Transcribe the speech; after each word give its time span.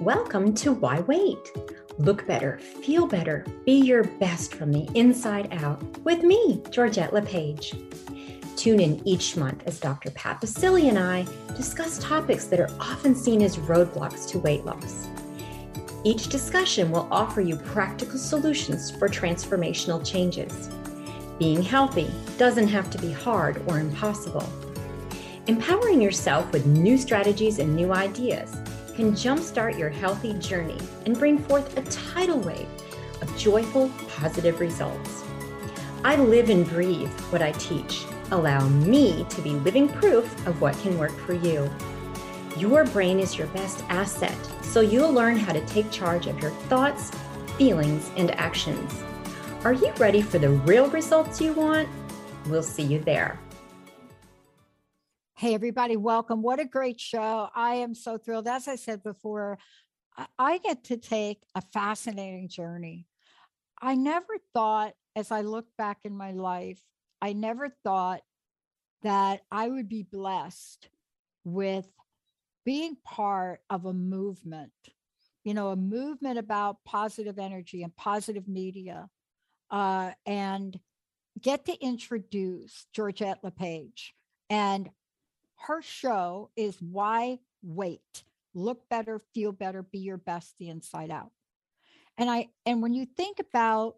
Welcome 0.00 0.54
to 0.54 0.70
Why 0.70 1.00
Wait? 1.00 1.50
Look 1.98 2.24
better, 2.24 2.60
feel 2.60 3.08
better, 3.08 3.44
be 3.66 3.80
your 3.80 4.04
best 4.04 4.54
from 4.54 4.70
the 4.70 4.88
inside 4.94 5.48
out 5.50 5.82
with 6.04 6.22
me, 6.22 6.62
Georgette 6.70 7.12
LePage. 7.12 7.74
Tune 8.54 8.78
in 8.78 9.02
each 9.04 9.36
month 9.36 9.64
as 9.66 9.80
Dr. 9.80 10.12
Pat 10.12 10.40
Baccili 10.40 10.88
and 10.88 11.00
I 11.00 11.26
discuss 11.56 11.98
topics 11.98 12.44
that 12.44 12.60
are 12.60 12.70
often 12.78 13.12
seen 13.12 13.42
as 13.42 13.56
roadblocks 13.56 14.28
to 14.28 14.38
weight 14.38 14.64
loss. 14.64 15.08
Each 16.04 16.28
discussion 16.28 16.92
will 16.92 17.08
offer 17.10 17.40
you 17.40 17.56
practical 17.56 18.20
solutions 18.20 18.92
for 18.92 19.08
transformational 19.08 20.08
changes. 20.08 20.70
Being 21.40 21.60
healthy 21.60 22.08
doesn't 22.36 22.68
have 22.68 22.88
to 22.90 22.98
be 22.98 23.10
hard 23.10 23.64
or 23.66 23.80
impossible. 23.80 24.48
Empowering 25.48 26.00
yourself 26.00 26.52
with 26.52 26.66
new 26.66 26.96
strategies 26.96 27.58
and 27.58 27.74
new 27.74 27.92
ideas 27.92 28.54
can 28.98 29.12
jumpstart 29.12 29.78
your 29.78 29.90
healthy 29.90 30.32
journey 30.40 30.76
and 31.06 31.16
bring 31.16 31.38
forth 31.38 31.78
a 31.78 31.82
tidal 31.82 32.40
wave 32.40 32.66
of 33.22 33.38
joyful, 33.38 33.88
positive 34.08 34.58
results. 34.58 35.22
I 36.02 36.16
live 36.16 36.50
and 36.50 36.68
breathe 36.68 37.08
what 37.30 37.40
I 37.40 37.52
teach. 37.52 38.02
Allow 38.32 38.68
me 38.68 39.24
to 39.30 39.40
be 39.40 39.50
living 39.50 39.88
proof 39.88 40.24
of 40.48 40.60
what 40.60 40.76
can 40.80 40.98
work 40.98 41.16
for 41.20 41.34
you. 41.34 41.70
Your 42.56 42.82
brain 42.86 43.20
is 43.20 43.38
your 43.38 43.46
best 43.48 43.84
asset, 43.88 44.36
so 44.62 44.80
you'll 44.80 45.12
learn 45.12 45.36
how 45.36 45.52
to 45.52 45.64
take 45.66 45.92
charge 45.92 46.26
of 46.26 46.40
your 46.40 46.50
thoughts, 46.66 47.12
feelings, 47.56 48.10
and 48.16 48.32
actions. 48.32 49.04
Are 49.62 49.74
you 49.74 49.92
ready 49.98 50.22
for 50.22 50.40
the 50.40 50.50
real 50.50 50.90
results 50.90 51.40
you 51.40 51.52
want? 51.52 51.88
We'll 52.48 52.64
see 52.64 52.82
you 52.82 52.98
there. 52.98 53.38
Hey, 55.38 55.54
everybody, 55.54 55.96
welcome. 55.96 56.42
What 56.42 56.58
a 56.58 56.64
great 56.64 57.00
show. 57.00 57.48
I 57.54 57.74
am 57.74 57.94
so 57.94 58.18
thrilled. 58.18 58.48
As 58.48 58.66
I 58.66 58.74
said 58.74 59.04
before, 59.04 59.60
I 60.36 60.58
get 60.58 60.82
to 60.86 60.96
take 60.96 61.44
a 61.54 61.60
fascinating 61.60 62.48
journey. 62.48 63.06
I 63.80 63.94
never 63.94 64.38
thought, 64.52 64.94
as 65.14 65.30
I 65.30 65.42
look 65.42 65.66
back 65.76 65.98
in 66.02 66.16
my 66.16 66.32
life, 66.32 66.82
I 67.22 67.34
never 67.34 67.68
thought 67.84 68.22
that 69.02 69.42
I 69.48 69.68
would 69.68 69.88
be 69.88 70.02
blessed 70.02 70.88
with 71.44 71.86
being 72.64 72.96
part 73.04 73.60
of 73.70 73.84
a 73.84 73.92
movement, 73.92 74.72
you 75.44 75.54
know, 75.54 75.68
a 75.68 75.76
movement 75.76 76.40
about 76.40 76.78
positive 76.84 77.38
energy 77.38 77.84
and 77.84 77.94
positive 77.94 78.48
media, 78.48 79.08
uh, 79.70 80.10
and 80.26 80.80
get 81.40 81.66
to 81.66 81.80
introduce 81.80 82.88
Georgette 82.92 83.38
LePage. 83.44 84.14
And 84.50 84.90
her 85.58 85.82
show 85.82 86.50
is 86.56 86.80
Why 86.80 87.38
Wait? 87.62 88.24
Look 88.54 88.88
better, 88.88 89.20
feel 89.34 89.52
better, 89.52 89.82
be 89.82 89.98
your 89.98 90.16
best 90.16 90.54
the 90.58 90.68
inside 90.68 91.10
out. 91.10 91.30
And 92.16 92.30
I 92.30 92.48
and 92.66 92.82
when 92.82 92.94
you 92.94 93.06
think 93.06 93.38
about 93.38 93.96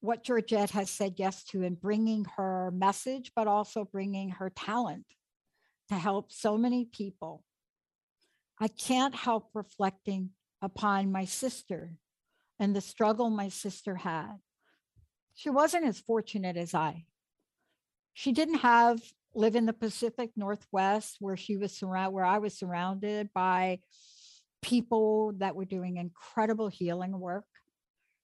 what 0.00 0.24
Georgette 0.24 0.70
has 0.70 0.90
said 0.90 1.14
yes 1.16 1.44
to 1.44 1.62
in 1.62 1.74
bringing 1.74 2.26
her 2.36 2.70
message, 2.70 3.32
but 3.36 3.46
also 3.46 3.84
bringing 3.84 4.30
her 4.30 4.50
talent 4.50 5.04
to 5.88 5.94
help 5.94 6.32
so 6.32 6.56
many 6.56 6.84
people, 6.86 7.44
I 8.58 8.68
can't 8.68 9.14
help 9.14 9.50
reflecting 9.54 10.30
upon 10.62 11.12
my 11.12 11.24
sister 11.24 11.92
and 12.58 12.76
the 12.76 12.80
struggle 12.80 13.30
my 13.30 13.48
sister 13.48 13.96
had. 13.96 14.36
She 15.34 15.48
wasn't 15.48 15.86
as 15.86 15.98
fortunate 15.98 16.56
as 16.56 16.74
I. 16.74 17.06
She 18.12 18.32
didn't 18.32 18.58
have 18.58 19.00
live 19.34 19.54
in 19.54 19.66
the 19.66 19.72
Pacific 19.72 20.30
Northwest 20.36 21.16
where 21.20 21.36
she 21.36 21.56
was 21.56 21.76
surrounded, 21.76 22.14
where 22.14 22.24
I 22.24 22.38
was 22.38 22.58
surrounded 22.58 23.30
by 23.32 23.80
people 24.62 25.34
that 25.38 25.54
were 25.54 25.64
doing 25.64 25.96
incredible 25.96 26.68
healing 26.68 27.18
work. 27.18 27.44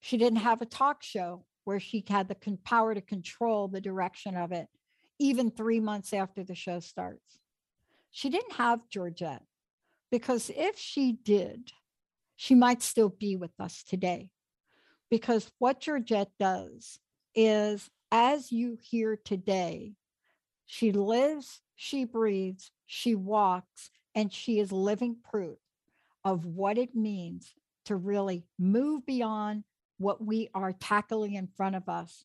She 0.01 0.17
didn't 0.17 0.41
have 0.41 0.63
a 0.63 0.67
talk 0.67 1.03
show 1.03 1.45
where 1.65 1.81
she 1.81 2.05
had 2.09 2.29
the 2.29 2.37
power 2.65 2.95
to 2.95 3.01
control 3.01 3.69
the 3.69 3.81
direction 3.81 4.37
of 4.37 4.53
it, 4.53 4.69
even 5.19 5.51
three 5.51 5.81
months 5.81 6.13
after 6.13 6.45
the 6.45 6.55
show 6.55 6.81
starts. 6.81 7.39
She 8.11 8.31
didn't 8.31 8.55
have 8.55 8.89
Georgette 8.89 9.43
because 10.11 10.51
if 10.55 10.79
she 10.79 11.13
did, 11.13 11.73
she 12.37 12.55
might 12.55 12.83
still 12.83 13.09
be 13.09 13.37
with 13.37 13.53
us 13.59 13.83
today. 13.83 14.31
Because 15.11 15.51
what 15.59 15.81
Georgette 15.81 16.31
does 16.39 16.99
is, 17.35 17.89
as 18.11 18.53
you 18.53 18.79
hear 18.81 19.17
today, 19.17 19.93
she 20.67 20.93
lives, 20.93 21.61
she 21.77 22.05
breathes, 22.05 22.71
she 22.87 23.15
walks, 23.15 23.91
and 24.15 24.33
she 24.33 24.59
is 24.59 24.73
living 24.73 25.17
proof 25.31 25.59
of 26.25 26.45
what 26.45 26.79
it 26.79 26.95
means 26.95 27.55
to 27.85 27.95
really 27.97 28.45
move 28.59 29.07
beyond 29.07 29.65
what 29.99 30.25
we 30.25 30.49
are 30.55 30.73
tackling 30.73 31.35
in 31.35 31.47
front 31.47 31.77
of 31.77 31.89
us 31.89 32.25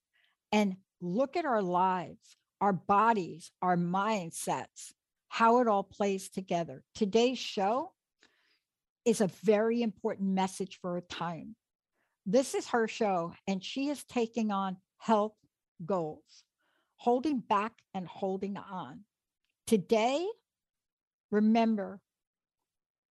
and 0.51 0.75
look 1.01 1.37
at 1.37 1.45
our 1.45 1.61
lives, 1.61 2.35
our 2.59 2.73
bodies, 2.73 3.51
our 3.61 3.77
mindsets, 3.77 4.93
how 5.27 5.59
it 5.61 5.67
all 5.67 5.83
plays 5.83 6.29
together. 6.29 6.83
Today's 6.95 7.39
show 7.39 7.91
is 9.05 9.21
a 9.21 9.27
very 9.43 9.81
important 9.81 10.29
message 10.29 10.79
for 10.81 10.97
a 10.97 11.01
time. 11.01 11.55
This 12.25 12.53
is 12.53 12.67
her 12.67 12.87
show, 12.87 13.33
and 13.47 13.63
she 13.63 13.89
is 13.89 14.03
taking 14.03 14.51
on 14.51 14.77
health 14.97 15.33
goals 15.85 16.43
holding 17.01 17.39
back 17.39 17.73
and 17.95 18.07
holding 18.07 18.55
on. 18.57 18.99
Today, 19.65 20.23
remember, 21.31 21.99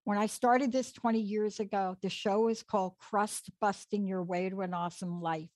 when 0.05 0.17
I 0.17 0.27
started 0.27 0.71
this 0.71 0.93
20 0.93 1.19
years 1.19 1.59
ago, 1.59 1.97
the 2.01 2.09
show 2.09 2.47
is 2.47 2.63
called 2.63 2.93
Crust 2.97 3.49
Busting 3.59 4.07
Your 4.07 4.23
Way 4.23 4.49
to 4.49 4.61
an 4.61 4.73
Awesome 4.73 5.21
Life 5.21 5.49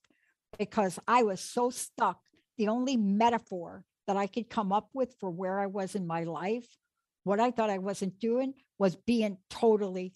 because 0.59 0.99
I 1.07 1.23
was 1.23 1.39
so 1.39 1.69
stuck. 1.69 2.19
The 2.57 2.67
only 2.67 2.97
metaphor 2.97 3.85
that 4.05 4.17
I 4.17 4.27
could 4.27 4.49
come 4.49 4.73
up 4.73 4.89
with 4.93 5.15
for 5.21 5.29
where 5.29 5.57
I 5.61 5.67
was 5.67 5.95
in 5.95 6.05
my 6.05 6.25
life, 6.25 6.67
what 7.23 7.39
I 7.39 7.51
thought 7.51 7.69
I 7.69 7.77
wasn't 7.77 8.19
doing, 8.19 8.53
was 8.77 8.97
being 8.97 9.37
totally 9.49 10.13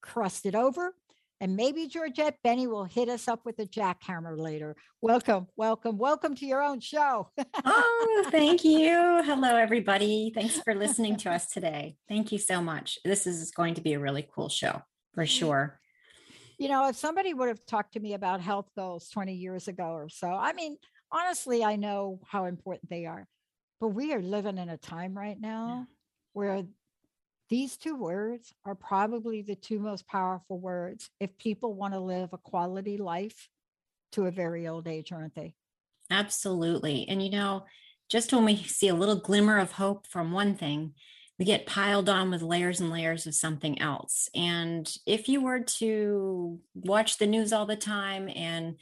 crusted 0.00 0.54
over 0.54 0.94
and 1.40 1.56
maybe 1.56 1.86
Georgette 1.86 2.38
Benny 2.42 2.66
will 2.66 2.84
hit 2.84 3.08
us 3.08 3.28
up 3.28 3.40
with 3.44 3.58
a 3.58 3.66
jackhammer 3.66 4.38
later. 4.38 4.74
Welcome, 5.02 5.48
welcome, 5.56 5.98
welcome 5.98 6.34
to 6.36 6.46
your 6.46 6.62
own 6.62 6.80
show. 6.80 7.30
oh, 7.64 8.26
thank 8.30 8.64
you. 8.64 9.22
Hello, 9.22 9.56
everybody. 9.56 10.32
Thanks 10.34 10.58
for 10.60 10.74
listening 10.74 11.16
to 11.18 11.30
us 11.30 11.46
today. 11.46 11.96
Thank 12.08 12.32
you 12.32 12.38
so 12.38 12.62
much. 12.62 12.98
This 13.04 13.26
is 13.26 13.50
going 13.50 13.74
to 13.74 13.82
be 13.82 13.92
a 13.92 13.98
really 13.98 14.26
cool 14.34 14.48
show 14.48 14.82
for 15.14 15.24
mm. 15.24 15.28
sure. 15.28 15.78
You 16.58 16.68
know, 16.68 16.88
if 16.88 16.96
somebody 16.96 17.34
would 17.34 17.48
have 17.48 17.66
talked 17.66 17.92
to 17.92 18.00
me 18.00 18.14
about 18.14 18.40
health 18.40 18.70
goals 18.74 19.10
20 19.10 19.34
years 19.34 19.68
ago 19.68 19.90
or 19.90 20.08
so, 20.08 20.28
I 20.28 20.54
mean, 20.54 20.78
honestly, 21.12 21.62
I 21.62 21.76
know 21.76 22.20
how 22.26 22.46
important 22.46 22.88
they 22.88 23.04
are. 23.04 23.26
But 23.78 23.88
we 23.88 24.14
are 24.14 24.22
living 24.22 24.56
in 24.56 24.70
a 24.70 24.78
time 24.78 25.14
right 25.14 25.38
now 25.38 25.68
yeah. 25.68 25.84
where 26.32 26.62
these 27.48 27.76
two 27.76 27.96
words 27.96 28.52
are 28.64 28.74
probably 28.74 29.42
the 29.42 29.54
two 29.54 29.78
most 29.78 30.06
powerful 30.06 30.58
words 30.58 31.10
if 31.20 31.36
people 31.38 31.74
want 31.74 31.94
to 31.94 32.00
live 32.00 32.30
a 32.32 32.38
quality 32.38 32.96
life 32.96 33.48
to 34.12 34.26
a 34.26 34.30
very 34.30 34.66
old 34.66 34.88
age, 34.88 35.12
aren't 35.12 35.34
they? 35.34 35.54
Absolutely. 36.10 37.06
And 37.08 37.22
you 37.22 37.30
know, 37.30 37.64
just 38.08 38.32
when 38.32 38.44
we 38.44 38.56
see 38.56 38.88
a 38.88 38.94
little 38.94 39.16
glimmer 39.16 39.58
of 39.58 39.72
hope 39.72 40.06
from 40.06 40.32
one 40.32 40.54
thing, 40.54 40.94
we 41.38 41.44
get 41.44 41.66
piled 41.66 42.08
on 42.08 42.30
with 42.30 42.42
layers 42.42 42.80
and 42.80 42.90
layers 42.90 43.26
of 43.26 43.34
something 43.34 43.80
else. 43.80 44.28
And 44.34 44.90
if 45.06 45.28
you 45.28 45.42
were 45.42 45.60
to 45.60 46.58
watch 46.74 47.18
the 47.18 47.26
news 47.26 47.52
all 47.52 47.66
the 47.66 47.76
time 47.76 48.30
and 48.34 48.76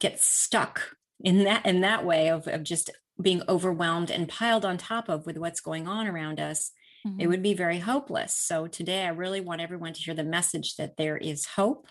get 0.00 0.20
stuck 0.20 0.96
in 1.20 1.44
that 1.44 1.64
in 1.64 1.82
that 1.82 2.04
way 2.04 2.28
of, 2.28 2.48
of 2.48 2.64
just 2.64 2.90
being 3.20 3.42
overwhelmed 3.48 4.10
and 4.10 4.28
piled 4.28 4.64
on 4.64 4.78
top 4.78 5.08
of 5.08 5.26
with 5.26 5.38
what's 5.38 5.60
going 5.60 5.86
on 5.86 6.08
around 6.08 6.40
us, 6.40 6.72
mm-hmm. 7.06 7.20
it 7.20 7.26
would 7.26 7.42
be 7.42 7.54
very 7.54 7.78
hopeless. 7.78 8.34
So 8.34 8.66
today, 8.66 9.04
I 9.04 9.10
really 9.10 9.40
want 9.40 9.60
everyone 9.60 9.92
to 9.92 10.00
hear 10.00 10.14
the 10.14 10.24
message 10.24 10.76
that 10.76 10.96
there 10.96 11.16
is 11.16 11.46
hope 11.46 11.88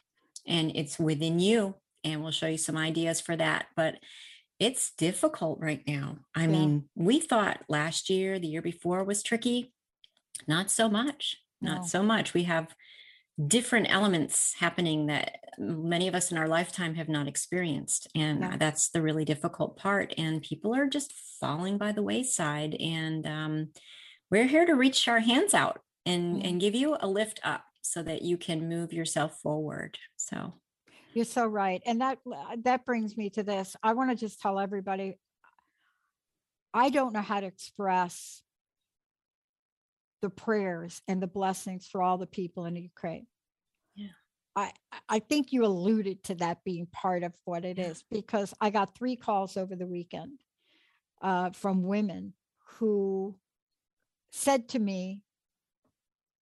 and 0.47 0.71
it's 0.75 0.99
within 0.99 1.39
you. 1.39 1.75
And 2.03 2.21
we'll 2.21 2.31
show 2.31 2.47
you 2.47 2.57
some 2.57 2.77
ideas 2.77 3.21
for 3.21 3.35
that. 3.35 3.67
But 3.75 3.95
it's 4.59 4.91
difficult 4.91 5.59
right 5.59 5.81
now. 5.87 6.17
I 6.35 6.41
yeah. 6.41 6.47
mean, 6.47 6.89
we 6.95 7.19
thought 7.19 7.63
last 7.67 8.09
year, 8.09 8.39
the 8.39 8.47
year 8.47 8.61
before 8.61 9.03
was 9.03 9.23
tricky. 9.23 9.73
Not 10.47 10.71
so 10.71 10.89
much. 10.89 11.37
Not 11.61 11.81
no. 11.81 11.87
so 11.87 12.03
much. 12.03 12.33
We 12.33 12.43
have 12.43 12.73
different 13.47 13.87
elements 13.89 14.53
happening 14.59 15.07
that 15.07 15.37
many 15.57 16.07
of 16.07 16.15
us 16.15 16.31
in 16.31 16.37
our 16.37 16.47
lifetime 16.47 16.95
have 16.95 17.09
not 17.09 17.27
experienced 17.27 18.07
and 18.13 18.41
yeah. 18.41 18.57
that's 18.57 18.89
the 18.89 19.01
really 19.01 19.25
difficult 19.25 19.77
part 19.77 20.13
and 20.17 20.41
people 20.41 20.75
are 20.75 20.87
just 20.87 21.13
falling 21.39 21.77
by 21.77 21.91
the 21.91 22.03
wayside 22.03 22.75
and 22.75 23.25
um, 23.25 23.69
we're 24.31 24.47
here 24.47 24.65
to 24.65 24.73
reach 24.73 25.07
our 25.07 25.19
hands 25.19 25.53
out 25.53 25.79
and 26.05 26.43
and 26.45 26.59
give 26.59 26.73
you 26.73 26.97
a 26.99 27.07
lift 27.07 27.39
up 27.43 27.63
so 27.81 28.01
that 28.01 28.21
you 28.21 28.37
can 28.37 28.67
move 28.67 28.93
yourself 28.93 29.39
forward 29.41 29.97
so. 30.17 30.53
You're 31.13 31.25
so 31.25 31.45
right 31.45 31.81
and 31.85 31.99
that 31.99 32.19
uh, 32.25 32.55
that 32.63 32.85
brings 32.85 33.17
me 33.17 33.29
to 33.31 33.43
this 33.43 33.75
i 33.83 33.91
want 33.91 34.11
to 34.11 34.15
just 34.15 34.39
tell 34.39 34.57
everybody 34.57 35.19
i 36.73 36.89
don't 36.89 37.11
know 37.11 37.21
how 37.21 37.41
to 37.41 37.45
express 37.45 38.41
the 40.21 40.29
prayers 40.29 41.01
and 41.07 41.21
the 41.21 41.27
blessings 41.27 41.87
for 41.87 42.01
all 42.01 42.17
the 42.17 42.27
people 42.27 42.65
in 42.65 42.75
ukraine. 42.75 43.25
Yeah. 43.95 44.07
I, 44.55 44.71
I 45.09 45.19
think 45.19 45.51
you 45.51 45.65
alluded 45.65 46.23
to 46.25 46.35
that 46.35 46.63
being 46.63 46.87
part 46.91 47.23
of 47.23 47.33
what 47.45 47.65
it 47.65 47.79
is 47.79 48.03
because 48.11 48.53
I 48.61 48.69
got 48.69 48.95
three 48.95 49.15
calls 49.15 49.57
over 49.57 49.75
the 49.75 49.87
weekend 49.87 50.39
uh, 51.21 51.51
from 51.51 51.83
women 51.83 52.33
who 52.77 53.35
said 54.31 54.69
to 54.69 54.79
me, 54.79 55.21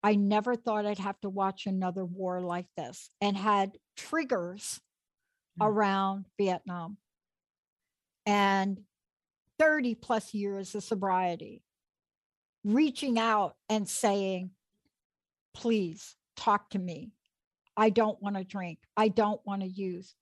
I 0.01 0.15
never 0.15 0.55
thought 0.55 0.85
I'd 0.85 0.99
have 0.99 1.19
to 1.21 1.29
watch 1.29 1.65
another 1.65 2.05
war 2.05 2.39
like 2.39 2.67
this 2.77 3.09
and 3.19 3.35
had 3.35 3.77
triggers 3.97 4.79
Mm. 5.59 5.65
around 5.67 6.25
Vietnam 6.37 6.97
and 8.25 8.79
30 9.57 9.95
plus 9.95 10.33
years 10.33 10.73
of 10.75 10.83
sobriety, 10.83 11.63
reaching 12.63 13.19
out 13.19 13.55
and 13.67 13.87
saying, 13.87 14.51
please 15.53 16.15
talk 16.37 16.69
to 16.69 16.79
me. 16.79 17.11
I 17.75 17.89
don't 17.89 18.21
want 18.21 18.37
to 18.37 18.43
drink. 18.43 18.79
I 18.95 19.09
don't 19.09 19.41
want 19.45 19.61
to 19.61 19.67
use, 19.67 20.15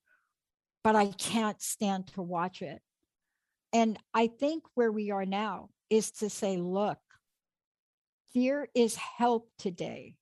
but 0.83 0.95
I 0.95 1.07
can't 1.07 1.61
stand 1.61 2.07
to 2.13 2.21
watch 2.21 2.61
it. 2.61 2.81
And 3.73 3.99
I 4.13 4.27
think 4.27 4.63
where 4.73 4.91
we 4.91 5.11
are 5.11 5.25
now 5.25 5.69
is 5.89 6.11
to 6.13 6.29
say, 6.29 6.57
look, 6.57 6.99
there 8.33 8.67
is 8.75 8.95
help 8.95 9.49
today. 9.57 10.15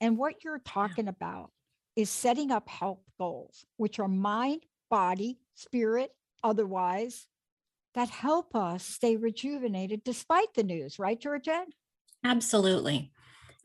And 0.00 0.16
what 0.16 0.44
you're 0.44 0.60
talking 0.60 1.08
about 1.08 1.50
is 1.96 2.10
setting 2.10 2.50
up 2.52 2.68
health 2.68 3.02
goals, 3.18 3.64
which 3.76 3.98
are 3.98 4.08
mind, 4.08 4.64
body, 4.90 5.38
spirit, 5.54 6.12
otherwise, 6.44 7.26
that 7.94 8.08
help 8.08 8.54
us 8.54 8.84
stay 8.84 9.16
rejuvenated 9.16 10.04
despite 10.04 10.54
the 10.54 10.62
news, 10.62 10.98
right, 10.98 11.20
Georgette? 11.20 11.68
Absolutely. 12.24 13.10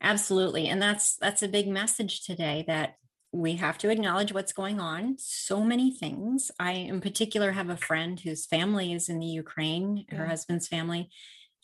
Absolutely. 0.00 0.68
And 0.68 0.82
that's 0.82 1.16
that's 1.16 1.42
a 1.42 1.48
big 1.48 1.68
message 1.68 2.24
today 2.24 2.64
that 2.66 2.96
we 3.32 3.56
have 3.56 3.78
to 3.78 3.90
acknowledge 3.90 4.32
what's 4.32 4.52
going 4.52 4.80
on. 4.80 5.16
So 5.18 5.62
many 5.62 5.90
things. 5.90 6.50
I 6.58 6.72
in 6.72 7.00
particular 7.00 7.52
have 7.52 7.70
a 7.70 7.76
friend 7.76 8.18
whose 8.20 8.46
family 8.46 8.92
is 8.92 9.08
in 9.08 9.18
the 9.18 9.26
Ukraine, 9.26 10.04
her 10.10 10.26
husband's 10.26 10.68
family. 10.68 11.10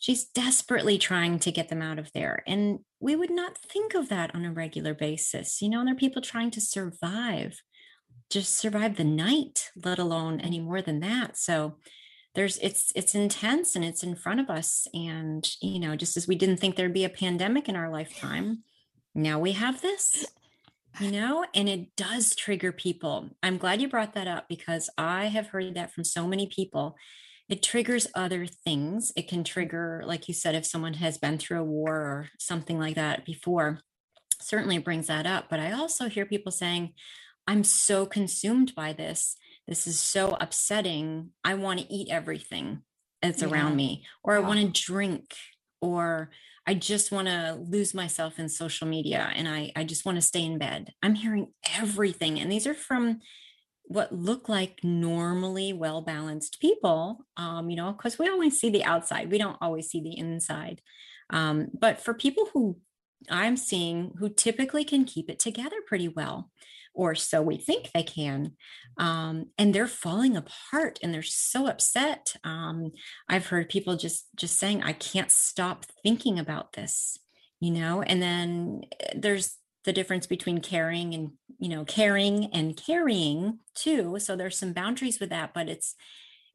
She's 0.01 0.25
desperately 0.25 0.97
trying 0.97 1.37
to 1.39 1.51
get 1.51 1.69
them 1.69 1.81
out 1.81 1.99
of 1.99 2.11
there. 2.11 2.41
And 2.47 2.79
we 2.99 3.15
would 3.15 3.29
not 3.29 3.57
think 3.57 3.93
of 3.93 4.09
that 4.09 4.33
on 4.33 4.43
a 4.43 4.51
regular 4.51 4.95
basis. 4.95 5.61
You 5.61 5.69
know, 5.69 5.79
and 5.79 5.87
there 5.87 5.95
are 5.95 5.97
people 5.97 6.23
trying 6.23 6.49
to 6.51 6.59
survive, 6.59 7.61
just 8.29 8.57
survive 8.57 8.97
the 8.97 9.03
night, 9.03 9.69
let 9.75 9.99
alone 9.99 10.41
any 10.41 10.59
more 10.59 10.81
than 10.81 11.01
that. 11.01 11.37
So 11.37 11.75
there's 12.33 12.57
it's 12.59 12.91
it's 12.95 13.13
intense 13.13 13.75
and 13.75 13.85
it's 13.85 14.03
in 14.03 14.15
front 14.15 14.39
of 14.39 14.49
us 14.49 14.87
and 14.93 15.47
you 15.61 15.79
know 15.79 15.95
just 15.95 16.17
as 16.17 16.27
we 16.27 16.35
didn't 16.35 16.57
think 16.57 16.75
there'd 16.75 16.93
be 16.93 17.05
a 17.05 17.09
pandemic 17.09 17.67
in 17.67 17.75
our 17.75 17.89
lifetime 17.89 18.63
now 19.13 19.37
we 19.37 19.51
have 19.51 19.81
this 19.81 20.25
you 20.99 21.11
know 21.11 21.45
and 21.53 21.67
it 21.67 21.93
does 21.95 22.35
trigger 22.35 22.71
people 22.71 23.29
i'm 23.43 23.57
glad 23.57 23.81
you 23.81 23.87
brought 23.89 24.13
that 24.13 24.27
up 24.27 24.47
because 24.47 24.89
i 24.97 25.25
have 25.25 25.47
heard 25.47 25.75
that 25.75 25.91
from 25.91 26.03
so 26.03 26.25
many 26.25 26.47
people 26.47 26.95
it 27.51 27.61
triggers 27.61 28.07
other 28.15 28.47
things 28.47 29.11
it 29.15 29.27
can 29.27 29.41
mm. 29.41 29.45
trigger 29.45 30.01
like 30.05 30.27
you 30.27 30.33
said 30.33 30.55
if 30.55 30.65
someone 30.65 30.95
has 30.95 31.17
been 31.17 31.37
through 31.37 31.59
a 31.59 31.63
war 31.63 31.95
or 31.95 32.29
something 32.39 32.79
like 32.79 32.95
that 32.95 33.25
before 33.25 33.79
certainly 34.41 34.79
brings 34.79 35.07
that 35.07 35.27
up 35.27 35.45
but 35.49 35.59
i 35.59 35.71
also 35.71 36.09
hear 36.09 36.25
people 36.25 36.51
saying 36.51 36.93
i'm 37.47 37.63
so 37.63 38.05
consumed 38.05 38.73
by 38.73 38.91
this 38.93 39.37
this 39.67 39.87
is 39.87 39.99
so 39.99 40.35
upsetting. 40.39 41.29
I 41.43 41.53
want 41.53 41.79
to 41.79 41.93
eat 41.93 42.09
everything 42.09 42.81
that's 43.21 43.41
Yeah. 43.41 43.49
around 43.49 43.75
me, 43.75 44.05
or 44.23 44.35
I 44.35 44.39
want 44.39 44.59
to 44.59 44.81
drink, 44.85 45.33
or 45.79 46.31
I 46.67 46.73
just 46.73 47.11
want 47.11 47.27
to 47.27 47.57
lose 47.57 47.93
myself 47.93 48.37
in 48.37 48.49
social 48.49 48.87
media 48.87 49.31
and 49.33 49.47
I, 49.47 49.71
I 49.75 49.83
just 49.83 50.05
want 50.05 50.17
to 50.17 50.21
stay 50.21 50.43
in 50.43 50.57
bed. 50.57 50.93
I'm 51.01 51.15
hearing 51.15 51.53
everything. 51.73 52.39
And 52.39 52.51
these 52.51 52.67
are 52.67 52.73
from 52.73 53.21
what 53.91 54.13
look 54.13 54.49
like 54.49 54.79
normally 54.83 55.73
well 55.73 56.01
balanced 56.01 56.59
people, 56.61 57.25
um, 57.37 57.69
you 57.69 57.75
know, 57.75 57.91
because 57.91 58.17
we 58.17 58.29
always 58.29 58.59
see 58.59 58.69
the 58.69 58.83
outside, 58.83 59.31
we 59.31 59.37
don't 59.37 59.57
always 59.61 59.89
see 59.89 60.01
the 60.01 60.17
inside. 60.17 60.81
Um, 61.29 61.67
but 61.77 61.99
for 61.99 62.13
people 62.13 62.49
who 62.53 62.77
I'm 63.29 63.57
seeing 63.57 64.13
who 64.17 64.29
typically 64.29 64.83
can 64.83 65.05
keep 65.05 65.29
it 65.29 65.39
together 65.39 65.77
pretty 65.85 66.07
well, 66.07 66.51
or 66.93 67.15
so 67.15 67.41
we 67.41 67.57
think 67.57 67.91
they 67.93 68.03
can, 68.03 68.53
um, 68.97 69.47
and 69.57 69.73
they're 69.73 69.87
falling 69.87 70.35
apart 70.35 70.99
and 71.01 71.13
they're 71.13 71.21
so 71.21 71.67
upset. 71.67 72.35
Um, 72.43 72.91
I've 73.29 73.47
heard 73.47 73.69
people 73.69 73.95
just 73.95 74.27
just 74.35 74.57
saying, 74.57 74.83
"I 74.83 74.93
can't 74.93 75.31
stop 75.31 75.85
thinking 76.03 76.39
about 76.39 76.73
this," 76.73 77.17
you 77.59 77.71
know. 77.71 78.01
And 78.01 78.21
then 78.21 78.81
eh, 78.99 79.13
there's 79.15 79.57
the 79.83 79.93
difference 79.93 80.27
between 80.27 80.59
caring 80.61 81.13
and 81.13 81.31
you 81.59 81.69
know 81.69 81.85
caring 81.85 82.45
and 82.53 82.77
carrying 82.77 83.59
too. 83.75 84.19
So 84.19 84.35
there's 84.35 84.57
some 84.57 84.73
boundaries 84.73 85.19
with 85.19 85.29
that, 85.29 85.53
but 85.53 85.69
it's 85.69 85.95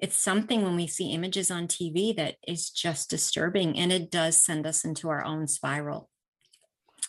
it's 0.00 0.16
something 0.18 0.62
when 0.62 0.76
we 0.76 0.86
see 0.86 1.12
images 1.12 1.50
on 1.50 1.68
TV 1.68 2.12
that 2.14 2.36
is 2.46 2.70
just 2.70 3.10
disturbing, 3.10 3.78
and 3.78 3.92
it 3.92 4.10
does 4.10 4.38
send 4.40 4.66
us 4.66 4.84
into 4.84 5.08
our 5.08 5.24
own 5.24 5.48
spiral. 5.48 6.10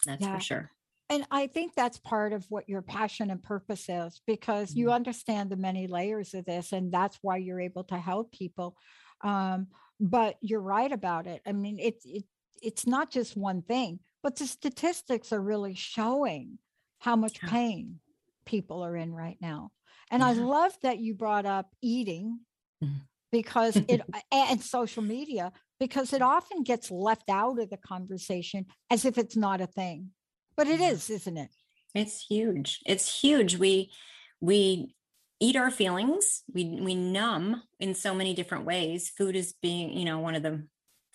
That's 0.06 0.26
Yeah. 0.26 0.28
for 0.28 0.40
sure. 0.40 0.72
And 1.10 1.28
I 1.32 1.48
think 1.48 1.76
that's 1.76 2.00
part 2.00 2.34
of 2.34 2.46
what 2.52 2.70
your 2.70 2.82
passion 2.82 3.32
and 3.32 3.44
purpose 3.44 3.90
is 3.90 4.22
because 4.28 4.76
you 4.76 4.92
Mhm. 4.92 4.94
understand 4.94 5.52
the 5.52 5.58
many 5.58 5.88
layers 5.88 6.34
of 6.34 6.46
this, 6.46 6.74
and 6.74 6.92
that's 6.92 7.20
why 7.22 7.38
you're 7.38 7.62
able 7.62 7.86
to 7.86 7.98
help 7.98 8.32
people. 8.34 8.78
Um, 9.22 9.70
but 10.00 10.38
you're 10.42 10.62
right 10.62 10.92
about 10.92 11.28
it. 11.28 11.42
I 11.46 11.54
mean, 11.54 11.80
it's 11.80 12.06
it, 12.06 12.26
it's 12.64 12.88
not 12.88 13.12
just 13.12 13.38
one 13.38 13.62
thing, 13.64 14.02
but 14.28 14.36
the 14.36 14.46
statistics 14.46 15.32
are 15.32 15.40
really 15.40 15.74
showing 15.74 16.60
how 17.00 17.16
much 17.16 17.40
Yeah. 17.42 17.50
pain 17.50 18.02
people 18.46 18.84
are 18.84 18.94
in 18.98 19.14
right 19.14 19.38
now. 19.40 19.72
And 20.12 20.22
I 20.22 20.34
love 20.34 20.78
that 20.82 21.00
you 21.00 21.14
brought 21.14 21.46
up 21.46 21.74
eating 21.82 22.42
Mhm. 22.84 23.08
because 23.32 23.78
it 23.88 24.02
and 24.30 24.62
social 24.62 25.02
media 25.02 25.54
because 25.80 26.12
it 26.12 26.22
often 26.22 26.64
gets 26.64 26.92
left 26.92 27.30
out 27.30 27.58
of 27.58 27.70
the 27.70 27.78
conversation 27.78 28.66
as 28.90 29.06
if 29.06 29.18
it's 29.18 29.38
not 29.38 29.62
a 29.62 29.66
thing. 29.66 30.12
But 30.58 30.68
it 30.68 30.82
is, 30.82 31.10
isn't 31.10 31.38
it? 31.38 31.52
It's 31.96 32.26
huge. 32.26 32.82
It's 32.86 33.22
huge. 33.22 33.56
We 33.56 33.94
we 34.42 34.94
eat 35.40 35.56
our 35.56 35.72
feelings. 35.72 36.44
We 36.54 36.66
we 36.66 36.96
numb 36.96 37.64
in 37.80 37.96
so 37.96 38.14
many 38.14 38.34
different 38.34 38.66
ways. 38.66 39.10
Food 39.10 39.38
is 39.38 39.54
being, 39.54 39.98
you 39.98 40.04
know, 40.04 40.20
one 40.20 40.36
of 40.36 40.44
the 40.44 40.68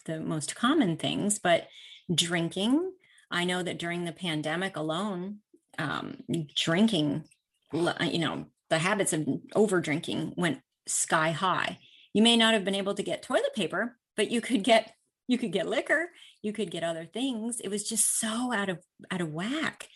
the 0.07 0.19
most 0.19 0.57
common 0.57 0.97
things, 0.97 1.39
but 1.39 1.69
drinking, 2.13 2.93
I 3.33 3.45
know 3.45 3.63
that 3.63 3.79
during 3.79 4.05
the 4.05 4.13
pandemic 4.13 4.77
alone, 4.77 5.39
um, 5.79 6.19
drinking, 6.55 7.25
uh, 7.73 7.95
you 8.03 8.19
know, 8.19 8.47
the 8.71 8.79
habits 8.79 9.13
of 9.13 9.27
over 9.55 9.81
drinking 9.81 10.35
went 10.37 10.61
sky 10.87 11.31
high. 11.31 11.79
You 12.13 12.23
may 12.23 12.37
not 12.37 12.55
have 12.55 12.65
been 12.65 12.75
able 12.75 12.95
to 12.95 13.03
get 13.03 13.23
toilet 13.23 13.55
paper, 13.55 13.97
but 14.17 14.31
you 14.31 14.41
could 14.41 14.63
get 14.63 14.93
you 15.29 15.39
could 15.39 15.53
get 15.53 15.69
liquor, 15.69 16.11
you 16.43 16.53
could 16.53 16.71
get 16.71 16.83
other 16.83 17.07
things. 17.07 17.61
It 17.61 17.69
was 17.69 17.89
just 17.89 18.19
so 18.21 18.53
out 18.53 18.69
of 18.69 18.79
out 19.11 19.21
of 19.21 19.33
whack. 19.33 19.89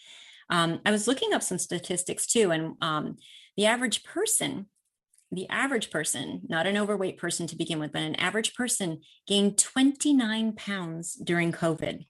Um, 0.49 0.81
I 0.87 0.91
was 0.91 1.09
looking 1.09 1.35
up 1.35 1.43
some 1.43 1.59
statistics 1.59 2.27
too, 2.27 2.51
and 2.53 2.75
um, 2.81 3.17
the 3.57 3.67
average 3.67 4.05
person, 4.05 4.67
the 5.33 5.49
average 5.49 5.91
person, 5.91 6.43
not 6.49 6.67
an 6.67 6.77
overweight 6.77 7.19
person 7.19 7.47
to 7.49 7.57
begin 7.57 7.81
with, 7.81 7.93
but 7.93 8.03
an 8.03 8.15
average 8.15 8.55
person 8.55 9.01
gained 9.27 9.59
29 9.59 10.53
pounds 10.53 11.15
during 11.15 11.53
COVID. 11.53 12.07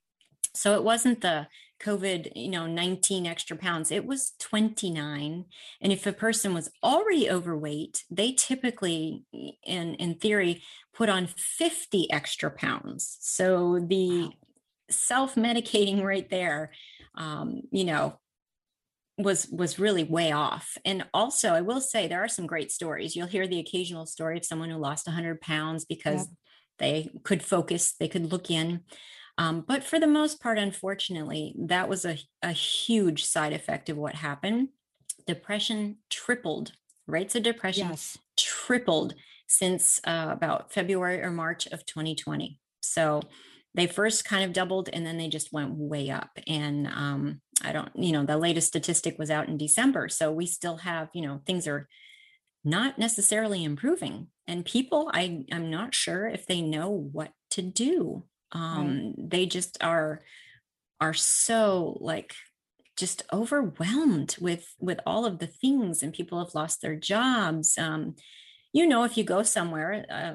So 0.57 0.75
it 0.75 0.85
wasn't 0.85 1.21
the 1.21 1.49
COVID, 1.83 2.33
you 2.35 2.49
know, 2.49 2.67
19 2.67 3.27
extra 3.27 3.57
pounds, 3.57 3.91
it 3.91 4.07
was 4.07 4.33
29. 4.41 5.45
And 5.81 5.93
if 5.93 6.07
a 6.07 6.13
person 6.13 6.55
was 6.55 6.71
already 6.83 7.31
overweight, 7.31 8.05
they 8.11 8.33
typically, 8.33 9.25
in, 9.33 9.95
in 9.95 10.15
theory, 10.15 10.63
put 10.95 11.09
on 11.09 11.27
50 11.27 12.11
extra 12.11 12.51
pounds. 12.51 13.19
So 13.21 13.79
the 13.87 14.23
Wow. 14.23 14.33
self 14.91 15.35
medicating 15.35 16.03
right 16.03 16.29
there, 16.31 16.73
um, 17.15 17.63
you 17.71 17.85
know, 17.85 18.19
was 19.19 19.49
was 19.49 19.79
really 19.79 20.05
way 20.05 20.31
off 20.31 20.77
and 20.85 21.07
also 21.15 21.55
i 21.55 21.63
will 21.63 21.81
say 21.81 22.07
there 22.07 22.23
are 22.23 22.29
some 22.29 22.47
great 22.47 22.71
stories 22.71 23.17
you'll 23.17 23.27
hear 23.27 23.47
the 23.47 23.59
occasional 23.59 24.05
story 24.05 24.37
of 24.37 24.45
someone 24.45 24.69
who 24.69 24.77
lost 24.77 25.07
100 25.07 25.41
pounds 25.41 25.87
because 25.87 26.29
they 26.79 27.09
could 27.25 27.43
focus 27.43 27.95
they 27.99 28.09
could 28.09 28.31
look 28.31 28.51
in 28.51 28.83
um, 29.39 29.65
but 29.67 29.85
for 29.85 29.99
the 29.99 30.07
most 30.07 30.41
part 30.41 30.59
unfortunately 30.59 31.55
that 31.59 31.89
was 31.89 32.05
a, 32.05 32.19
a 32.43 32.53
huge 32.53 33.25
side 33.25 33.53
effect 33.53 33.89
of 33.89 33.97
what 33.97 34.15
happened 34.15 34.69
depression 35.27 35.97
tripled 36.11 36.73
rates 37.07 37.35
of 37.35 37.43
depression 37.43 37.89
Yes. 37.89 38.19
tripled 38.37 39.15
since 39.49 40.01
uh, 40.05 40.29
about 40.31 40.73
February 40.73 41.23
or 41.23 41.31
March 41.31 41.67
of 41.69 41.87
2020. 41.87 42.59
So 42.81 43.21
they 43.75 43.87
first 43.87 44.25
kind 44.25 44.45
of 44.45 44.53
doubled 44.53 44.89
and 44.93 45.07
then 45.07 45.19
they 45.19 45.29
just 45.29 45.53
went 45.53 45.75
way 45.75 46.11
up. 46.11 46.31
And 46.47 46.87
um, 46.89 47.41
I 47.63 47.73
don't, 47.73 47.91
you 47.95 48.13
know, 48.13 48.25
the 48.25 48.39
latest 48.39 48.69
statistic 48.69 49.19
was 49.19 49.31
out 49.31 49.49
in 49.49 49.57
December. 49.57 50.09
So 50.09 50.33
we 50.33 50.47
still 50.47 50.79
have, 50.79 51.09
you 51.13 51.23
know, 51.23 51.43
things 51.47 51.69
are 51.69 51.89
not 52.65 52.99
necessarily 52.99 53.63
improving. 53.63 54.29
And 54.49 54.65
people, 54.65 55.11
I, 55.13 55.45
I'm 55.53 55.71
not 55.71 55.95
sure 55.95 56.27
if 56.27 56.47
they 56.47 56.63
know 56.63 56.89
what 56.91 57.31
to 57.51 57.63
do. 57.63 58.25
Um, 58.53 59.15
They 59.19 59.47
just 59.47 59.79
are 59.83 60.21
are 61.01 61.15
so 61.15 61.99
like 62.01 62.35
just 62.97 63.23
overwhelmed 63.33 64.37
with 64.41 64.75
with 64.79 65.01
all 65.05 65.27
of 65.27 65.39
the 65.39 65.47
things 65.47 66.03
and 66.03 66.13
people 66.13 66.39
have 66.43 66.55
lost 66.55 66.81
their 66.81 66.97
jobs 66.97 67.77
um, 67.77 68.15
you 68.73 68.87
know 68.87 69.05
if 69.05 69.19
you 69.19 69.25
go 69.25 69.43
somewhere 69.43 70.07
uh, 70.09 70.35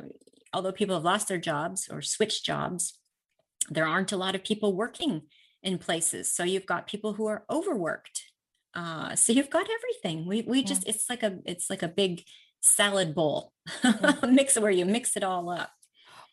although 0.53 0.71
people 0.71 0.95
have 0.95 1.03
lost 1.03 1.27
their 1.27 1.39
jobs 1.39 1.89
or 1.89 2.01
switched 2.01 2.45
jobs 2.45 2.99
there 3.69 3.87
aren't 3.87 4.11
a 4.11 4.17
lot 4.17 4.35
of 4.35 4.43
people 4.43 4.75
working 4.75 5.23
in 5.63 5.77
places. 5.77 6.33
So 6.33 6.43
you've 6.43 6.65
got 6.65 6.87
people 6.87 7.13
who 7.13 7.27
are 7.27 7.45
overworked 7.49 8.31
uh, 8.73 9.15
so 9.15 9.33
you've 9.33 9.49
got 9.49 9.67
everything. 9.69 10.25
We 10.25 10.43
we 10.43 10.59
yeah. 10.59 10.65
just 10.65 10.87
it's 10.87 11.09
like 11.09 11.23
a 11.23 11.39
it's 11.45 11.69
like 11.69 11.83
a 11.83 11.87
big 11.87 12.23
salad 12.61 13.13
bowl. 13.13 13.51
Yeah. 13.83 14.15
mix 14.29 14.57
where 14.57 14.71
you 14.71 14.85
mix 14.85 15.17
it 15.17 15.23
all 15.23 15.49
up 15.49 15.71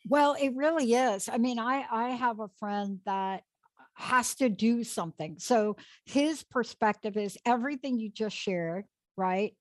well 0.09 0.35
it 0.41 0.51
really 0.55 0.95
is 0.95 1.29
i 1.29 1.39
mean 1.39 1.59
i 1.59 1.85
i 1.91 2.09
have 2.11 2.41
a 2.41 2.49
friend 2.59 3.01
that 3.05 3.43
has 3.99 4.37
to 4.37 4.49
do 4.49 4.85
something. 4.85 5.37
So 5.39 5.77
his 6.07 6.45
perspective 6.45 7.17
is 7.17 7.37
everything 7.45 7.99
you 7.99 8.11
just 8.11 8.37
shared, 8.37 8.85
right? 9.17 9.55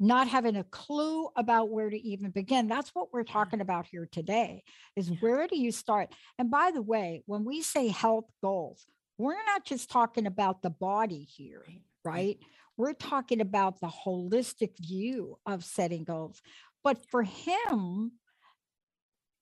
Not 0.00 0.28
having 0.28 0.56
a 0.56 0.64
clue 0.64 1.28
about 1.36 1.68
where 1.68 1.90
to 1.90 2.00
even 2.00 2.30
begin. 2.30 2.68
That's 2.68 2.90
what 2.94 3.12
we're 3.12 3.22
talking 3.22 3.60
about 3.60 3.86
here 3.86 4.08
today 4.10 4.64
is 4.96 5.12
where 5.20 5.46
do 5.46 5.58
you 5.58 5.70
start? 5.70 6.08
And 6.38 6.50
by 6.50 6.70
the 6.72 6.80
way, 6.80 7.22
when 7.26 7.44
we 7.44 7.60
say 7.60 7.88
health 7.88 8.24
goals, 8.42 8.86
we're 9.18 9.44
not 9.46 9.66
just 9.66 9.90
talking 9.90 10.26
about 10.26 10.62
the 10.62 10.70
body 10.70 11.28
here, 11.30 11.66
right? 12.02 12.38
We're 12.78 12.94
talking 12.94 13.42
about 13.42 13.78
the 13.80 13.88
holistic 13.88 14.70
view 14.80 15.36
of 15.44 15.64
setting 15.64 16.04
goals. 16.04 16.40
But 16.82 16.98
for 17.10 17.22
him, 17.22 18.12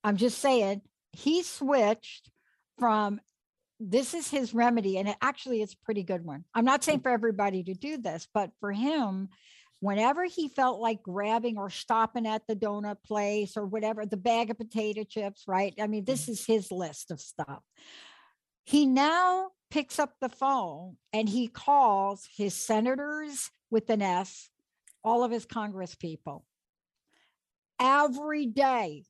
I'm 0.02 0.16
just 0.16 0.38
saying, 0.38 0.83
he 1.12 1.42
switched 1.42 2.30
from 2.78 3.21
this 3.78 4.12
is 4.14 4.28
his 4.28 4.52
remedy 4.52 4.99
and 4.99 5.09
it 5.09 5.16
actually 5.23 5.62
it's 5.62 5.73
a 5.73 5.85
pretty 5.85 6.02
good 6.02 6.25
one. 6.25 6.45
I'm 6.54 6.64
not 6.64 6.85
saying 6.85 7.00
for 7.00 7.11
everybody 7.11 7.62
to 7.64 7.75
do 7.75 7.97
this 7.97 8.28
but 8.33 8.50
for 8.61 8.73
him 8.73 9.28
whenever 9.80 10.25
he 10.25 10.49
felt 10.49 10.80
like 10.80 11.02
grabbing 11.02 11.57
or 11.57 11.71
stopping 11.71 12.26
at 12.26 12.42
the 12.47 12.54
donut 12.54 13.02
place 13.02 13.57
or 13.57 13.64
whatever 13.66 14.04
the 14.04 14.19
bag 14.19 14.50
of 14.50 14.59
potato 14.59 15.02
chips 15.04 15.45
right? 15.47 15.75
I 15.80 15.87
mean 15.87 16.04
this 16.04 16.26
mm. 16.26 16.30
is 16.30 16.45
his 16.45 16.71
list 16.71 17.11
of 17.11 17.21
stuff. 17.21 17.62
He 18.64 18.85
now 18.85 19.49
picks 19.71 19.99
up 19.99 20.12
the 20.21 20.28
phone 20.28 20.97
and 21.12 21.28
he 21.28 21.49
calls 21.49 22.28
his 22.37 22.54
senators 22.54 23.50
with 23.71 23.88
an 23.88 24.02
s 24.02 24.50
all 25.02 25.25
of 25.25 25.30
his 25.30 25.47
congress 25.47 25.95
people. 25.95 26.45
Every 27.80 28.45
day 28.45 29.04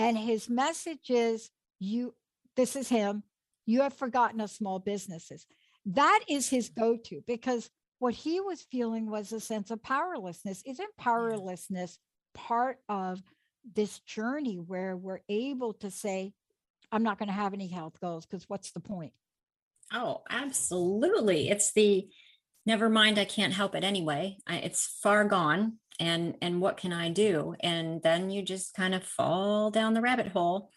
and 0.00 0.18
his 0.18 0.48
message 0.48 1.10
is 1.10 1.50
you 1.78 2.14
this 2.56 2.76
is 2.76 2.88
him 2.88 3.22
you 3.66 3.82
have 3.82 3.94
forgotten 3.94 4.40
us 4.40 4.52
small 4.52 4.80
businesses. 4.80 5.46
That 5.86 6.20
is 6.28 6.48
his 6.48 6.68
mm-hmm. 6.68 6.80
go 6.80 6.96
to 7.04 7.22
because 7.26 7.70
what 7.98 8.14
he 8.14 8.40
was 8.40 8.62
feeling 8.62 9.08
was 9.08 9.32
a 9.32 9.40
sense 9.40 9.70
of 9.70 9.82
powerlessness. 9.82 10.62
Isn't 10.66 10.96
powerlessness 10.98 11.98
part 12.34 12.78
of 12.88 13.22
this 13.74 14.00
journey 14.00 14.56
where 14.56 14.96
we're 14.96 15.20
able 15.28 15.74
to 15.74 15.90
say, 15.90 16.32
I'm 16.90 17.02
not 17.02 17.18
going 17.18 17.28
to 17.28 17.34
have 17.34 17.54
any 17.54 17.68
health 17.68 18.00
goals 18.00 18.26
because 18.26 18.48
what's 18.48 18.72
the 18.72 18.80
point? 18.80 19.12
Oh, 19.92 20.22
absolutely. 20.30 21.48
It's 21.48 21.72
the 21.72 22.08
never 22.66 22.88
mind, 22.88 23.18
I 23.18 23.24
can't 23.24 23.52
help 23.52 23.74
it 23.74 23.84
anyway. 23.84 24.38
I, 24.46 24.56
it's 24.56 24.98
far 25.02 25.24
gone. 25.24 25.78
And 25.98 26.36
and 26.40 26.62
what 26.62 26.78
can 26.78 26.94
I 26.94 27.10
do? 27.10 27.54
And 27.60 28.02
then 28.02 28.30
you 28.30 28.40
just 28.40 28.74
kind 28.74 28.94
of 28.94 29.04
fall 29.04 29.70
down 29.70 29.92
the 29.92 30.00
rabbit 30.00 30.28
hole 30.28 30.70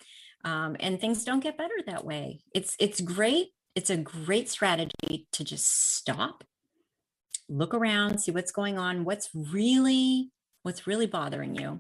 um, 0.44 0.76
and 0.80 1.00
things 1.00 1.24
don't 1.24 1.44
get 1.44 1.58
better 1.58 1.76
that 1.88 2.06
way 2.06 2.42
it's 2.54 2.76
it's 2.80 3.02
great 3.02 3.50
it's 3.76 3.90
a 3.90 3.98
great 3.98 4.50
strategy 4.50 5.28
to 5.32 5.44
just 5.44 5.96
stop 5.96 6.44
look 7.50 7.74
around 7.74 8.20
see 8.20 8.32
what's 8.32 8.52
going 8.52 8.78
on 8.78 9.04
what's 9.04 9.30
really 9.34 10.32
what's 10.64 10.88
really 10.88 11.08
bothering 11.08 11.56
you 11.56 11.80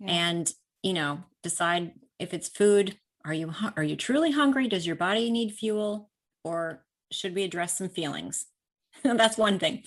yeah. 0.00 0.10
and 0.10 0.52
you 0.82 0.92
know 0.92 1.22
decide 1.42 1.92
if 2.18 2.34
it's 2.34 2.48
food 2.48 2.96
are 3.24 3.34
you 3.34 3.52
are 3.76 3.82
you 3.82 3.96
truly 3.96 4.30
hungry 4.30 4.68
does 4.68 4.86
your 4.86 4.96
body 4.96 5.30
need 5.30 5.52
fuel 5.52 6.10
or 6.44 6.84
should 7.10 7.34
we 7.34 7.44
address 7.44 7.76
some 7.76 7.88
feelings 7.88 8.46
that's 9.02 9.38
one 9.38 9.58
thing 9.58 9.82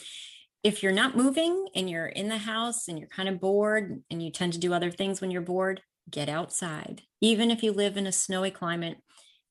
if 0.64 0.82
you're 0.82 0.92
not 0.92 1.16
moving 1.16 1.68
and 1.76 1.90
you're 1.90 2.08
in 2.08 2.28
the 2.28 2.40
house 2.40 2.88
and 2.88 2.98
you're 2.98 3.08
kind 3.08 3.30
of 3.30 3.40
bored 3.40 4.02
and 4.10 4.24
you 4.24 4.32
tend 4.32 4.52
to 4.54 4.60
do 4.60 4.74
other 4.74 4.90
things 4.90 5.22
when 5.22 5.30
you're 5.30 5.42
bored 5.42 5.82
get 6.10 6.30
outside. 6.30 7.02
Even 7.22 7.52
if 7.52 7.64
you 7.64 7.72
live 7.72 7.98
in 7.98 8.08
a 8.08 8.12
snowy 8.12 8.52
climate, 8.52 8.98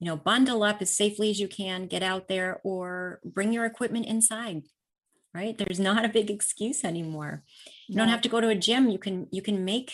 you 0.01 0.07
know, 0.07 0.17
bundle 0.17 0.63
up 0.63 0.81
as 0.81 0.95
safely 0.95 1.31
as 1.31 1.41
you 1.41 1.49
can, 1.49 1.87
get 1.87 2.03
out 2.03 2.29
there 2.29 2.61
or 2.65 3.21
bring 3.25 3.53
your 3.53 3.65
equipment 3.65 4.07
inside. 4.07 4.63
Right? 5.33 5.59
There's 5.59 5.81
not 5.81 6.05
a 6.05 6.09
big 6.09 6.31
excuse 6.31 6.85
anymore. 6.85 7.43
You 7.89 7.97
don't 7.97 8.09
have 8.09 8.23
to 8.23 8.29
go 8.29 8.41
to 8.41 8.49
a 8.49 8.55
gym. 8.55 8.89
You 8.89 8.99
can 8.99 9.27
you 9.33 9.43
can 9.43 9.65
make 9.65 9.93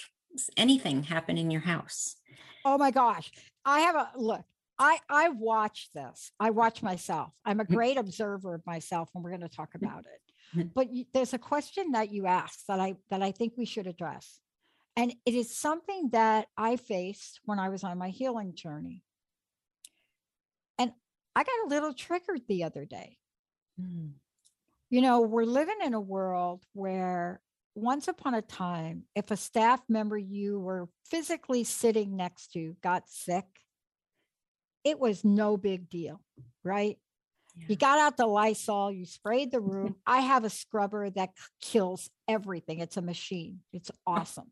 anything 0.54 1.04
happen 1.04 1.38
in 1.38 1.50
your 1.50 1.62
house. 1.62 2.16
Oh 2.62 2.76
my 2.76 2.90
gosh. 2.90 3.32
I 3.64 3.80
have 3.80 3.94
a 3.94 4.10
look. 4.16 4.44
I 4.80 4.98
I 5.10 5.28
watch 5.28 5.90
this. 5.94 6.32
I 6.40 6.50
watch 6.50 6.82
myself. 6.82 7.32
I'm 7.44 7.60
a 7.60 7.64
mm. 7.64 7.74
great 7.74 7.98
observer 7.98 8.54
of 8.54 8.66
myself 8.66 9.10
and 9.14 9.22
we're 9.22 9.30
going 9.30 9.42
to 9.42 9.48
talk 9.48 9.72
mm. 9.74 9.82
about 9.82 10.00
it. 10.00 10.58
Mm. 10.58 10.70
But 10.74 10.88
there's 11.12 11.34
a 11.34 11.38
question 11.38 11.92
that 11.92 12.10
you 12.10 12.26
asked 12.26 12.66
that 12.66 12.80
I 12.80 12.96
that 13.10 13.22
I 13.22 13.30
think 13.30 13.52
we 13.56 13.66
should 13.66 13.86
address. 13.86 14.40
And 14.96 15.14
it 15.24 15.34
is 15.34 15.54
something 15.56 16.08
that 16.12 16.48
I 16.56 16.76
faced 16.76 17.40
when 17.44 17.58
I 17.58 17.68
was 17.68 17.84
on 17.84 17.98
my 17.98 18.08
healing 18.08 18.54
journey. 18.54 19.04
And 20.78 20.92
I 21.36 21.44
got 21.44 21.66
a 21.66 21.68
little 21.68 21.92
triggered 21.92 22.42
the 22.48 22.64
other 22.64 22.86
day. 22.86 23.18
Mm. 23.80 24.12
You 24.88 25.02
know, 25.02 25.20
we're 25.20 25.44
living 25.44 25.78
in 25.84 25.94
a 25.94 26.00
world 26.00 26.64
where 26.72 27.40
once 27.74 28.08
upon 28.08 28.34
a 28.34 28.42
time, 28.42 29.04
if 29.14 29.30
a 29.30 29.36
staff 29.36 29.80
member 29.88 30.18
you 30.18 30.58
were 30.58 30.88
physically 31.08 31.64
sitting 31.64 32.16
next 32.16 32.52
to 32.54 32.74
got 32.82 33.08
sick, 33.08 33.44
it 34.84 34.98
was 34.98 35.24
no 35.24 35.56
big 35.56 35.88
deal, 35.88 36.20
right? 36.64 36.98
Yeah. 37.56 37.66
You 37.68 37.76
got 37.76 37.98
out 37.98 38.16
the 38.16 38.26
Lysol, 38.26 38.92
you 38.92 39.04
sprayed 39.04 39.50
the 39.50 39.60
room. 39.60 39.96
I 40.06 40.20
have 40.20 40.44
a 40.44 40.50
scrubber 40.50 41.10
that 41.10 41.30
kills 41.60 42.08
everything. 42.28 42.78
It's 42.78 42.96
a 42.96 43.02
machine. 43.02 43.60
It's 43.72 43.90
awesome. 44.06 44.50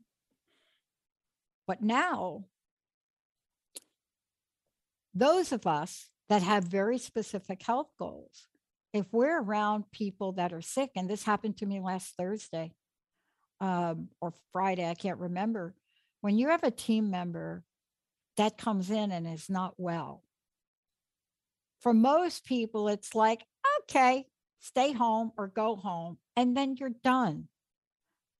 But 1.67 1.83
now, 1.83 2.45
those 5.15 5.53
of 5.53 5.67
us 5.67 6.07
that 6.29 6.43
have 6.43 6.65
very 6.65 6.99
specific 6.99 7.63
health 7.63 7.91
goals, 7.99 8.49
if 8.93 9.07
we're 9.13 9.41
around 9.41 9.91
people 9.93 10.33
that 10.33 10.53
are 10.53 10.63
sick, 10.63 10.91
and 10.97 11.09
this 11.09 11.23
happened 11.23 11.59
to 11.59 11.67
me 11.67 11.81
last 11.81 12.15
Thursday 12.17 12.73
um, 13.61 14.09
or 14.21 14.33
Friday, 14.53 14.89
I 14.89 14.95
can't 14.95 15.19
remember. 15.19 15.75
When 16.21 16.39
you 16.39 16.49
have 16.49 16.65
a 16.65 16.71
team 16.71 17.11
member 17.11 17.63
that 18.39 18.59
comes 18.59 18.91
in 18.91 19.13
and 19.13 19.27
is 19.27 19.49
not 19.49 19.75
well, 19.77 20.25
for 21.81 21.93
most 21.93 22.45
people, 22.45 22.89
it's 22.89 23.15
like, 23.15 23.45
okay, 23.83 24.27
stay 24.59 24.93
home 24.93 25.31
or 25.39 25.47
go 25.47 25.77
home, 25.77 26.19
and 26.35 26.57
then 26.57 26.75
you're 26.77 26.91
done. 27.05 27.49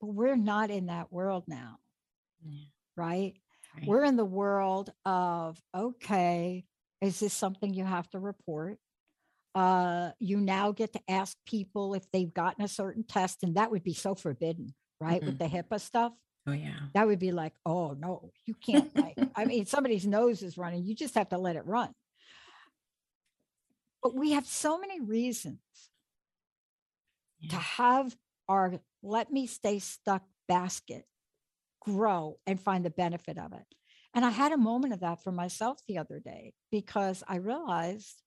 But 0.01 0.09
we're 0.09 0.37
not 0.37 0.71
in 0.71 0.87
that 0.87 1.13
world 1.13 1.45
now. 1.47 1.79
Yeah 2.45 2.65
right? 2.99 3.35
right? 3.77 3.87
We're 3.87 4.05
in 4.05 4.17
the 4.17 4.25
world 4.25 4.93
of, 5.07 5.59
okay, 5.75 6.65
is 7.01 7.21
this 7.21 7.33
something 7.33 7.73
you 7.73 7.85
have 7.85 8.11
to 8.11 8.19
report? 8.19 8.79
Uh, 9.55 10.11
you 10.19 10.39
now 10.39 10.73
get 10.73 10.93
to 10.93 11.01
ask 11.09 11.37
people 11.47 11.95
if 11.95 12.05
they've 12.13 12.33
gotten 12.33 12.65
a 12.65 12.69
certain 12.69 13.05
test, 13.05 13.43
and 13.43 13.55
that 13.55 13.71
would 13.71 13.85
be 13.85 13.95
so 13.95 14.15
forbidden, 14.15 14.75
right? 15.01 15.21
Mm-hmm. 15.21 15.27
With 15.27 15.39
the 15.39 15.47
HIPAA 15.47 15.81
stuff. 15.81 16.13
Oh, 16.49 16.53
yeah. 16.53 16.79
That 16.95 17.07
would 17.07 17.19
be 17.19 17.33
like, 17.33 17.53
oh, 17.67 17.95
no, 17.99 18.31
you 18.47 18.55
can't. 18.55 18.95
like, 18.97 19.17
I 19.37 19.45
mean, 19.45 19.67
somebody's 19.67 20.07
nose 20.07 20.43
is 20.43 20.57
running. 20.57 20.85
You 20.85 20.95
just 20.95 21.15
have 21.15 21.29
to 21.31 21.39
let 21.39 21.57
it 21.57 21.67
run. 21.67 21.91
But 24.03 24.15
we 24.15 24.33
have 24.33 24.47
so 24.47 24.79
many 24.79 25.01
reasons 25.01 25.59
yeah. 27.41 27.51
to 27.51 27.57
have 27.57 28.17
our 28.49 28.81
let 29.03 29.31
me 29.31 29.47
stay 29.47 29.79
stuck 29.79 30.23
basket 30.47 31.05
grow 31.81 32.39
and 32.47 32.61
find 32.61 32.85
the 32.85 32.91
benefit 32.91 33.39
of 33.39 33.53
it. 33.53 33.65
And 34.15 34.25
I 34.25 34.31
had 34.31 34.53
a 34.53 34.57
moment 34.57 34.95
of 34.95 35.01
that 35.01 35.23
for 35.23 35.31
myself 35.31 35.79
the 35.87 35.99
other 35.99 36.19
day 36.19 36.55
because 36.73 37.23
I 37.29 37.37
realized, 37.37 38.23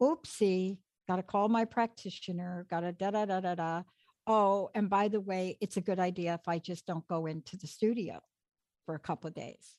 oopsie, 0.00 0.78
got 1.08 1.16
to 1.16 1.22
call 1.22 1.48
my 1.48 1.64
practitioner, 1.64 2.66
got 2.70 2.80
to 2.80 2.92
da 2.92 3.10
da 3.10 3.24
da 3.24 3.40
da 3.40 3.54
da. 3.54 3.82
Oh, 4.32 4.70
and 4.76 4.88
by 4.88 5.08
the 5.08 5.18
way, 5.20 5.58
it's 5.60 5.76
a 5.76 5.80
good 5.80 5.98
idea 5.98 6.34
if 6.34 6.46
I 6.46 6.60
just 6.60 6.86
don't 6.86 7.04
go 7.08 7.26
into 7.26 7.56
the 7.56 7.66
studio 7.66 8.20
for 8.86 8.94
a 8.94 9.00
couple 9.00 9.26
of 9.26 9.34
days. 9.34 9.74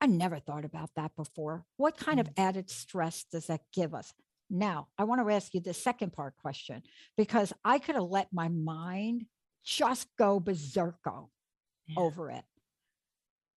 I 0.00 0.06
never 0.06 0.38
thought 0.38 0.64
about 0.64 0.90
that 0.94 1.16
before. 1.16 1.64
What 1.76 1.96
kind 1.96 2.20
of 2.20 2.28
mm. 2.28 2.34
added 2.36 2.70
stress 2.70 3.24
does 3.32 3.46
that 3.46 3.62
give 3.74 3.94
us? 3.94 4.14
Now, 4.48 4.86
I 4.96 5.02
want 5.02 5.26
to 5.26 5.34
ask 5.34 5.54
you 5.54 5.60
the 5.60 5.74
second 5.74 6.12
part 6.12 6.36
question 6.36 6.82
because 7.16 7.52
I 7.64 7.80
could 7.80 7.96
have 7.96 8.04
let 8.04 8.28
my 8.32 8.46
mind 8.46 9.26
just 9.64 10.06
go 10.16 10.38
berserko 10.38 11.30
yeah. 11.88 11.94
over 11.98 12.30
it. 12.30 12.44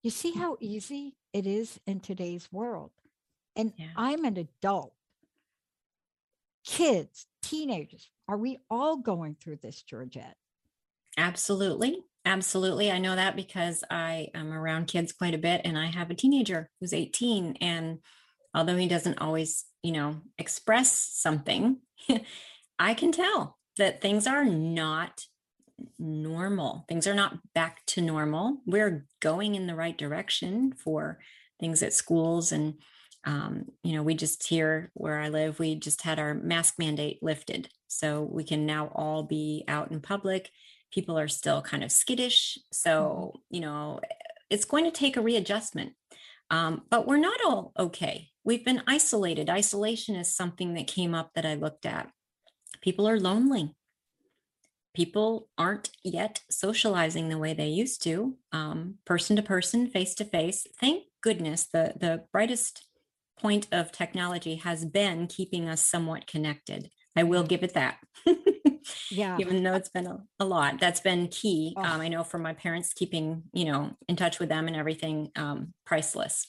You 0.01 0.10
see 0.10 0.31
how 0.31 0.58
easy 0.60 1.15
it 1.31 1.46
is 1.46 1.79
in 1.86 2.00
today's 2.00 2.51
world. 2.51 2.89
And 3.55 3.72
yeah. 3.77 3.89
I'm 3.96 4.25
an 4.25 4.38
adult. 4.38 4.96
kids, 6.65 7.25
teenagers. 7.41 8.10
Are 8.30 8.38
we 8.38 8.60
all 8.70 8.98
going 8.98 9.38
through 9.42 9.58
this, 9.64 9.82
Georgette? 9.82 10.36
Absolutely. 11.18 12.04
Absolutely. 12.26 12.92
I 12.92 13.00
know 13.00 13.16
that 13.16 13.36
because 13.36 13.84
I 13.90 14.28
am 14.36 14.54
around 14.54 14.86
kids 14.86 15.12
quite 15.12 15.34
a 15.34 15.40
bit 15.40 15.62
and 15.66 15.80
I 15.80 15.88
have 15.88 16.12
a 16.12 16.16
teenager 16.16 16.70
who's 16.80 16.94
18. 16.94 17.58
And 17.60 17.98
although 18.54 18.78
he 18.78 18.88
doesn't 18.88 19.18
always, 19.18 19.66
you 19.82 19.92
know, 19.94 20.22
express 20.38 21.10
something, 21.12 21.78
I 22.80 22.94
can 22.94 23.12
tell 23.12 23.58
that 23.80 24.00
things 24.00 24.28
are 24.28 24.46
not 24.46 25.26
normal. 25.98 26.86
Things 26.88 27.08
are 27.08 27.16
not 27.16 27.40
back 27.56 27.84
to 27.88 28.02
normal. 28.02 28.58
We're 28.68 29.08
going 29.22 29.56
in 29.56 29.66
the 29.66 29.76
right 29.76 29.98
direction 29.98 30.72
for 30.74 31.18
things 31.60 31.82
at 31.82 31.94
schools. 31.94 32.52
And, 32.52 32.76
um, 33.26 33.66
you 33.84 33.94
know, 33.94 34.04
we 34.04 34.16
just 34.16 34.48
here 34.48 34.92
where 34.94 35.20
I 35.20 35.30
live, 35.30 35.60
we 35.60 35.76
just 35.76 36.02
had 36.02 36.20
our 36.20 36.34
mask 36.34 36.76
mandate 36.78 37.22
lifted. 37.22 37.70
So 37.88 38.22
we 38.22 38.44
can 38.44 38.66
now 38.66 38.92
all 38.96 39.24
be 39.24 39.64
out 39.68 39.92
in 39.92 40.00
public. 40.00 40.50
People 40.92 41.18
are 41.18 41.28
still 41.28 41.62
kind 41.62 41.84
of 41.84 41.92
skittish. 41.92 42.58
So, 42.72 43.34
mm-hmm. 43.36 43.56
you 43.56 43.62
know, 43.62 44.00
it's 44.50 44.66
going 44.66 44.86
to 44.86 44.92
take 44.92 45.18
a 45.18 45.22
readjustment. 45.22 45.94
Um, 46.52 46.84
but 46.90 47.06
we're 47.06 47.18
not 47.18 47.40
all 47.46 47.74
okay. 47.78 48.30
We've 48.44 48.66
been 48.66 48.82
isolated. 48.88 49.50
Isolation 49.50 50.16
is 50.16 50.36
something 50.36 50.74
that 50.74 50.88
came 50.88 51.14
up 51.14 51.32
that 51.36 51.46
I 51.46 51.54
looked 51.54 51.86
at. 51.86 52.10
People 52.82 53.08
are 53.08 53.20
lonely 53.20 53.76
people 55.00 55.48
aren't 55.58 55.92
yet 56.04 56.42
socializing 56.50 57.30
the 57.30 57.38
way 57.38 57.54
they 57.54 57.68
used 57.68 58.04
to, 58.04 58.36
um, 58.52 58.96
person 59.06 59.36
to 59.36 59.42
person, 59.42 59.88
face 59.88 60.16
to 60.16 60.26
face. 60.26 60.68
Thank 60.80 61.04
goodness 61.22 61.68
the 61.72 61.94
the 61.98 62.26
brightest 62.32 62.86
point 63.39 63.67
of 63.72 63.91
technology 63.91 64.55
has 64.55 64.86
been 64.86 65.27
keeping 65.27 65.67
us 65.67 65.86
somewhat 65.86 66.27
connected. 66.27 66.89
I 67.15 67.24
will 67.24 67.43
give 67.43 67.63
it 67.63 67.74
that. 67.74 67.98
yeah. 69.12 69.38
Even 69.39 69.63
though 69.63 69.74
it's 69.74 69.89
been 69.89 70.08
a, 70.08 70.19
a 70.39 70.46
lot, 70.46 70.79
that's 70.79 71.01
been 71.01 71.27
key. 71.27 71.74
Oh. 71.77 71.81
Um, 71.81 72.01
I 72.01 72.08
know 72.08 72.24
for 72.24 72.38
my 72.38 72.53
parents, 72.53 72.93
keeping 72.93 73.43
you 73.53 73.65
know 73.65 73.91
in 74.08 74.15
touch 74.15 74.39
with 74.39 74.50
them 74.50 74.67
and 74.67 74.75
everything, 74.75 75.31
um, 75.36 75.74
priceless. 75.86 76.48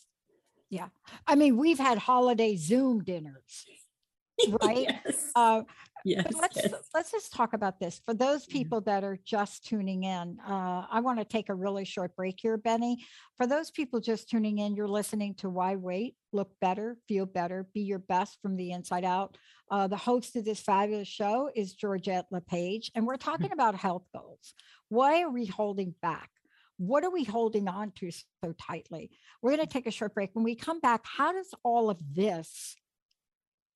Yeah, 0.69 0.89
I 1.27 1.35
mean, 1.35 1.57
we've 1.57 1.79
had 1.79 1.99
holiday 1.99 2.57
Zoom 2.57 3.03
dinners, 3.03 3.67
right? 4.63 4.87
yes. 5.05 5.31
Uh, 5.35 5.63
yes, 6.05 6.33
let's 6.41 6.57
yes. 6.57 6.73
let's 6.95 7.11
just 7.11 7.33
talk 7.33 7.53
about 7.53 7.79
this 7.81 8.01
for 8.05 8.15
those 8.15 8.45
mm-hmm. 8.45 8.59
people 8.59 8.81
that 8.83 9.05
are 9.05 9.19
just 9.25 9.67
tuning 9.67 10.05
in. 10.05 10.39
Uh, 10.47 10.85
I 10.91 11.01
want 11.01 11.19
to 11.19 11.25
take 11.25 11.49
a 11.49 11.55
really 11.55 11.85
short 11.85 12.15
break 12.17 12.39
here, 12.41 12.57
Benny. 12.57 13.05
For 13.37 13.47
those 13.47 13.71
people 13.71 14.01
just 14.01 14.29
tuning 14.29 14.59
in, 14.59 14.75
you're 14.75 14.89
listening 14.89 15.35
to 15.37 15.49
Why 15.49 15.77
Wait, 15.77 16.15
Look 16.33 16.51
Better, 16.61 16.97
Feel 17.09 17.27
Better, 17.27 17.67
Be 17.75 17.81
Your 17.81 17.99
Best 17.99 18.39
from 18.43 18.57
the 18.57 18.73
Inside 18.73 19.05
Out. 19.05 19.37
Uh, 19.71 19.87
the 19.87 19.97
host 19.97 20.37
of 20.37 20.45
this 20.45 20.61
fabulous 20.61 21.09
show 21.09 21.51
is 21.55 21.75
Georgette 21.75 22.27
LePage, 22.31 22.91
and 22.95 23.07
we're 23.07 23.15
mm-hmm. 23.15 23.31
talking 23.31 23.53
about 23.53 23.75
health 23.75 24.05
goals. 24.15 24.55
Why 24.89 25.23
are 25.23 25.31
we 25.31 25.47
holding 25.47 25.95
back? 26.03 26.31
What 26.79 27.05
are 27.05 27.11
we 27.11 27.25
holding 27.25 27.69
on 27.69 27.93
to 27.97 28.11
so 28.11 28.55
tightly? 28.59 29.11
We're 29.43 29.55
going 29.55 29.67
to 29.67 29.73
take 29.73 29.87
a 29.87 29.91
short 29.91 30.15
break. 30.15 30.31
When 30.33 30.45
we 30.45 30.55
come 30.55 30.81
back, 30.81 31.03
how 31.05 31.33
does 31.33 31.53
all 31.63 31.91
of 31.91 31.99
this 32.15 32.75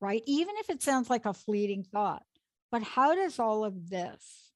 right? 0.04 0.22
Even 0.26 0.54
if 0.58 0.68
it 0.68 0.82
sounds 0.82 1.08
like 1.08 1.24
a 1.24 1.32
fleeting 1.32 1.82
thought. 1.82 2.22
But 2.70 2.82
how 2.82 3.14
does 3.14 3.38
all 3.38 3.64
of 3.64 3.88
this, 3.88 4.52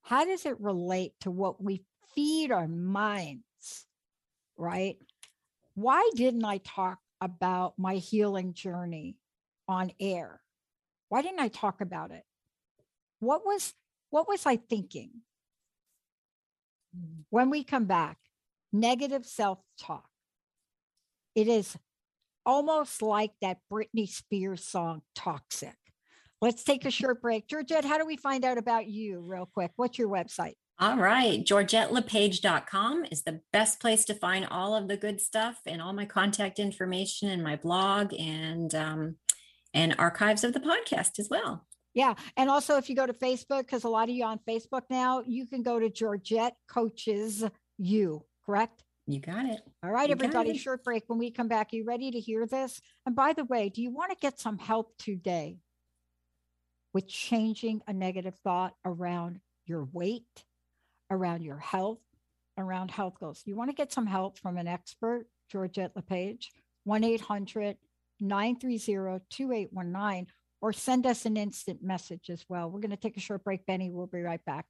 how 0.00 0.24
does 0.24 0.46
it 0.46 0.58
relate 0.60 1.12
to 1.20 1.30
what 1.30 1.62
we 1.62 1.82
feed 2.14 2.50
our 2.50 2.66
minds, 2.66 3.86
right? 4.56 4.96
Why 5.74 6.08
didn't 6.14 6.44
I 6.46 6.58
talk 6.58 7.00
about 7.20 7.74
my 7.78 7.96
healing 7.96 8.54
journey 8.54 9.18
on 9.68 9.92
air? 10.00 10.40
Why 11.10 11.20
didn't 11.20 11.40
I 11.40 11.48
talk 11.48 11.82
about 11.82 12.10
it? 12.10 12.22
What 13.20 13.44
was 13.44 13.74
what 14.08 14.26
was 14.26 14.46
I 14.46 14.56
thinking? 14.56 15.10
Mm. 16.96 17.24
When 17.28 17.50
we 17.50 17.62
come 17.62 17.84
back, 17.84 18.16
negative 18.72 19.26
self-talk. 19.26 20.08
It 21.34 21.48
is 21.48 21.76
almost 22.46 23.02
like 23.02 23.32
that 23.42 23.58
Britney 23.70 24.08
Spears 24.08 24.66
song, 24.66 25.02
Toxic. 25.14 25.76
Let's 26.40 26.64
take 26.64 26.84
a 26.84 26.90
short 26.90 27.20
break. 27.20 27.48
Georgette, 27.48 27.84
how 27.84 27.98
do 27.98 28.06
we 28.06 28.16
find 28.16 28.44
out 28.44 28.58
about 28.58 28.86
you 28.86 29.20
real 29.20 29.48
quick? 29.52 29.72
What's 29.76 29.98
your 29.98 30.08
website? 30.08 30.54
All 30.78 30.98
right. 30.98 31.42
GeorgetteLePage.com 31.42 33.06
is 33.10 33.22
the 33.22 33.40
best 33.52 33.80
place 33.80 34.04
to 34.04 34.14
find 34.14 34.46
all 34.50 34.76
of 34.76 34.88
the 34.88 34.96
good 34.98 35.20
stuff 35.20 35.58
and 35.66 35.80
all 35.80 35.94
my 35.94 36.04
contact 36.04 36.58
information 36.58 37.30
and 37.30 37.42
my 37.42 37.56
blog 37.56 38.12
and 38.12 38.74
um, 38.74 39.16
and 39.72 39.94
archives 39.98 40.44
of 40.44 40.52
the 40.52 40.60
podcast 40.60 41.18
as 41.18 41.28
well. 41.30 41.66
Yeah. 41.94 42.14
And 42.36 42.50
also 42.50 42.76
if 42.76 42.90
you 42.90 42.96
go 42.96 43.06
to 43.06 43.14
Facebook, 43.14 43.60
because 43.60 43.84
a 43.84 43.88
lot 43.88 44.10
of 44.10 44.14
you 44.14 44.24
on 44.24 44.38
Facebook 44.46 44.82
now, 44.90 45.22
you 45.26 45.46
can 45.46 45.62
go 45.62 45.80
to 45.80 45.88
Georgette 45.88 46.54
Coaches 46.68 47.42
You, 47.78 48.22
correct? 48.44 48.82
You 49.06 49.20
got 49.20 49.46
it. 49.46 49.60
All 49.84 49.90
right, 49.90 50.08
you 50.08 50.14
everybody, 50.14 50.56
short 50.58 50.82
break. 50.82 51.04
When 51.06 51.18
we 51.18 51.30
come 51.30 51.46
back, 51.46 51.72
you 51.72 51.84
ready 51.84 52.10
to 52.10 52.18
hear 52.18 52.44
this? 52.44 52.80
And 53.04 53.14
by 53.14 53.34
the 53.34 53.44
way, 53.44 53.68
do 53.68 53.80
you 53.80 53.90
want 53.90 54.10
to 54.10 54.16
get 54.20 54.40
some 54.40 54.58
help 54.58 54.96
today 54.98 55.58
with 56.92 57.06
changing 57.06 57.82
a 57.86 57.92
negative 57.92 58.34
thought 58.42 58.74
around 58.84 59.38
your 59.64 59.88
weight, 59.92 60.44
around 61.08 61.42
your 61.42 61.58
health, 61.58 62.00
around 62.58 62.90
health 62.90 63.14
goals? 63.20 63.42
You 63.44 63.54
want 63.54 63.70
to 63.70 63.76
get 63.76 63.92
some 63.92 64.06
help 64.06 64.40
from 64.40 64.56
an 64.56 64.66
expert, 64.66 65.26
Georgette 65.52 65.94
LePage, 65.94 66.50
1 66.82 67.04
800 67.04 67.76
930 68.18 69.24
2819, 69.30 70.26
or 70.60 70.72
send 70.72 71.06
us 71.06 71.26
an 71.26 71.36
instant 71.36 71.80
message 71.80 72.28
as 72.28 72.44
well. 72.48 72.68
We're 72.68 72.80
going 72.80 72.90
to 72.90 72.96
take 72.96 73.16
a 73.16 73.20
short 73.20 73.44
break, 73.44 73.66
Benny. 73.66 73.90
We'll 73.90 74.08
be 74.08 74.22
right 74.22 74.44
back. 74.44 74.66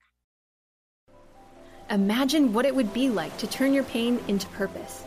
Imagine 1.91 2.53
what 2.53 2.67
it 2.67 2.75
would 2.75 2.93
be 2.93 3.09
like 3.09 3.37
to 3.39 3.47
turn 3.47 3.73
your 3.73 3.85
pain 3.85 4.21
into 4.27 4.49
purpose. 4.49 5.05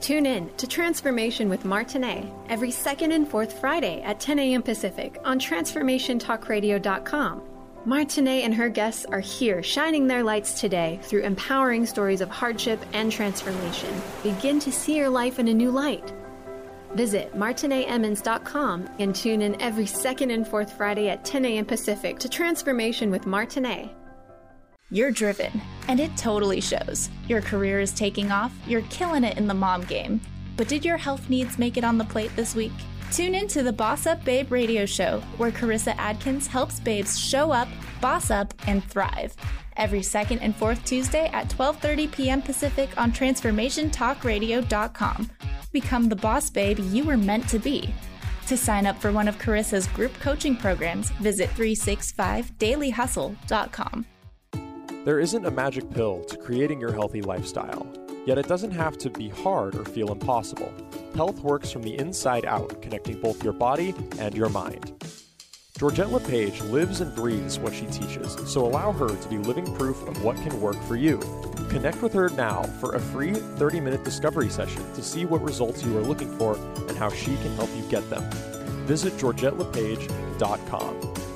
Tune 0.00 0.26
in 0.26 0.50
to 0.56 0.66
Transformation 0.66 1.48
with 1.48 1.64
Martinet 1.64 2.26
every 2.48 2.70
second 2.70 3.12
and 3.12 3.28
fourth 3.28 3.60
Friday 3.60 4.02
at 4.02 4.18
10 4.18 4.38
a.m. 4.38 4.62
Pacific 4.62 5.20
on 5.24 5.38
TransformationTalkRadio.com. 5.38 7.42
Martinet 7.84 8.44
and 8.44 8.54
her 8.54 8.68
guests 8.68 9.04
are 9.06 9.20
here 9.20 9.62
shining 9.62 10.06
their 10.06 10.22
lights 10.22 10.60
today 10.60 11.00
through 11.02 11.22
empowering 11.22 11.84
stories 11.84 12.20
of 12.20 12.30
hardship 12.30 12.80
and 12.92 13.12
transformation. 13.12 13.92
Begin 14.22 14.58
to 14.60 14.72
see 14.72 14.96
your 14.96 15.10
life 15.10 15.38
in 15.38 15.48
a 15.48 15.54
new 15.54 15.70
light. 15.70 16.12
Visit 16.94 17.36
martinetemmons.com 17.36 18.88
and 18.98 19.14
tune 19.14 19.42
in 19.42 19.60
every 19.60 19.86
second 19.86 20.30
and 20.30 20.48
fourth 20.48 20.72
Friday 20.72 21.10
at 21.10 21.24
10 21.24 21.44
a.m. 21.44 21.64
Pacific 21.64 22.18
to 22.20 22.28
Transformation 22.28 23.10
with 23.10 23.26
Martinet. 23.26 23.90
You're 24.92 25.10
driven, 25.10 25.60
and 25.88 25.98
it 25.98 26.16
totally 26.18 26.60
shows. 26.60 27.08
Your 27.26 27.40
career 27.40 27.80
is 27.80 27.92
taking 27.92 28.30
off, 28.30 28.52
you're 28.66 28.82
killing 28.90 29.24
it 29.24 29.38
in 29.38 29.46
the 29.46 29.54
mom 29.54 29.84
game. 29.84 30.20
But 30.58 30.68
did 30.68 30.84
your 30.84 30.98
health 30.98 31.30
needs 31.30 31.58
make 31.58 31.78
it 31.78 31.84
on 31.84 31.96
the 31.96 32.04
plate 32.04 32.36
this 32.36 32.54
week? 32.54 32.72
Tune 33.10 33.34
in 33.34 33.48
to 33.48 33.62
the 33.62 33.72
Boss 33.72 34.06
Up 34.06 34.22
Babe 34.22 34.52
radio 34.52 34.84
show, 34.84 35.20
where 35.38 35.50
Carissa 35.50 35.94
Adkins 35.96 36.46
helps 36.46 36.78
babes 36.78 37.18
show 37.18 37.50
up, 37.50 37.68
boss 38.02 38.30
up, 38.30 38.52
and 38.66 38.84
thrive. 38.84 39.34
Every 39.78 40.02
second 40.02 40.40
and 40.40 40.54
fourth 40.54 40.84
Tuesday 40.84 41.30
at 41.32 41.48
12:30 41.48 42.12
p.m. 42.12 42.42
Pacific 42.42 42.90
on 42.98 43.12
transformationtalkradio.com. 43.12 45.30
Become 45.72 46.10
the 46.10 46.16
boss 46.16 46.50
babe 46.50 46.78
you 46.78 47.04
were 47.04 47.16
meant 47.16 47.48
to 47.48 47.58
be. 47.58 47.94
To 48.48 48.58
sign 48.58 48.84
up 48.84 49.00
for 49.00 49.10
one 49.10 49.26
of 49.26 49.38
Carissa's 49.38 49.86
group 49.86 50.12
coaching 50.20 50.54
programs, 50.54 51.08
visit 51.12 51.48
365dailyhustle.com. 51.50 54.04
There 55.04 55.18
isn't 55.18 55.44
a 55.44 55.50
magic 55.50 55.90
pill 55.90 56.22
to 56.26 56.36
creating 56.36 56.78
your 56.78 56.92
healthy 56.92 57.22
lifestyle, 57.22 57.84
yet 58.24 58.38
it 58.38 58.46
doesn't 58.46 58.70
have 58.70 58.96
to 58.98 59.10
be 59.10 59.30
hard 59.30 59.74
or 59.74 59.84
feel 59.84 60.12
impossible. 60.12 60.72
Health 61.16 61.40
works 61.40 61.72
from 61.72 61.82
the 61.82 61.98
inside 61.98 62.44
out, 62.44 62.80
connecting 62.80 63.20
both 63.20 63.42
your 63.42 63.52
body 63.52 63.96
and 64.20 64.36
your 64.36 64.48
mind. 64.48 64.92
Georgette 65.76 66.12
LePage 66.12 66.60
lives 66.60 67.00
and 67.00 67.12
breathes 67.16 67.58
what 67.58 67.74
she 67.74 67.86
teaches, 67.86 68.36
so 68.48 68.64
allow 68.64 68.92
her 68.92 69.08
to 69.08 69.28
be 69.28 69.38
living 69.38 69.74
proof 69.74 70.00
of 70.06 70.22
what 70.22 70.36
can 70.36 70.60
work 70.60 70.80
for 70.84 70.94
you. 70.94 71.18
Connect 71.68 72.00
with 72.00 72.12
her 72.12 72.28
now 72.28 72.62
for 72.62 72.94
a 72.94 73.00
free 73.00 73.34
30 73.34 73.80
minute 73.80 74.04
discovery 74.04 74.50
session 74.50 74.84
to 74.94 75.02
see 75.02 75.24
what 75.24 75.42
results 75.42 75.82
you 75.82 75.98
are 75.98 76.02
looking 76.02 76.30
for 76.38 76.54
and 76.86 76.96
how 76.96 77.10
she 77.10 77.34
can 77.38 77.52
help 77.56 77.70
you 77.74 77.82
get 77.90 78.08
them. 78.08 78.22
Visit 78.86 79.14
GeorgetteLePage.com. 79.14 81.31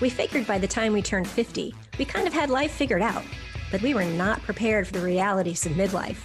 We 0.00 0.10
figured 0.10 0.46
by 0.46 0.58
the 0.58 0.66
time 0.68 0.92
we 0.92 1.02
turned 1.02 1.28
50, 1.28 1.74
we 1.98 2.04
kind 2.04 2.26
of 2.26 2.32
had 2.34 2.50
life 2.50 2.72
figured 2.72 3.02
out, 3.02 3.22
but 3.70 3.80
we 3.82 3.94
were 3.94 4.04
not 4.04 4.42
prepared 4.42 4.86
for 4.86 4.92
the 4.94 5.00
realities 5.00 5.64
of 5.66 5.72
midlife. 5.72 6.18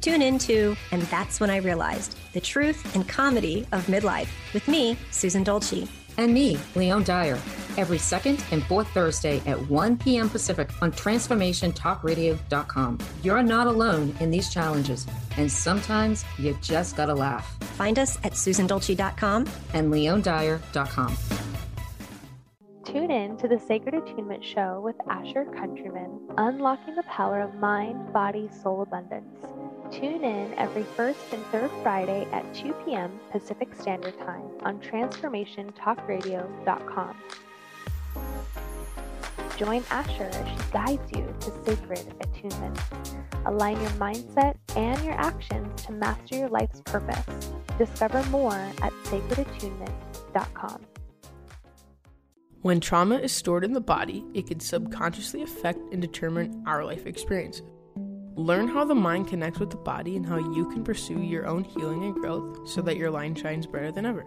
Tune 0.00 0.22
in 0.22 0.38
to 0.40 0.76
And 0.92 1.02
That's 1.02 1.40
When 1.40 1.50
I 1.50 1.56
Realized 1.56 2.16
the 2.32 2.40
truth 2.40 2.94
and 2.94 3.08
comedy 3.08 3.66
of 3.72 3.84
midlife 3.86 4.28
with 4.54 4.68
me, 4.68 4.96
Susan 5.10 5.42
Dolce. 5.42 5.88
and 6.18 6.32
me, 6.32 6.56
Leone 6.76 7.02
Dyer, 7.02 7.38
every 7.76 7.98
second 7.98 8.42
and 8.52 8.62
fourth 8.64 8.88
Thursday 8.90 9.42
at 9.46 9.58
1 9.68 9.98
p.m. 9.98 10.30
Pacific 10.30 10.70
on 10.80 10.92
TransformationTalkRadio.com. 10.92 12.98
You're 13.22 13.42
not 13.42 13.66
alone 13.66 14.14
in 14.20 14.30
these 14.30 14.48
challenges, 14.52 15.06
and 15.36 15.50
sometimes 15.50 16.24
you 16.38 16.56
just 16.62 16.96
gotta 16.96 17.14
laugh. 17.14 17.58
Find 17.76 17.98
us 17.98 18.16
at 18.24 18.32
SusanDolce.com 18.32 19.46
and 19.74 19.92
LeoneDyer.com. 19.92 21.16
Tune 22.86 23.10
in 23.10 23.36
to 23.38 23.48
the 23.48 23.58
Sacred 23.58 23.94
Attunement 23.94 24.44
Show 24.44 24.80
with 24.80 24.94
Asher 25.08 25.44
Countryman, 25.44 26.20
unlocking 26.38 26.94
the 26.94 27.02
power 27.02 27.40
of 27.40 27.56
mind, 27.56 28.12
body, 28.12 28.48
soul 28.62 28.82
abundance. 28.82 29.44
Tune 29.90 30.22
in 30.22 30.54
every 30.54 30.84
first 30.84 31.18
and 31.32 31.44
third 31.46 31.72
Friday 31.82 32.28
at 32.30 32.44
2 32.54 32.72
p.m. 32.84 33.18
Pacific 33.32 33.74
Standard 33.74 34.16
Time 34.20 34.44
on 34.60 34.78
TransformationTalkRadio.com. 34.78 37.16
Join 39.56 39.82
Asher 39.90 40.30
as 40.32 40.48
she 40.48 40.56
guides 40.70 41.10
you 41.10 41.34
to 41.40 41.50
sacred 41.64 42.14
attunement. 42.20 42.78
Align 43.46 43.80
your 43.80 43.90
mindset 43.90 44.54
and 44.76 45.04
your 45.04 45.14
actions 45.14 45.82
to 45.86 45.92
master 45.92 46.36
your 46.36 46.50
life's 46.50 46.82
purpose. 46.82 47.50
Discover 47.78 48.22
more 48.26 48.70
at 48.80 48.92
sacredattunement.com. 49.06 50.86
When 52.66 52.80
trauma 52.80 53.18
is 53.18 53.30
stored 53.30 53.62
in 53.62 53.74
the 53.74 53.80
body, 53.80 54.24
it 54.34 54.48
can 54.48 54.58
subconsciously 54.58 55.40
affect 55.40 55.78
and 55.92 56.02
determine 56.02 56.64
our 56.66 56.84
life 56.84 57.06
experiences. 57.06 57.62
Learn 58.34 58.66
how 58.66 58.84
the 58.84 58.92
mind 58.92 59.28
connects 59.28 59.60
with 59.60 59.70
the 59.70 59.76
body 59.76 60.16
and 60.16 60.26
how 60.26 60.38
you 60.38 60.68
can 60.70 60.82
pursue 60.82 61.22
your 61.22 61.46
own 61.46 61.62
healing 61.62 62.02
and 62.02 62.12
growth 62.12 62.68
so 62.68 62.82
that 62.82 62.96
your 62.96 63.08
line 63.08 63.36
shines 63.36 63.68
brighter 63.68 63.92
than 63.92 64.04
ever. 64.04 64.26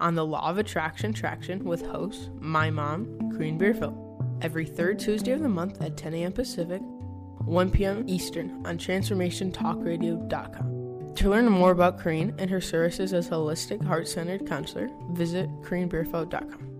On 0.00 0.16
the 0.16 0.26
Law 0.26 0.50
of 0.50 0.58
Attraction 0.58 1.12
Traction 1.12 1.62
with 1.62 1.86
host, 1.86 2.30
my 2.40 2.70
mom, 2.70 3.06
Corrine 3.34 3.56
Beerfield, 3.56 3.96
every 4.42 4.66
third 4.66 4.98
Tuesday 4.98 5.30
of 5.30 5.40
the 5.40 5.48
month 5.48 5.80
at 5.80 5.96
10 5.96 6.12
a.m. 6.14 6.32
Pacific, 6.32 6.80
1 6.82 7.70
p.m. 7.70 8.04
Eastern 8.08 8.66
on 8.66 8.78
TransformationTalkRadio.com. 8.78 11.14
To 11.14 11.30
learn 11.30 11.48
more 11.48 11.70
about 11.70 12.00
Corrine 12.00 12.34
and 12.36 12.50
her 12.50 12.60
services 12.60 13.12
as 13.12 13.28
a 13.28 13.30
holistic, 13.30 13.84
heart 13.84 14.08
centered 14.08 14.48
counselor, 14.48 14.90
visit 15.12 15.48
CorrineBeerfield.com. 15.62 16.79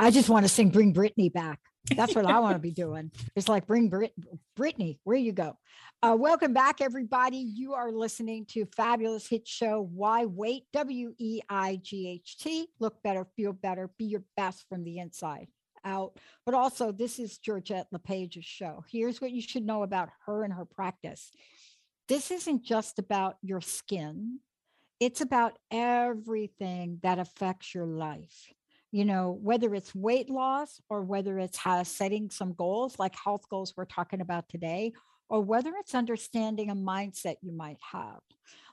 I 0.00 0.10
just 0.10 0.28
want 0.28 0.44
to 0.44 0.48
sing 0.48 0.70
Bring 0.70 0.92
Brittany 0.92 1.28
back. 1.28 1.58
That's 1.96 2.14
what 2.14 2.26
I 2.26 2.38
want 2.38 2.54
to 2.54 2.60
be 2.60 2.70
doing. 2.70 3.10
It's 3.36 3.48
like 3.48 3.66
bring 3.66 3.88
Brit- 3.88 4.14
Brittany, 4.56 5.00
where 5.04 5.16
you 5.16 5.32
go. 5.32 5.56
Uh, 6.02 6.16
welcome 6.18 6.52
back, 6.52 6.80
everybody. 6.80 7.38
You 7.38 7.74
are 7.74 7.90
listening 7.90 8.46
to 8.50 8.66
fabulous 8.76 9.28
hit 9.28 9.48
show 9.48 9.88
Why 9.92 10.26
Wait? 10.26 10.64
W 10.72 11.14
E 11.18 11.40
I 11.48 11.80
G 11.82 12.08
H 12.08 12.38
T. 12.38 12.68
Look 12.78 13.02
better, 13.02 13.26
feel 13.36 13.52
better, 13.52 13.90
be 13.98 14.04
your 14.04 14.22
best 14.36 14.66
from 14.68 14.84
the 14.84 14.98
inside 14.98 15.48
out. 15.84 16.18
But 16.44 16.54
also, 16.54 16.92
this 16.92 17.18
is 17.18 17.38
Georgette 17.38 17.86
LePage's 17.92 18.44
show. 18.44 18.84
Here's 18.90 19.20
what 19.20 19.30
you 19.30 19.40
should 19.40 19.64
know 19.64 19.82
about 19.82 20.10
her 20.26 20.44
and 20.44 20.52
her 20.52 20.64
practice. 20.64 21.30
This 22.08 22.30
isn't 22.30 22.64
just 22.64 22.98
about 22.98 23.36
your 23.42 23.60
skin. 23.60 24.40
It's 25.00 25.20
about 25.20 25.58
everything 25.70 26.98
that 27.02 27.18
affects 27.18 27.74
your 27.74 27.86
life 27.86 28.52
you 28.90 29.04
know, 29.04 29.38
whether 29.42 29.74
it's 29.74 29.94
weight 29.94 30.30
loss 30.30 30.80
or 30.88 31.02
whether 31.02 31.38
it's 31.38 31.58
how 31.58 31.82
setting 31.82 32.30
some 32.30 32.54
goals 32.54 32.98
like 32.98 33.14
health 33.16 33.48
goals 33.50 33.74
we're 33.76 33.84
talking 33.84 34.20
about 34.20 34.48
today, 34.48 34.92
or 35.28 35.42
whether 35.42 35.72
it's 35.76 35.94
understanding 35.94 36.70
a 36.70 36.74
mindset 36.74 37.36
you 37.42 37.52
might 37.52 37.78
have. 37.92 38.20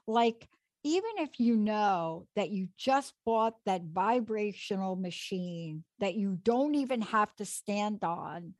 Like, 0.06 0.48
even 0.84 1.10
if 1.18 1.40
you 1.40 1.56
know 1.56 2.26
that 2.36 2.50
you 2.50 2.68
just 2.78 3.12
bought 3.24 3.54
that 3.66 3.82
vibrational 3.82 4.94
machine 4.94 5.82
that 5.98 6.14
you 6.14 6.38
don't 6.42 6.76
even 6.76 7.02
have 7.02 7.34
to 7.36 7.44
stand 7.44 8.04
on, 8.04 8.54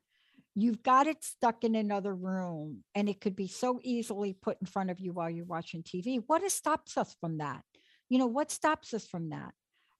you've 0.57 0.83
got 0.83 1.07
it 1.07 1.23
stuck 1.23 1.63
in 1.63 1.75
another 1.75 2.15
room 2.15 2.83
and 2.95 3.09
it 3.09 3.21
could 3.21 3.37
be 3.37 3.47
so 3.47 3.79
easily 3.83 4.33
put 4.33 4.57
in 4.61 4.67
front 4.67 4.91
of 4.91 4.99
you 4.99 5.13
while 5.13 5.31
you're 5.31 5.45
watching 5.45 5.83
TV. 5.83 6.21
What 6.27 6.51
stops 6.51 6.97
us 6.97 7.15
from 7.21 7.39
that? 7.39 7.63
You 8.09 8.19
know, 8.19 8.27
what 8.27 8.51
stops 8.51 8.93
us 8.93 9.07
from 9.07 9.31
that? 9.31 9.53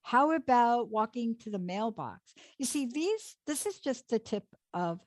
How 0.07 0.31
about 0.31 0.89
walking 0.89 1.35
to 1.41 1.51
the 1.51 1.59
mailbox? 1.59 2.33
You 2.59 2.65
see, 2.65 2.87
these, 2.87 3.35
this 3.45 3.67
is 3.67 3.81
just 3.81 4.09
the 4.09 4.21
tip 4.21 4.45
of 4.73 5.01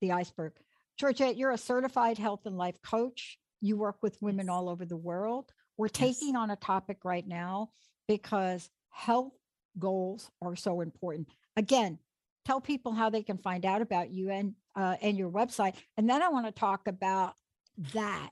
the 0.00 0.12
iceberg. 0.12 0.52
Georgette, 0.96 1.36
you're 1.36 1.50
a 1.50 1.58
certified 1.58 2.16
health 2.16 2.42
and 2.46 2.56
life 2.56 2.80
coach. 2.82 3.36
You 3.60 3.76
work 3.76 3.96
with 4.02 4.16
women 4.22 4.48
all 4.48 4.68
over 4.68 4.84
the 4.84 4.96
world. 4.96 5.50
We're 5.76 5.88
taking 5.88 6.34
yes. 6.34 6.36
on 6.36 6.52
a 6.52 6.56
topic 6.56 6.98
right 7.02 7.26
now 7.26 7.70
because 8.06 8.70
health 8.90 9.32
goals 9.76 10.30
are 10.40 10.54
so 10.54 10.82
important. 10.82 11.28
Again, 11.56 11.98
tell 12.44 12.60
people 12.60 12.92
how 12.92 13.10
they 13.10 13.24
can 13.24 13.38
find 13.38 13.66
out 13.66 13.82
about 13.82 14.12
you 14.12 14.30
and 14.30 14.54
uh, 14.76 14.94
and 15.02 15.18
your 15.18 15.30
website, 15.30 15.74
and 15.96 16.08
then 16.08 16.22
I 16.22 16.28
want 16.28 16.46
to 16.46 16.52
talk 16.52 16.86
about 16.86 17.34
that. 17.92 18.30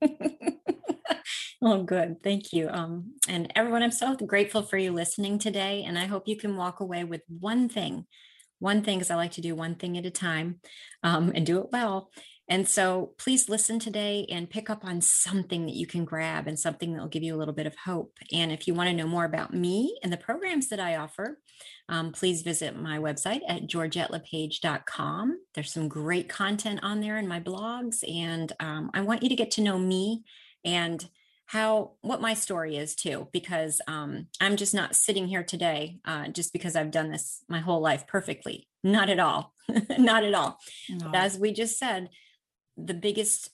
Oh, 1.68 1.82
good. 1.82 2.22
Thank 2.22 2.52
you. 2.52 2.68
Um, 2.68 3.14
and 3.28 3.52
everyone, 3.56 3.82
I'm 3.82 3.90
so 3.90 4.14
grateful 4.14 4.62
for 4.62 4.78
you 4.78 4.92
listening 4.92 5.40
today. 5.40 5.82
And 5.84 5.98
I 5.98 6.04
hope 6.04 6.28
you 6.28 6.36
can 6.36 6.56
walk 6.56 6.78
away 6.78 7.02
with 7.02 7.22
one 7.40 7.68
thing, 7.68 8.06
one 8.60 8.84
thing, 8.84 8.98
because 8.98 9.10
I 9.10 9.16
like 9.16 9.32
to 9.32 9.40
do 9.40 9.56
one 9.56 9.74
thing 9.74 9.98
at 9.98 10.06
a 10.06 10.10
time 10.12 10.60
um, 11.02 11.32
and 11.34 11.44
do 11.44 11.58
it 11.58 11.72
well. 11.72 12.12
And 12.48 12.68
so 12.68 13.14
please 13.18 13.48
listen 13.48 13.80
today 13.80 14.26
and 14.30 14.48
pick 14.48 14.70
up 14.70 14.84
on 14.84 15.00
something 15.00 15.66
that 15.66 15.74
you 15.74 15.88
can 15.88 16.04
grab 16.04 16.46
and 16.46 16.56
something 16.56 16.92
that 16.92 17.00
will 17.00 17.08
give 17.08 17.24
you 17.24 17.34
a 17.34 17.36
little 17.36 17.52
bit 17.52 17.66
of 17.66 17.74
hope. 17.74 18.16
And 18.32 18.52
if 18.52 18.68
you 18.68 18.74
want 18.74 18.88
to 18.90 18.94
know 18.94 19.08
more 19.08 19.24
about 19.24 19.52
me 19.52 19.98
and 20.04 20.12
the 20.12 20.18
programs 20.18 20.68
that 20.68 20.78
I 20.78 20.94
offer, 20.94 21.40
um, 21.88 22.12
please 22.12 22.42
visit 22.42 22.80
my 22.80 22.98
website 22.98 23.40
at 23.48 23.66
georgettelepage.com. 23.66 25.40
There's 25.52 25.72
some 25.72 25.88
great 25.88 26.28
content 26.28 26.78
on 26.84 27.00
there 27.00 27.16
in 27.18 27.26
my 27.26 27.40
blogs. 27.40 28.08
And 28.08 28.52
um, 28.60 28.92
I 28.94 29.00
want 29.00 29.24
you 29.24 29.28
to 29.30 29.34
get 29.34 29.50
to 29.52 29.62
know 29.62 29.80
me 29.80 30.22
and 30.64 31.04
how 31.46 31.92
what 32.00 32.20
my 32.20 32.34
story 32.34 32.76
is 32.76 32.94
too 32.94 33.28
because 33.32 33.80
um, 33.86 34.26
i'm 34.40 34.56
just 34.56 34.74
not 34.74 34.96
sitting 34.96 35.28
here 35.28 35.44
today 35.44 35.98
uh, 36.04 36.28
just 36.28 36.52
because 36.52 36.76
i've 36.76 36.90
done 36.90 37.10
this 37.10 37.44
my 37.48 37.60
whole 37.60 37.80
life 37.80 38.06
perfectly. 38.06 38.68
Not 38.86 39.10
at 39.10 39.18
all. 39.18 39.52
Not 39.98 40.22
at 40.24 40.32
all. 40.34 40.58
No. 40.88 41.10
as 41.12 41.38
we 41.38 41.52
just 41.52 41.76
said 41.78 42.08
the 42.76 42.94
biggest 42.94 43.50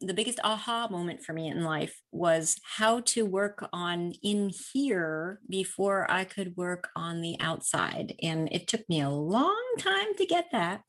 the 0.00 0.14
biggest 0.14 0.40
aha 0.44 0.88
moment 0.90 1.22
for 1.22 1.32
me 1.32 1.48
in 1.48 1.62
life 1.62 2.02
was 2.12 2.60
how 2.76 3.00
to 3.00 3.24
work 3.24 3.68
on 3.72 4.12
in 4.22 4.50
here 4.72 5.40
before 5.48 6.08
i 6.10 6.24
could 6.24 6.56
work 6.56 6.88
on 6.94 7.20
the 7.22 7.36
outside. 7.40 8.14
And 8.22 8.48
it 8.52 8.68
took 8.68 8.86
me 8.88 9.00
a 9.00 9.10
long 9.10 9.66
time 9.78 10.14
to 10.16 10.26
get 10.26 10.46
that. 10.52 10.82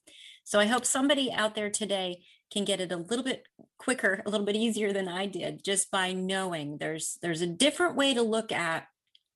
So 0.43 0.59
i 0.59 0.65
hope 0.65 0.85
somebody 0.85 1.31
out 1.31 1.55
there 1.55 1.69
today 1.69 2.23
can 2.51 2.65
get 2.65 2.81
it 2.81 2.91
a 2.91 2.97
little 2.97 3.23
bit 3.23 3.47
quicker, 3.77 4.21
a 4.25 4.29
little 4.29 4.45
bit 4.45 4.55
easier 4.55 4.91
than 4.91 5.07
I 5.07 5.25
did 5.25 5.63
just 5.63 5.91
by 5.91 6.13
knowing 6.13 6.77
there's 6.77 7.17
there's 7.21 7.41
a 7.41 7.47
different 7.47 7.95
way 7.95 8.13
to 8.13 8.21
look 8.21 8.51
at 8.51 8.87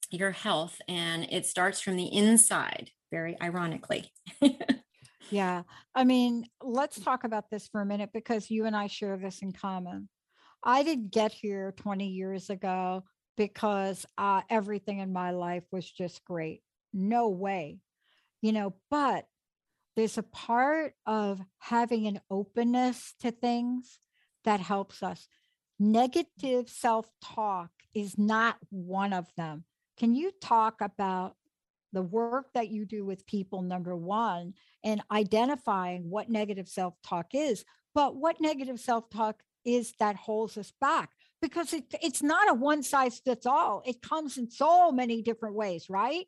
your 0.10 0.32
health 0.32 0.80
and 0.88 1.28
it 1.32 1.46
starts 1.46 1.82
from 1.82 1.96
the 1.96 2.06
inside, 2.06 2.92
very 3.12 3.36
ironically. 3.42 4.12
yeah. 5.32 5.64
I 5.96 6.04
mean, 6.04 6.46
let's 6.62 7.00
talk 7.00 7.24
about 7.24 7.50
this 7.50 7.68
for 7.68 7.82
a 7.82 7.86
minute 7.86 8.12
because 8.14 8.52
you 8.52 8.66
and 8.66 8.76
I 8.76 8.88
share 8.88 9.18
this 9.18 9.42
in 9.42 9.52
common. 9.52 10.10
I 10.64 10.84
didn't 10.84 11.12
get 11.12 11.32
here 11.32 11.74
20 11.78 12.08
years 12.08 12.50
ago 12.50 13.04
because 13.36 14.06
uh, 14.18 14.42
everything 14.50 15.00
in 15.00 15.12
my 15.12 15.32
life 15.32 15.64
was 15.72 15.90
just 15.90 16.24
great. 16.26 16.62
No 16.94 17.30
way. 17.30 17.80
You 18.42 18.52
know, 18.52 18.76
but 18.92 19.26
there's 19.96 20.18
a 20.18 20.24
part 20.24 20.94
of 21.06 21.42
having 21.60 22.08
an 22.08 22.20
openness 22.30 23.14
to 23.22 23.32
things 23.32 24.00
that 24.44 24.60
helps 24.60 25.04
us. 25.04 25.28
Mm. 25.82 25.92
Negative 25.92 26.70
self 26.70 27.08
talk 27.24 27.70
is 27.94 28.18
not 28.18 28.58
one 28.70 29.14
of 29.14 29.28
them. 29.38 29.66
Can 29.98 30.16
you 30.16 30.32
talk 30.42 30.82
about 30.82 31.36
the 31.92 32.02
work 32.02 32.48
that 32.56 32.70
you 32.70 32.86
do 32.86 33.06
with 33.06 33.28
people, 33.28 33.62
number 33.62 33.96
one, 33.96 34.54
and 34.84 35.04
identifying 35.12 36.10
what 36.10 36.30
negative 36.30 36.68
self 36.68 36.96
talk 37.04 37.28
is, 37.34 37.64
but 37.94 38.16
what 38.16 38.42
negative 38.42 38.80
self 38.80 39.10
talk 39.12 39.44
is 39.64 39.94
that 40.00 40.16
holds 40.16 40.58
us 40.58 40.74
back? 40.82 41.12
Because 41.40 41.74
it, 41.74 41.84
it's 42.02 42.24
not 42.24 42.50
a 42.50 42.54
one 42.54 42.82
size 42.82 43.22
fits 43.24 43.46
all, 43.46 43.84
it 43.86 44.02
comes 44.02 44.38
in 44.38 44.50
so 44.50 44.92
many 44.92 45.22
different 45.22 45.56
ways, 45.56 45.88
right? 45.90 46.26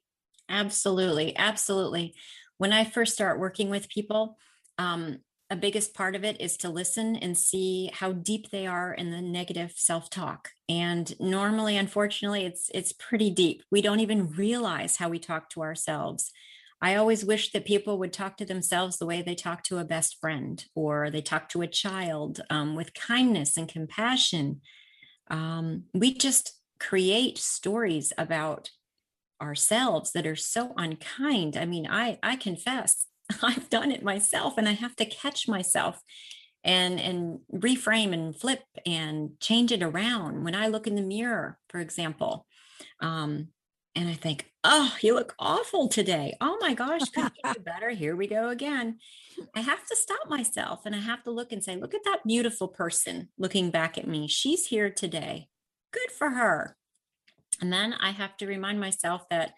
Absolutely. 0.48 1.36
Absolutely 1.36 2.14
when 2.58 2.74
I 2.74 2.84
first 2.84 3.14
start 3.14 3.40
working 3.40 3.70
with 3.70 3.90
people, 3.90 4.38
um, 4.78 5.20
a 5.50 5.56
biggest 5.56 5.94
part 5.94 6.16
of 6.16 6.24
it 6.24 6.42
is 6.42 6.58
to 6.58 6.70
listen 6.70 7.16
and 7.16 7.38
see 7.38 7.92
how 7.94 8.14
deep 8.14 8.50
they 8.50 8.66
are 8.66 8.94
in 8.94 9.12
the 9.12 9.22
negative 9.22 9.74
self-talk. 9.76 10.50
And 10.68 11.14
normally 11.20 11.78
unfortunately 11.78 12.46
it's 12.46 12.72
it's 12.74 12.94
pretty 12.94 13.30
deep. 13.30 13.62
We 13.70 13.82
don't 13.82 14.00
even 14.00 14.32
realize 14.32 14.98
how 14.98 15.10
we 15.10 15.20
talk 15.20 15.50
to 15.52 15.62
ourselves. 15.62 16.32
I 16.82 16.96
always 16.96 17.24
wish 17.24 17.52
that 17.52 17.66
people 17.66 18.00
would 18.00 18.12
talk 18.12 18.38
to 18.38 18.46
themselves 18.46 18.98
the 18.98 19.06
way 19.06 19.22
they 19.22 19.36
talk 19.36 19.64
to 19.66 19.78
a 19.78 19.86
best 19.86 20.20
friend 20.20 20.64
or 20.74 21.10
they 21.10 21.22
talk 21.22 21.50
to 21.50 21.62
a 21.62 21.68
child 21.68 22.42
um, 22.50 22.76
with 22.76 22.94
kindness 22.94 23.56
and 23.56 23.68
compassion. 23.68 24.62
Um, 25.30 25.84
we 25.94 26.14
just 26.14 26.60
create 26.80 27.38
stories 27.38 28.12
about 28.18 28.72
ourselves 29.46 30.12
that 30.12 30.28
are 30.28 30.36
so 30.36 30.74
unkind. 30.76 31.56
I 31.56 31.66
mean, 31.66 31.88
I 31.88 32.20
I 32.22 32.36
confess 32.36 33.06
I've 33.44 33.70
done 33.70 33.92
it 33.92 34.04
myself 34.04 34.58
and 34.58 34.68
I 34.68 34.74
have 34.74 34.96
to 34.98 35.06
catch 35.06 35.48
myself 35.48 36.02
and 36.64 37.00
and 37.00 37.40
reframe 37.54 38.14
and 38.14 38.36
flip 38.36 38.64
and 38.86 39.40
change 39.40 39.72
it 39.72 39.84
around 39.84 40.44
when 40.44 40.56
I 40.56 40.68
look 40.68 40.88
in 40.88 40.96
the 40.96 41.02
mirror, 41.02 41.58
for 41.70 41.80
example. 41.80 42.46
Um, 43.00 43.50
and 43.98 44.10
I 44.10 44.14
think, 44.14 44.52
oh, 44.66 44.94
you 45.02 45.16
look 45.16 45.34
awful 45.40 45.88
today. 45.88 46.36
Oh 46.42 46.58
my 46.60 46.74
gosh, 46.74 47.10
could 47.12 47.32
you 47.44 47.54
do 47.54 47.60
better? 47.62 47.92
Here 47.92 48.16
we 48.16 48.28
go 48.28 48.50
again. 48.50 48.98
I 49.56 49.62
have 49.62 49.86
to 49.86 49.96
stop 49.96 50.28
myself 50.28 50.82
and 50.86 50.94
I 50.94 51.00
have 51.00 51.24
to 51.24 51.32
look 51.32 51.54
and 51.54 51.64
say, 51.64 51.78
look 51.78 51.94
at 51.94 52.04
that 52.04 52.26
beautiful 52.26 52.68
person 52.68 53.30
looking 53.38 53.72
back 53.72 53.98
at 53.98 54.08
me. 54.08 54.28
She's 54.28 54.66
here 54.66 54.90
today. 54.90 55.48
Good 55.94 56.12
for 56.12 56.32
her. 56.32 56.76
And 57.62 57.72
then 57.72 57.94
I 57.94 58.12
have 58.12 58.38
to 58.38 58.48
remind 58.48 58.80
myself 58.80 59.28
that 59.30 59.54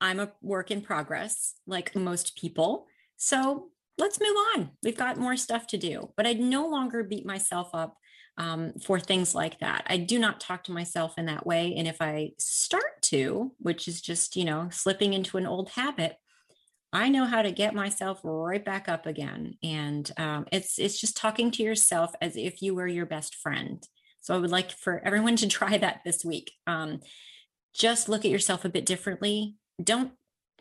I'm 0.00 0.20
a 0.20 0.32
work 0.42 0.70
in 0.70 0.80
progress, 0.80 1.54
like 1.66 1.94
most 1.94 2.36
people. 2.36 2.86
So 3.16 3.68
let's 3.98 4.20
move 4.20 4.36
on. 4.54 4.70
We've 4.82 4.96
got 4.96 5.18
more 5.18 5.36
stuff 5.36 5.66
to 5.68 5.78
do. 5.78 6.10
But 6.16 6.26
I'd 6.26 6.40
no 6.40 6.68
longer 6.68 7.02
beat 7.02 7.24
myself 7.24 7.70
up 7.72 7.96
um, 8.36 8.72
for 8.82 8.98
things 8.98 9.34
like 9.34 9.60
that. 9.60 9.84
I 9.86 9.96
do 9.96 10.18
not 10.18 10.40
talk 10.40 10.64
to 10.64 10.72
myself 10.72 11.14
in 11.16 11.26
that 11.26 11.46
way. 11.46 11.74
And 11.76 11.86
if 11.86 12.00
I 12.00 12.32
start 12.38 13.00
to, 13.02 13.52
which 13.58 13.86
is 13.86 14.00
just, 14.00 14.36
you 14.36 14.44
know, 14.44 14.68
slipping 14.70 15.14
into 15.14 15.36
an 15.36 15.46
old 15.46 15.70
habit, 15.70 16.16
I 16.92 17.08
know 17.08 17.24
how 17.24 17.42
to 17.42 17.50
get 17.50 17.74
myself 17.74 18.20
right 18.22 18.64
back 18.64 18.88
up 18.88 19.06
again. 19.06 19.54
And 19.62 20.08
um, 20.16 20.46
it's 20.52 20.78
it's 20.78 21.00
just 21.00 21.16
talking 21.16 21.50
to 21.52 21.62
yourself 21.62 22.12
as 22.20 22.36
if 22.36 22.62
you 22.62 22.74
were 22.74 22.86
your 22.86 23.06
best 23.06 23.34
friend. 23.34 23.84
So 24.24 24.34
I 24.34 24.38
would 24.38 24.50
like 24.50 24.72
for 24.72 25.02
everyone 25.04 25.36
to 25.36 25.48
try 25.58 25.76
that 25.76 26.00
this 26.04 26.24
week. 26.24 26.52
Um, 26.66 27.00
just 27.74 28.08
look 28.08 28.24
at 28.24 28.30
yourself 28.30 28.64
a 28.64 28.70
bit 28.70 28.86
differently. 28.86 29.56
Don't 29.82 30.12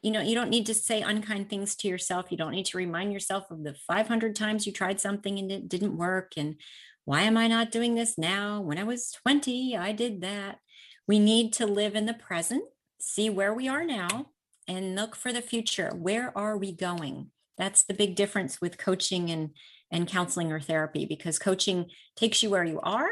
you 0.01 0.11
know 0.11 0.19
you 0.19 0.35
don't 0.35 0.49
need 0.49 0.65
to 0.65 0.73
say 0.73 1.01
unkind 1.01 1.49
things 1.49 1.77
to 1.77 1.87
yourself 1.87 2.29
you 2.29 2.35
don't 2.35 2.51
need 2.51 2.65
to 2.65 2.77
remind 2.77 3.13
yourself 3.13 3.49
of 3.49 3.63
the 3.63 3.73
500 3.87 4.35
times 4.35 4.67
you 4.67 4.73
tried 4.73 4.99
something 4.99 5.39
and 5.39 5.49
it 5.49 5.69
didn't 5.69 5.95
work 5.95 6.33
and 6.35 6.57
why 7.05 7.21
am 7.21 7.37
I 7.37 7.47
not 7.47 7.71
doing 7.71 7.95
this 7.95 8.17
now? 8.17 8.61
When 8.61 8.77
I 8.77 8.83
was 8.83 9.11
20, 9.11 9.75
I 9.75 9.91
did 9.91 10.21
that. 10.21 10.59
We 11.05 11.19
need 11.19 11.51
to 11.53 11.65
live 11.65 11.95
in 11.95 12.05
the 12.05 12.13
present, 12.13 12.63
see 12.99 13.29
where 13.29 13.53
we 13.53 13.67
are 13.67 13.83
now, 13.83 14.27
and 14.69 14.95
look 14.95 15.15
for 15.15 15.33
the 15.33 15.41
future. 15.41 15.91
Where 15.93 16.35
are 16.37 16.57
we 16.57 16.71
going? 16.71 17.31
That's 17.57 17.83
the 17.83 17.93
big 17.93 18.15
difference 18.15 18.61
with 18.61 18.77
coaching 18.77 19.29
and, 19.29 19.49
and 19.91 20.07
counseling 20.07 20.51
or 20.53 20.61
therapy 20.61 21.05
because 21.05 21.37
coaching 21.39 21.87
takes 22.15 22.41
you 22.41 22.49
where 22.49 22.63
you 22.63 22.79
are 22.81 23.09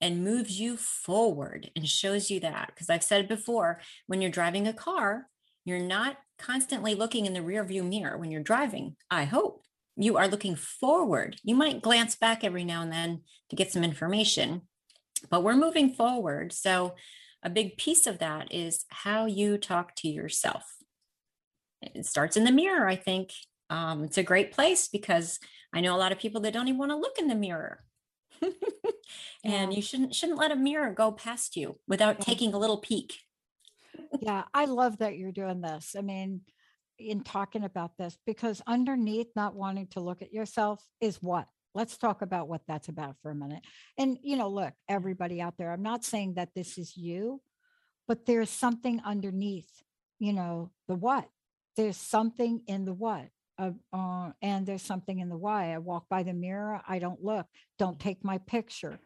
and 0.00 0.24
moves 0.24 0.60
you 0.60 0.76
forward 0.76 1.70
and 1.74 1.88
shows 1.88 2.30
you 2.30 2.40
that. 2.40 2.72
Because 2.74 2.90
I've 2.90 3.02
said 3.02 3.28
before, 3.28 3.80
when 4.06 4.20
you're 4.20 4.30
driving 4.30 4.66
a 4.66 4.72
car, 4.72 5.28
you're 5.64 5.80
not 5.80 6.16
constantly 6.38 6.94
looking 6.94 7.26
in 7.26 7.34
the 7.34 7.42
rear 7.42 7.64
view 7.64 7.82
mirror 7.82 8.16
when 8.16 8.30
you're 8.30 8.42
driving, 8.42 8.96
I 9.10 9.24
hope 9.24 9.62
you 9.96 10.16
are 10.16 10.28
looking 10.28 10.54
forward. 10.54 11.36
You 11.42 11.54
might 11.54 11.82
glance 11.82 12.14
back 12.14 12.44
every 12.44 12.64
now 12.64 12.82
and 12.82 12.92
then 12.92 13.22
to 13.50 13.56
get 13.56 13.72
some 13.72 13.82
information, 13.82 14.62
but 15.28 15.42
we're 15.42 15.56
moving 15.56 15.90
forward. 15.90 16.52
So, 16.52 16.94
a 17.42 17.50
big 17.50 17.76
piece 17.76 18.08
of 18.08 18.18
that 18.18 18.52
is 18.52 18.84
how 18.88 19.26
you 19.26 19.58
talk 19.58 19.94
to 19.96 20.08
yourself. 20.08 20.64
It 21.80 22.04
starts 22.04 22.36
in 22.36 22.42
the 22.42 22.50
mirror, 22.50 22.88
I 22.88 22.96
think. 22.96 23.30
Um, 23.70 24.02
it's 24.02 24.18
a 24.18 24.24
great 24.24 24.50
place 24.50 24.88
because 24.88 25.38
I 25.72 25.80
know 25.80 25.94
a 25.94 25.98
lot 25.98 26.10
of 26.10 26.18
people 26.18 26.40
that 26.40 26.52
don't 26.52 26.66
even 26.66 26.78
want 26.78 26.90
to 26.90 26.96
look 26.96 27.16
in 27.16 27.28
the 27.28 27.36
mirror. 27.36 27.84
and 29.44 29.72
you 29.72 29.82
shouldn't 29.82 30.14
shouldn't 30.14 30.38
let 30.38 30.52
a 30.52 30.56
mirror 30.56 30.92
go 30.92 31.12
past 31.12 31.56
you 31.56 31.78
without 31.86 32.20
taking 32.20 32.54
a 32.54 32.58
little 32.58 32.78
peek. 32.78 33.18
yeah, 34.20 34.44
I 34.54 34.66
love 34.66 34.98
that 34.98 35.16
you're 35.16 35.32
doing 35.32 35.60
this. 35.60 35.94
I 35.96 36.02
mean, 36.02 36.42
in 36.98 37.22
talking 37.22 37.64
about 37.64 37.96
this 37.98 38.18
because 38.26 38.62
underneath 38.66 39.28
not 39.36 39.54
wanting 39.54 39.86
to 39.88 40.00
look 40.00 40.22
at 40.22 40.32
yourself 40.32 40.84
is 41.00 41.22
what? 41.22 41.46
Let's 41.74 41.96
talk 41.96 42.22
about 42.22 42.48
what 42.48 42.62
that's 42.66 42.88
about 42.88 43.16
for 43.22 43.30
a 43.30 43.34
minute. 43.34 43.62
And 43.96 44.18
you 44.22 44.36
know 44.36 44.48
look 44.48 44.72
everybody 44.88 45.40
out 45.40 45.54
there 45.58 45.72
i'm 45.72 45.82
not 45.82 46.04
saying 46.04 46.34
that 46.34 46.48
this 46.54 46.78
is 46.78 46.96
you 46.96 47.40
but 48.08 48.26
there's 48.26 48.50
something 48.50 49.00
underneath 49.04 49.70
you 50.18 50.32
know 50.32 50.70
the 50.86 50.94
what? 50.94 51.28
There's 51.76 51.96
something 51.96 52.62
in 52.66 52.84
the 52.84 52.92
what 52.92 53.28
uh, 53.58 53.70
uh, 53.92 54.30
and 54.40 54.66
there's 54.66 54.82
something 54.82 55.18
in 55.18 55.28
the 55.28 55.36
why 55.36 55.74
i 55.74 55.78
walk 55.78 56.08
by 56.08 56.22
the 56.22 56.32
mirror 56.32 56.80
i 56.88 56.98
don't 56.98 57.22
look 57.22 57.46
don't 57.78 57.98
take 57.98 58.24
my 58.24 58.38
picture 58.38 58.98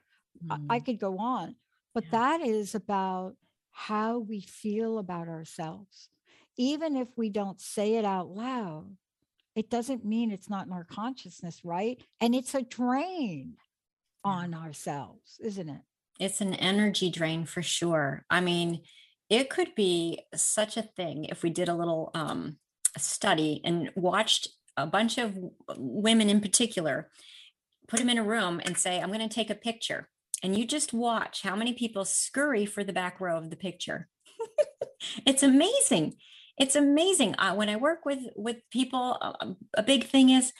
mm. 0.45 0.67
I, 0.71 0.77
I, 0.77 0.81
could 0.81 0.99
go 0.99 1.19
on 1.19 1.57
but 1.95 2.05
yeah. 2.05 2.11
that 2.12 2.41
is 2.41 2.75
about 2.75 3.35
how 3.71 4.19
we 4.19 4.41
feel 4.41 4.99
about 4.99 5.29
ourselves 5.29 6.11
even 6.57 6.97
if 6.97 7.09
we 7.17 7.29
don't 7.29 7.61
say 7.61 7.95
it 7.95 8.05
out 8.05 8.29
loud, 8.29 8.97
it 9.55 9.71
doesn't 9.71 10.05
mean 10.05 10.31
it's 10.31 10.51
not 10.51 10.67
in 10.67 10.73
our 10.73 10.85
consciousness, 10.85 11.61
right? 11.65 12.01
And 12.21 12.35
it's 12.35 12.55
a 12.55 12.62
drain 12.62 13.55
on 14.25 14.55
ourselves, 14.55 15.38
isn't 15.43 15.69
it? 15.69 15.81
It's 16.21 16.41
an 16.41 16.55
energy 16.55 17.11
drain 17.11 17.45
for 17.45 17.62
sure. 17.62 18.25
I 18.31 18.41
mean, 18.41 18.83
it 19.29 19.51
could 19.51 19.75
be 19.75 20.21
such 20.35 20.77
a 20.77 20.83
thing 20.83 21.25
if 21.25 21.43
we 21.43 21.51
did 21.51 21.69
a 21.69 21.75
little 21.75 22.11
um, 22.15 22.59
study 22.98 23.61
and 23.64 23.90
watched 23.94 24.48
a 24.76 24.87
bunch 24.87 25.18
of 25.18 25.37
women 25.76 26.31
in 26.31 26.40
particular, 26.40 27.11
put 27.88 27.98
them 27.98 28.09
in 28.09 28.18
a 28.18 28.24
room 28.24 28.61
and 28.64 28.76
say, 28.76 29.00
I'm 29.00 29.12
going 29.12 29.26
to 29.26 29.35
take 29.35 29.50
a 29.50 29.55
picture. 29.55 30.09
And 30.42 30.57
you 30.57 30.66
just 30.66 30.92
watch 30.92 31.42
how 31.42 31.55
many 31.55 31.72
people 31.72 32.05
scurry 32.05 32.66
for 32.66 32.83
the 32.83 32.92
back 32.92 33.20
row 33.20 33.37
of 33.37 33.50
the 33.50 33.57
picture. 33.57 34.09
it's 35.26 35.42
amazing. 35.42 36.14
It's 36.59 36.76
amazing. 36.76 37.35
Uh, 37.38 37.55
when 37.55 37.68
i 37.68 37.76
work 37.76 38.05
with 38.05 38.20
with 38.37 38.57
people 38.70 39.18
uh, 39.20 39.33
um, 39.40 39.57
a 39.76 39.83
big 39.83 40.05
thing 40.05 40.31
is 40.31 40.52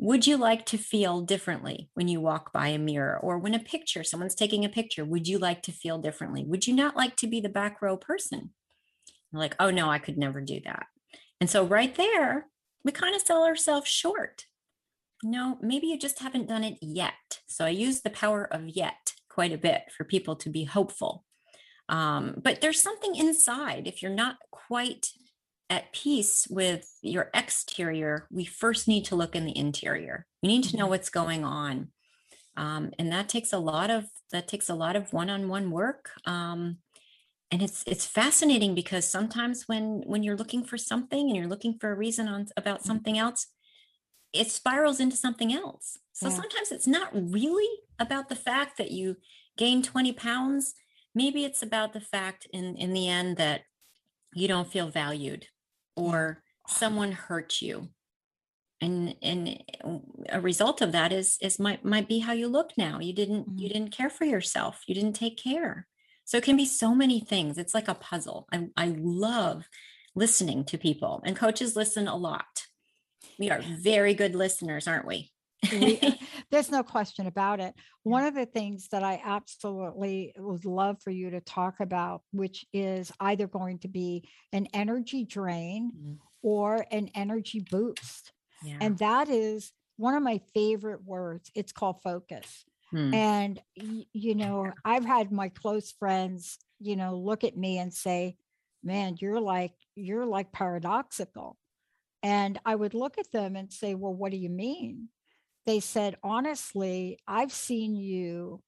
would 0.00 0.26
you 0.26 0.36
like 0.36 0.64
to 0.66 0.78
feel 0.78 1.20
differently 1.20 1.90
when 1.94 2.06
you 2.06 2.20
walk 2.20 2.52
by 2.52 2.68
a 2.68 2.78
mirror 2.78 3.18
or 3.20 3.38
when 3.38 3.54
a 3.54 3.58
picture 3.58 4.04
someone's 4.04 4.34
taking 4.34 4.64
a 4.64 4.68
picture 4.68 5.04
would 5.04 5.26
you 5.28 5.38
like 5.38 5.62
to 5.62 5.72
feel 5.72 5.98
differently? 5.98 6.44
Would 6.44 6.66
you 6.66 6.74
not 6.74 6.96
like 6.96 7.16
to 7.16 7.26
be 7.26 7.40
the 7.40 7.48
back 7.48 7.82
row 7.82 7.96
person? 7.96 8.50
Like 9.32 9.54
oh 9.60 9.70
no 9.70 9.88
i 9.90 9.98
could 9.98 10.18
never 10.18 10.40
do 10.40 10.60
that 10.64 10.86
and 11.40 11.48
so 11.50 11.64
right 11.64 11.94
there 11.96 12.46
we 12.84 12.92
kind 12.92 13.14
of 13.14 13.22
sell 13.22 13.44
ourselves 13.44 13.88
short 13.88 14.44
no 15.22 15.58
maybe 15.60 15.86
you 15.86 15.98
just 15.98 16.20
haven't 16.20 16.48
done 16.48 16.64
it 16.64 16.78
yet 16.80 17.40
so 17.46 17.64
i 17.64 17.70
use 17.70 18.00
the 18.00 18.10
power 18.10 18.44
of 18.52 18.68
yet 18.68 19.14
quite 19.28 19.52
a 19.52 19.58
bit 19.58 19.82
for 19.96 20.04
people 20.04 20.36
to 20.36 20.50
be 20.50 20.64
hopeful 20.64 21.24
um, 21.90 22.34
but 22.42 22.60
there's 22.60 22.82
something 22.82 23.14
inside 23.14 23.86
if 23.86 24.02
you're 24.02 24.10
not 24.10 24.36
quite 24.50 25.06
at 25.70 25.92
peace 25.92 26.46
with 26.48 26.90
your 27.02 27.30
exterior, 27.34 28.26
we 28.30 28.44
first 28.44 28.88
need 28.88 29.04
to 29.06 29.16
look 29.16 29.36
in 29.36 29.44
the 29.44 29.56
interior. 29.56 30.26
We 30.42 30.48
need 30.48 30.64
to 30.64 30.76
know 30.76 30.84
mm-hmm. 30.84 30.90
what's 30.90 31.10
going 31.10 31.44
on. 31.44 31.88
Um, 32.56 32.90
and 32.98 33.12
that 33.12 33.28
takes 33.28 33.52
a 33.52 33.58
lot 33.58 33.90
of 33.90 34.06
that 34.32 34.48
takes 34.48 34.68
a 34.68 34.74
lot 34.74 34.96
of 34.96 35.12
one-on-one 35.12 35.70
work. 35.70 36.10
Um, 36.26 36.78
and 37.50 37.62
it's 37.62 37.82
it's 37.86 38.06
fascinating 38.06 38.74
because 38.74 39.08
sometimes 39.08 39.64
when 39.66 40.02
when 40.06 40.22
you're 40.22 40.36
looking 40.36 40.64
for 40.64 40.76
something 40.76 41.28
and 41.28 41.36
you're 41.36 41.46
looking 41.46 41.78
for 41.80 41.90
a 41.90 41.96
reason 41.96 42.28
on 42.28 42.46
about 42.56 42.80
mm-hmm. 42.80 42.88
something 42.88 43.18
else, 43.18 43.46
it 44.32 44.50
spirals 44.50 45.00
into 45.00 45.16
something 45.16 45.52
else. 45.52 45.98
So 46.12 46.28
yeah. 46.28 46.34
sometimes 46.34 46.72
it's 46.72 46.86
not 46.86 47.10
really 47.12 47.68
about 47.98 48.28
the 48.28 48.36
fact 48.36 48.76
that 48.78 48.90
you 48.90 49.16
gained 49.56 49.84
20 49.84 50.12
pounds. 50.12 50.74
Maybe 51.14 51.44
it's 51.44 51.62
about 51.62 51.92
the 51.92 52.00
fact 52.00 52.46
in 52.52 52.76
in 52.76 52.92
the 52.92 53.08
end 53.08 53.38
that 53.38 53.62
you 54.34 54.46
don't 54.46 54.70
feel 54.70 54.88
valued 54.88 55.46
or 55.96 56.42
someone 56.66 57.12
hurt 57.12 57.62
you 57.62 57.88
and 58.80 59.14
and 59.22 59.62
a 60.28 60.40
result 60.40 60.80
of 60.80 60.92
that 60.92 61.12
is 61.12 61.38
is 61.40 61.58
might 61.58 61.84
might 61.84 62.08
be 62.08 62.20
how 62.20 62.32
you 62.32 62.46
look 62.46 62.70
now 62.76 62.98
you 63.00 63.12
didn't 63.12 63.48
mm-hmm. 63.48 63.58
you 63.58 63.68
didn't 63.68 63.90
care 63.90 64.10
for 64.10 64.24
yourself 64.24 64.82
you 64.86 64.94
didn't 64.94 65.14
take 65.14 65.36
care 65.36 65.86
so 66.28 66.36
it 66.36 66.44
can 66.44 66.56
be 66.56 66.66
so 66.66 66.94
many 66.94 67.20
things 67.20 67.56
it's 67.56 67.74
like 67.74 67.88
a 67.88 67.94
puzzle 67.94 68.46
i, 68.52 68.66
I 68.76 68.94
love 68.98 69.68
listening 70.14 70.64
to 70.66 70.78
people 70.78 71.22
and 71.24 71.34
coaches 71.34 71.74
listen 71.74 72.06
a 72.06 72.16
lot 72.16 72.66
we 73.38 73.50
are 73.50 73.62
very 73.80 74.14
good 74.14 74.34
listeners 74.34 74.86
aren't 74.86 75.06
we 75.06 75.32
there's 76.50 76.70
no 76.70 76.82
question 76.82 77.26
about 77.26 77.60
it. 77.60 77.74
One 78.04 78.24
of 78.24 78.34
the 78.34 78.46
things 78.46 78.88
that 78.92 79.02
I 79.02 79.20
absolutely 79.24 80.32
would 80.38 80.64
love 80.64 81.02
for 81.02 81.10
you 81.10 81.30
to 81.30 81.40
talk 81.40 81.80
about, 81.80 82.22
which 82.32 82.64
is 82.72 83.10
either 83.20 83.46
going 83.46 83.80
to 83.80 83.88
be 83.88 84.28
an 84.52 84.68
energy 84.72 85.24
drain 85.24 85.90
mm-hmm. 85.90 86.14
or 86.42 86.86
an 86.90 87.10
energy 87.14 87.64
boost. 87.68 88.32
Yeah. 88.62 88.78
And 88.80 88.98
that 88.98 89.28
is 89.28 89.72
one 89.96 90.14
of 90.14 90.22
my 90.22 90.40
favorite 90.54 91.04
words. 91.04 91.50
It's 91.54 91.72
called 91.72 92.02
focus. 92.02 92.64
Hmm. 92.90 93.12
And, 93.14 93.62
you 93.74 94.34
know, 94.34 94.72
I've 94.84 95.04
had 95.04 95.30
my 95.30 95.48
close 95.50 95.92
friends, 95.92 96.58
you 96.80 96.96
know, 96.96 97.16
look 97.16 97.44
at 97.44 97.56
me 97.56 97.78
and 97.78 97.92
say, 97.92 98.36
man, 98.82 99.16
you're 99.20 99.40
like, 99.40 99.72
you're 99.94 100.26
like 100.26 100.52
paradoxical. 100.52 101.56
And 102.22 102.58
I 102.64 102.74
would 102.74 102.94
look 102.94 103.18
at 103.18 103.30
them 103.32 103.56
and 103.56 103.72
say, 103.72 103.94
well, 103.94 104.14
what 104.14 104.32
do 104.32 104.38
you 104.38 104.50
mean? 104.50 105.08
they 105.68 105.80
said, 105.80 106.16
honestly, 106.22 107.18
I've 107.28 107.52
seen 107.52 107.94
you 107.94 108.62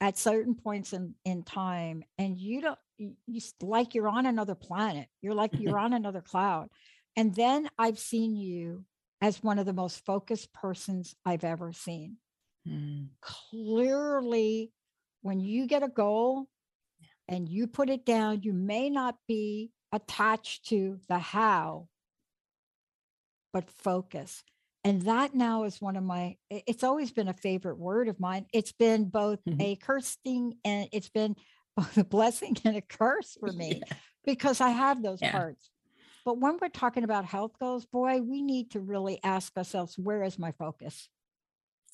at 0.00 0.16
certain 0.16 0.54
points 0.54 0.94
in, 0.94 1.14
in 1.26 1.42
time 1.42 2.02
and 2.16 2.38
you 2.38 2.62
don't 2.62 2.78
you, 2.96 3.14
like 3.60 3.94
you're 3.94 4.08
on 4.08 4.26
another 4.26 4.54
planet 4.54 5.08
you're 5.20 5.34
like 5.34 5.50
you're 5.58 5.78
on 5.86 5.92
another 5.92 6.20
cloud 6.20 6.68
and 7.16 7.34
then 7.34 7.68
i've 7.78 7.98
seen 7.98 8.36
you 8.36 8.84
as 9.20 9.42
one 9.42 9.58
of 9.58 9.66
the 9.66 9.72
most 9.72 10.04
focused 10.04 10.52
persons 10.52 11.16
i've 11.24 11.42
ever 11.42 11.72
seen 11.72 12.16
Mm. 12.68 13.08
clearly 13.20 14.72
when 15.22 15.40
you 15.40 15.66
get 15.66 15.82
a 15.82 15.88
goal 15.88 16.48
and 17.26 17.48
you 17.48 17.66
put 17.66 17.88
it 17.90 18.04
down 18.04 18.42
you 18.42 18.52
may 18.52 18.90
not 18.90 19.16
be 19.26 19.70
attached 19.92 20.68
to 20.68 20.98
the 21.08 21.18
how 21.18 21.88
but 23.52 23.70
focus 23.70 24.42
and 24.84 25.02
that 25.02 25.34
now 25.34 25.64
is 25.64 25.80
one 25.80 25.96
of 25.96 26.04
my, 26.04 26.36
it's 26.50 26.84
always 26.84 27.10
been 27.10 27.28
a 27.28 27.34
favorite 27.34 27.78
word 27.78 28.08
of 28.08 28.20
mine 28.20 28.46
it's 28.52 28.72
been 28.72 29.08
both 29.08 29.42
Mhm. 29.46 29.60
a 29.60 29.76
cursing 29.76 30.58
and 30.64 30.88
it's 30.92 31.08
been 31.10 31.34
both 31.76 31.96
a 31.96 32.04
blessing 32.04 32.56
and 32.64 32.76
a 32.76 32.82
curse 32.82 33.36
for 33.40 33.52
me 33.52 33.80
Yeah. 33.86 33.96
because 34.24 34.60
i 34.60 34.70
have 34.70 35.02
those 35.02 35.22
Yeah. 35.22 35.32
parts 35.32 35.70
but 36.24 36.38
when 36.38 36.58
we're 36.60 36.68
talking 36.68 37.04
about 37.04 37.24
health 37.24 37.52
goals 37.58 37.86
boy 37.86 38.20
we 38.20 38.42
need 38.42 38.72
to 38.72 38.80
really 38.80 39.20
ask 39.24 39.56
ourselves 39.56 39.98
where 39.98 40.22
is 40.22 40.38
my 40.38 40.52
focus 40.52 41.08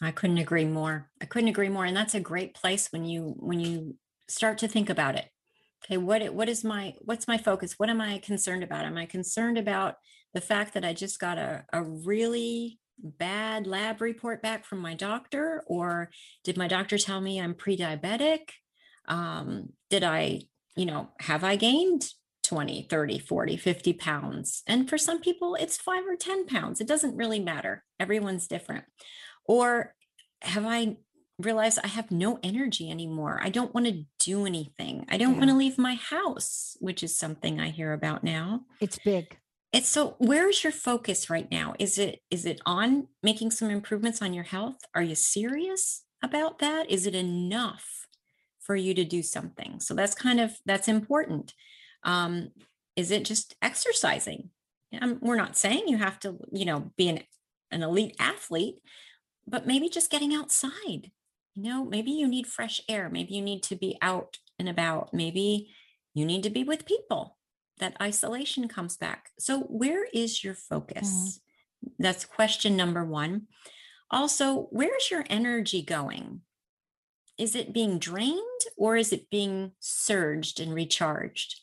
I 0.03 0.11
couldn't 0.11 0.39
agree 0.39 0.65
more. 0.65 1.11
I 1.21 1.27
couldn't 1.27 1.49
agree 1.49 1.69
more. 1.69 1.85
And 1.85 1.97
that's 1.97 2.15
a 2.15 2.21
great 2.21 2.55
place 2.55 2.89
when 2.91 3.05
you 3.05 3.35
when 3.39 3.61
you 3.61 3.97
start 4.29 4.59
to 4.59 4.69
think 4.69 4.91
about 4.91 5.17
it. 5.17 5.29
Okay, 5.85 5.97
what 5.97 6.35
what 6.35 6.49
is 6.49 6.65
my 6.65 6.95
what's 7.01 7.29
my 7.29 7.39
focus? 7.39 7.75
What 7.79 7.91
am 7.91 8.01
I 8.01 8.19
concerned 8.19 8.65
about? 8.65 8.85
Am 8.85 8.97
I 8.97 9.07
concerned 9.07 9.59
about 9.59 9.97
the 10.33 10.41
fact 10.41 10.75
that 10.75 10.85
I 10.85 10.93
just 10.93 11.21
got 11.21 11.39
a, 11.39 11.65
a 11.73 11.83
really 11.83 12.81
bad 12.99 13.67
lab 13.67 14.01
report 14.01 14.43
back 14.43 14.65
from 14.65 14.79
my 14.79 14.95
doctor? 14.95 15.63
Or 15.67 16.11
did 16.43 16.57
my 16.57 16.69
doctor 16.69 16.99
tell 16.99 17.21
me 17.21 17.41
I'm 17.41 17.55
pre-diabetic? 17.55 18.51
Um, 19.07 19.71
did 19.91 20.05
I, 20.05 20.43
you 20.77 20.87
know, 20.87 21.11
have 21.21 21.45
I 21.45 21.57
gained 21.57 22.07
20, 22.45 22.87
30, 22.89 23.19
40, 23.19 23.57
50 23.57 23.93
pounds? 23.95 24.63
And 24.67 24.89
for 24.89 24.99
some 24.99 25.21
people, 25.21 25.55
it's 25.55 25.77
five 25.77 26.05
or 26.07 26.17
10 26.17 26.47
pounds. 26.47 26.81
It 26.81 26.89
doesn't 26.89 27.17
really 27.17 27.41
matter. 27.41 27.85
Everyone's 28.01 28.47
different. 28.47 28.85
Or 29.47 29.95
have 30.43 30.65
I 30.67 30.97
realized 31.39 31.79
I 31.83 31.89
have 31.89 32.11
no 32.11 32.39
energy 32.43 32.91
anymore? 32.91 33.41
I 33.43 33.51
don't 33.51 33.75
want 33.75 33.87
to 33.87 34.05
do 34.21 34.47
anything. 34.47 35.05
I 35.09 35.17
don't 35.17 35.39
want 35.39 35.51
to 35.51 35.57
leave 35.57 35.79
my 35.79 35.95
house, 35.95 36.77
which 36.81 37.03
is 37.03 37.19
something 37.19 37.61
I 37.61 37.71
hear 37.71 37.93
about 37.93 38.23
now. 38.23 38.63
it's 38.81 38.99
big 38.99 39.37
It's 39.73 39.89
so 39.89 40.15
where's 40.19 40.63
your 40.63 40.73
focus 40.73 41.29
right 41.29 41.51
now? 41.51 41.75
Is 41.79 41.99
it 41.99 42.21
is 42.31 42.47
it 42.47 42.61
on 42.65 43.09
making 43.23 43.51
some 43.51 43.71
improvements 43.71 44.23
on 44.23 44.33
your 44.33 44.45
health? 44.45 44.77
Are 44.95 45.03
you 45.03 45.15
serious 45.15 46.05
about 46.23 46.59
that? 46.61 46.91
Is 46.91 47.07
it 47.07 47.15
enough 47.15 48.07
for 48.61 48.77
you 48.77 48.95
to 48.95 49.05
do 49.05 49.23
something? 49.23 49.81
So 49.81 49.95
that's 49.95 50.15
kind 50.15 50.41
of 50.41 50.57
that's 50.65 50.89
important. 50.89 51.53
Um, 52.05 52.51
is 52.97 53.11
it 53.11 53.25
just 53.25 53.57
exercising? 53.61 54.51
Um, 55.01 55.19
we're 55.21 55.37
not 55.37 55.57
saying 55.57 55.85
you 55.89 55.99
have 55.99 56.21
to, 56.21 56.39
you 56.53 56.65
know, 56.65 56.93
be 56.97 57.09
an, 57.09 57.21
an 57.71 57.83
elite 57.83 58.15
athlete, 58.19 58.77
but 59.47 59.67
maybe 59.67 59.89
just 59.89 60.11
getting 60.11 60.35
outside. 60.35 61.11
You 61.55 61.63
know, 61.63 61.85
maybe 61.85 62.11
you 62.11 62.27
need 62.27 62.47
fresh 62.47 62.81
air. 62.89 63.09
Maybe 63.09 63.35
you 63.35 63.43
need 63.43 63.63
to 63.65 63.77
be 63.77 63.97
out 64.03 64.39
and 64.59 64.69
about. 64.69 65.15
Maybe 65.15 65.71
you 66.13 66.25
need 66.25 66.43
to 66.43 66.51
be 66.51 66.65
with 66.65 66.87
people. 66.87 67.37
That 67.79 67.97
isolation 68.01 68.69
comes 68.69 68.97
back. 68.97 69.31
So, 69.39 69.61
where 69.61 70.07
is 70.13 70.43
your 70.43 70.55
mm-hmm. 70.55 70.75
focus? 70.75 71.41
That's 71.99 72.25
question 72.25 72.77
number 72.77 73.05
one. 73.05 73.49
Also, 74.11 74.69
where's 74.71 75.11
your 75.11 75.25
energy 75.29 75.83
going? 75.83 76.43
Is 77.37 77.55
it 77.55 77.73
being 77.73 77.99
drained 77.99 78.41
or 78.77 78.97
is 78.97 79.13
it 79.13 79.31
being 79.31 79.73
surged 79.81 80.61
and 80.61 80.73
recharged? 80.73 81.61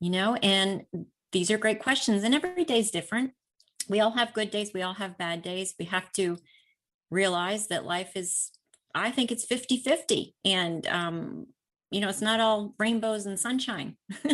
You 0.00 0.10
know, 0.10 0.36
and 0.36 0.84
these 1.32 1.50
are 1.50 1.58
great 1.58 1.80
questions, 1.80 2.22
and 2.22 2.34
every 2.34 2.64
day 2.64 2.78
is 2.78 2.90
different. 2.90 3.32
We 3.88 4.00
all 4.00 4.12
have 4.12 4.34
good 4.34 4.50
days, 4.50 4.70
we 4.72 4.82
all 4.82 4.94
have 4.94 5.18
bad 5.18 5.42
days. 5.42 5.74
We 5.78 5.86
have 5.86 6.12
to 6.12 6.38
realize 7.10 7.68
that 7.68 7.84
life 7.84 8.12
is, 8.16 8.50
I 8.94 9.10
think 9.10 9.30
it's 9.32 9.44
50 9.44 9.78
50. 9.78 10.34
And, 10.44 10.86
um, 10.86 11.46
you 11.90 12.00
know, 12.00 12.08
it's 12.08 12.20
not 12.20 12.40
all 12.40 12.74
rainbows 12.78 13.26
and 13.26 13.38
sunshine. 13.38 13.96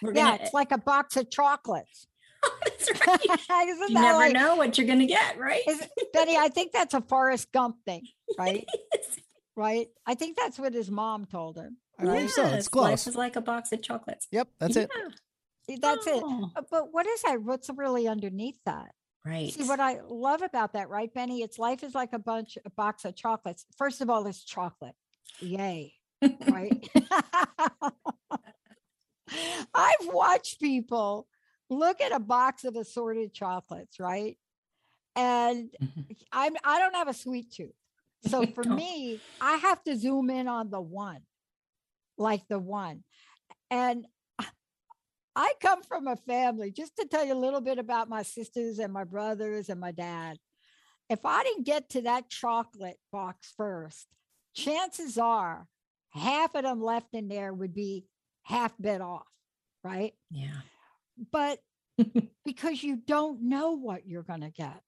We're 0.00 0.14
yeah 0.14 0.30
gonna, 0.30 0.38
it's 0.42 0.54
like 0.54 0.70
a 0.70 0.78
box 0.78 1.16
of 1.16 1.28
chocolates 1.28 2.06
that's 2.64 2.88
right. 3.06 3.68
Isn't 3.68 3.88
You 3.88 3.94
that 3.94 4.00
never 4.00 4.18
like- 4.18 4.32
know 4.32 4.54
what 4.56 4.78
you're 4.78 4.86
going 4.86 5.00
to 5.00 5.06
get, 5.06 5.38
right? 5.38 5.62
Is 5.66 5.86
Betty, 6.12 6.36
I 6.36 6.48
think 6.48 6.72
that's 6.72 6.94
a 6.94 7.00
Forrest 7.00 7.50
Gump 7.52 7.76
thing, 7.84 8.02
right? 8.38 8.64
right? 9.56 9.88
I 10.06 10.14
think 10.14 10.36
that's 10.36 10.58
what 10.58 10.72
his 10.72 10.88
mom 10.90 11.26
told 11.26 11.56
him. 11.58 11.78
I 11.98 12.04
believe 12.04 12.20
right? 12.22 12.30
so. 12.30 12.42
It's 12.44 12.52
Yes, 12.52 12.68
close. 12.68 12.84
Life 12.84 13.06
is 13.08 13.16
like 13.16 13.34
a 13.36 13.40
box 13.40 13.72
of 13.72 13.82
chocolates. 13.82 14.28
Yep, 14.30 14.48
that's 14.60 14.76
it. 14.76 14.90
That's 15.80 16.06
it. 16.06 16.22
Oh, 16.24 16.50
Uh, 16.54 16.62
But 16.70 16.92
what 16.92 17.06
is 17.08 17.22
that? 17.22 17.42
What's 17.42 17.68
really 17.76 18.06
underneath 18.06 18.58
that? 18.66 18.92
Right. 19.28 19.52
See 19.52 19.64
what 19.64 19.78
I 19.78 20.00
love 20.08 20.40
about 20.40 20.72
that, 20.72 20.88
right, 20.88 21.12
Benny? 21.12 21.42
It's 21.42 21.58
life 21.58 21.82
is 21.82 21.94
like 21.94 22.14
a 22.14 22.18
bunch, 22.18 22.56
a 22.64 22.70
box 22.70 23.04
of 23.04 23.14
chocolates. 23.14 23.66
First 23.76 24.00
of 24.00 24.08
all, 24.08 24.26
it's 24.26 24.42
chocolate. 24.42 24.94
Yay. 25.40 25.92
Right. 26.48 26.88
I've 29.74 30.06
watched 30.06 30.60
people 30.60 31.26
look 31.68 32.00
at 32.00 32.12
a 32.12 32.18
box 32.18 32.64
of 32.64 32.76
assorted 32.76 33.34
chocolates, 33.34 34.00
right? 34.00 34.38
And 35.14 35.68
Mhm. 35.82 36.16
I'm 36.32 36.54
I 36.64 36.78
don't 36.78 36.94
have 36.94 37.08
a 37.08 37.14
sweet 37.14 37.52
tooth. 37.52 37.74
So 38.26 38.46
for 38.54 38.64
me, 38.64 39.20
I 39.42 39.56
have 39.56 39.84
to 39.84 39.96
zoom 39.96 40.30
in 40.30 40.48
on 40.48 40.70
the 40.70 40.80
one, 40.80 41.20
like 42.16 42.48
the 42.48 42.58
one. 42.58 43.04
And 43.70 44.06
I 45.40 45.52
come 45.60 45.84
from 45.84 46.08
a 46.08 46.16
family, 46.16 46.72
just 46.72 46.96
to 46.96 47.06
tell 47.06 47.24
you 47.24 47.32
a 47.32 47.38
little 47.38 47.60
bit 47.60 47.78
about 47.78 48.08
my 48.08 48.22
sisters 48.24 48.80
and 48.80 48.92
my 48.92 49.04
brothers 49.04 49.68
and 49.68 49.78
my 49.78 49.92
dad. 49.92 50.36
If 51.08 51.24
I 51.24 51.44
didn't 51.44 51.64
get 51.64 51.90
to 51.90 52.02
that 52.02 52.28
chocolate 52.28 52.98
box 53.12 53.54
first, 53.56 54.08
chances 54.56 55.16
are 55.16 55.68
half 56.10 56.56
of 56.56 56.64
them 56.64 56.82
left 56.82 57.14
in 57.14 57.28
there 57.28 57.54
would 57.54 57.72
be 57.72 58.04
half 58.42 58.72
bit 58.80 59.00
off, 59.00 59.28
right? 59.84 60.12
Yeah. 60.28 60.56
But 61.30 61.60
because 62.44 62.82
you 62.82 62.96
don't 62.96 63.42
know 63.42 63.70
what 63.78 64.08
you're 64.08 64.24
going 64.24 64.40
to 64.40 64.50
get, 64.50 64.82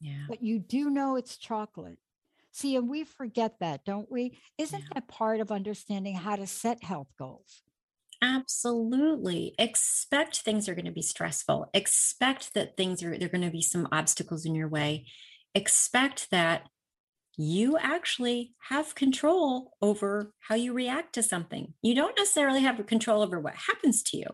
Yeah. 0.00 0.24
but 0.30 0.42
you 0.42 0.60
do 0.60 0.88
know 0.88 1.16
it's 1.16 1.36
chocolate. 1.36 1.98
See, 2.52 2.74
and 2.76 2.88
we 2.88 3.04
forget 3.04 3.56
that, 3.60 3.84
don't 3.84 4.10
we? 4.10 4.38
Isn't 4.56 4.80
Yeah. 4.80 4.88
that 4.94 5.08
part 5.08 5.40
of 5.40 5.52
understanding 5.52 6.14
how 6.14 6.36
to 6.36 6.46
set 6.46 6.82
health 6.82 7.12
goals? 7.18 7.62
Absolutely. 8.22 9.52
Expect 9.58 10.38
things 10.38 10.68
are 10.68 10.76
going 10.76 10.86
to 10.86 10.92
be 10.92 11.02
stressful. 11.02 11.68
Expect 11.74 12.54
that 12.54 12.76
things 12.76 13.02
are, 13.02 13.18
there 13.18 13.26
are 13.26 13.30
going 13.30 13.42
to 13.42 13.50
be 13.50 13.62
some 13.62 13.88
obstacles 13.90 14.46
in 14.46 14.54
your 14.54 14.68
way. 14.68 15.06
Expect 15.56 16.30
that 16.30 16.68
you 17.36 17.76
actually 17.78 18.52
have 18.68 18.94
control 18.94 19.72
over 19.82 20.32
how 20.38 20.54
you 20.54 20.72
react 20.72 21.14
to 21.14 21.22
something. 21.22 21.74
You 21.82 21.96
don't 21.96 22.16
necessarily 22.16 22.60
have 22.60 22.86
control 22.86 23.22
over 23.22 23.40
what 23.40 23.54
happens 23.56 24.04
to 24.04 24.18
you, 24.18 24.26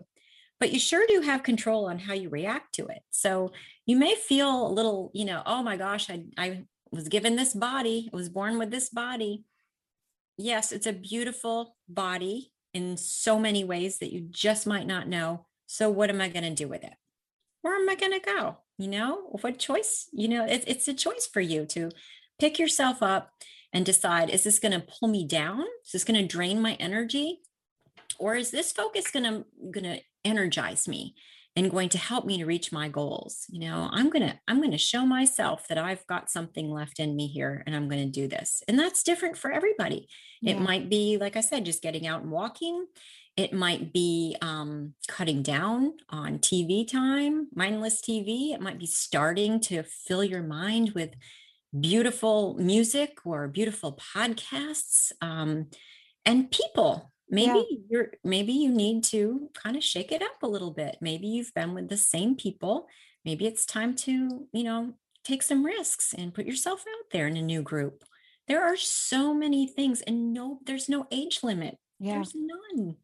but 0.61 0.70
you 0.70 0.79
sure 0.79 1.07
do 1.09 1.22
have 1.22 1.42
control 1.42 1.87
on 1.88 1.98
how 1.98 2.12
you 2.12 2.29
react 2.29 2.74
to 2.74 2.87
it. 2.88 3.01
So 3.11 3.53
you 3.87 3.96
may 3.96 4.16
feel 4.16 4.66
a 4.66 4.72
little, 4.72 5.11
you 5.14 5.24
know, 5.24 5.42
oh 5.46 5.62
my 5.62 5.79
gosh, 5.79 6.11
I, 6.11 6.24
I 6.37 6.64
was 6.90 7.09
given 7.09 7.37
this 7.37 7.55
body, 7.55 8.11
I 8.12 8.16
was 8.16 8.29
born 8.29 8.59
with 8.59 8.70
this 8.70 8.90
body. 8.90 9.44
Yes, 10.37 10.72
it's 10.72 10.87
a 10.87 10.92
beautiful 10.92 11.77
body 11.88 12.53
in 12.74 12.96
so 12.96 13.38
many 13.38 13.64
ways 13.64 13.98
that 13.98 14.12
you 14.12 14.26
just 14.31 14.66
might 14.66 14.87
not 14.87 15.09
know. 15.09 15.46
So, 15.66 15.90
what 15.90 16.11
am 16.11 16.20
I 16.20 16.28
going 16.28 16.44
to 16.44 16.54
do 16.54 16.68
with 16.68 16.85
it? 16.85 16.94
Where 17.62 17.74
am 17.74 17.88
I 17.88 17.94
going 17.94 18.12
to 18.12 18.20
go? 18.20 18.59
You 18.78 18.88
know, 18.88 19.38
what 19.40 19.59
choice? 19.59 20.09
You 20.12 20.28
know, 20.28 20.44
it, 20.44 20.64
it's 20.66 20.88
a 20.88 20.94
choice 20.94 21.26
for 21.26 21.40
you 21.40 21.66
to 21.66 21.90
pick 22.38 22.59
yourself 22.59 23.02
up 23.02 23.31
and 23.72 23.85
decide 23.85 24.31
is 24.31 24.44
this 24.44 24.59
going 24.59 24.72
to 24.72 24.87
pull 24.87 25.09
me 25.09 25.26
down? 25.26 25.64
Is 25.85 25.92
this 25.92 26.04
going 26.04 26.20
to 26.20 26.26
drain 26.26 26.61
my 26.61 26.74
energy? 26.74 27.40
Or 28.18 28.35
is 28.35 28.50
this 28.50 28.72
focus 28.72 29.11
going 29.11 29.24
to 29.24 29.44
going 29.70 29.85
to 29.85 30.00
energize 30.24 30.88
me 30.88 31.14
and 31.59 31.73
going 31.73 31.88
to 31.88 31.99
help 31.99 32.25
me 32.25 32.38
to 32.38 32.47
reach 32.47 32.71
my 32.71 32.88
goals? 32.88 33.44
You 33.49 33.68
know, 33.68 33.88
I'm 33.92 34.11
going 34.11 34.23
to 34.23 34.38
I'm 34.47 34.59
going 34.59 34.71
to 34.71 34.79
show 34.79 35.05
myself 35.05 35.66
that 35.68 35.77
I've 35.77 36.07
got 36.07 36.31
something 36.31 36.71
left 36.71 37.00
in 37.00 37.17
me 37.17 37.27
here 37.27 37.65
and 37.67 37.75
I'm 37.75 37.88
going 37.88 38.04
to 38.04 38.21
do 38.21 38.29
this. 38.29 38.63
And 38.69 38.79
that's 38.79 39.02
different 39.02 39.37
for 39.37 39.50
everybody. 39.50 40.09
It 40.40 40.61
might 40.61 40.88
be, 40.88 41.19
like 41.19 41.37
I 41.37 41.40
said, 41.40 41.65
just 41.65 41.83
getting 41.83 42.06
out 42.06 42.23
and 42.23 42.31
walking. 42.31 42.87
It 43.37 43.52
might 43.52 43.92
be 43.92 44.37
um, 44.40 44.94
cutting 45.09 45.42
down 45.42 45.94
on 46.11 46.38
TV 46.38 46.87
time, 46.87 47.48
mindless 47.52 48.00
TV. 48.00 48.52
It 48.52 48.61
might 48.61 48.79
be 48.79 48.87
starting 48.87 49.61
to 49.63 49.83
fill 49.83 50.23
your 50.23 50.42
mind 50.42 50.92
with 50.92 51.11
beautiful 51.79 52.54
music 52.54 53.19
or 53.25 53.48
beautiful 53.48 53.98
podcasts 54.15 55.11
um, 55.21 55.67
and 56.25 56.50
people. 56.52 57.13
Maybe 57.31 57.64
you're 57.90 58.12
maybe 58.24 58.52
you 58.52 58.70
need 58.70 59.04
to 59.04 59.50
kind 59.54 59.76
of 59.76 59.85
shake 59.85 60.12
it 60.12 60.22
up 60.22 60.42
a 60.42 60.48
little 60.48 60.70
bit. 60.72 60.96
Maybe 61.00 61.26
you've 61.29 61.52
been 61.54 61.74
with 61.74 61.88
the 61.88 61.96
same 61.96 62.37
people. 62.37 62.87
Maybe 63.24 63.46
it's 63.46 63.66
time 63.66 63.94
to, 63.96 64.46
you 64.52 64.64
know, 64.64 64.94
take 65.24 65.42
some 65.42 65.64
risks 65.64 66.14
and 66.14 66.33
put 66.35 66.46
yourself 66.46 66.81
out 66.81 67.10
there 67.12 67.26
in 67.26 67.37
a 67.37 67.42
new 67.42 67.62
group 67.62 68.04
There 68.46 68.64
are 68.64 68.76
so 68.76 69.35
many 69.35 69.66
things, 69.66 70.00
and 70.02 70.33
no, 70.33 70.60
there's 70.66 70.88
no 70.88 71.06
age 71.10 71.40
limit. 71.42 71.79
Yeah. 71.98 72.14
There's 72.14 72.33
none. 72.35 72.96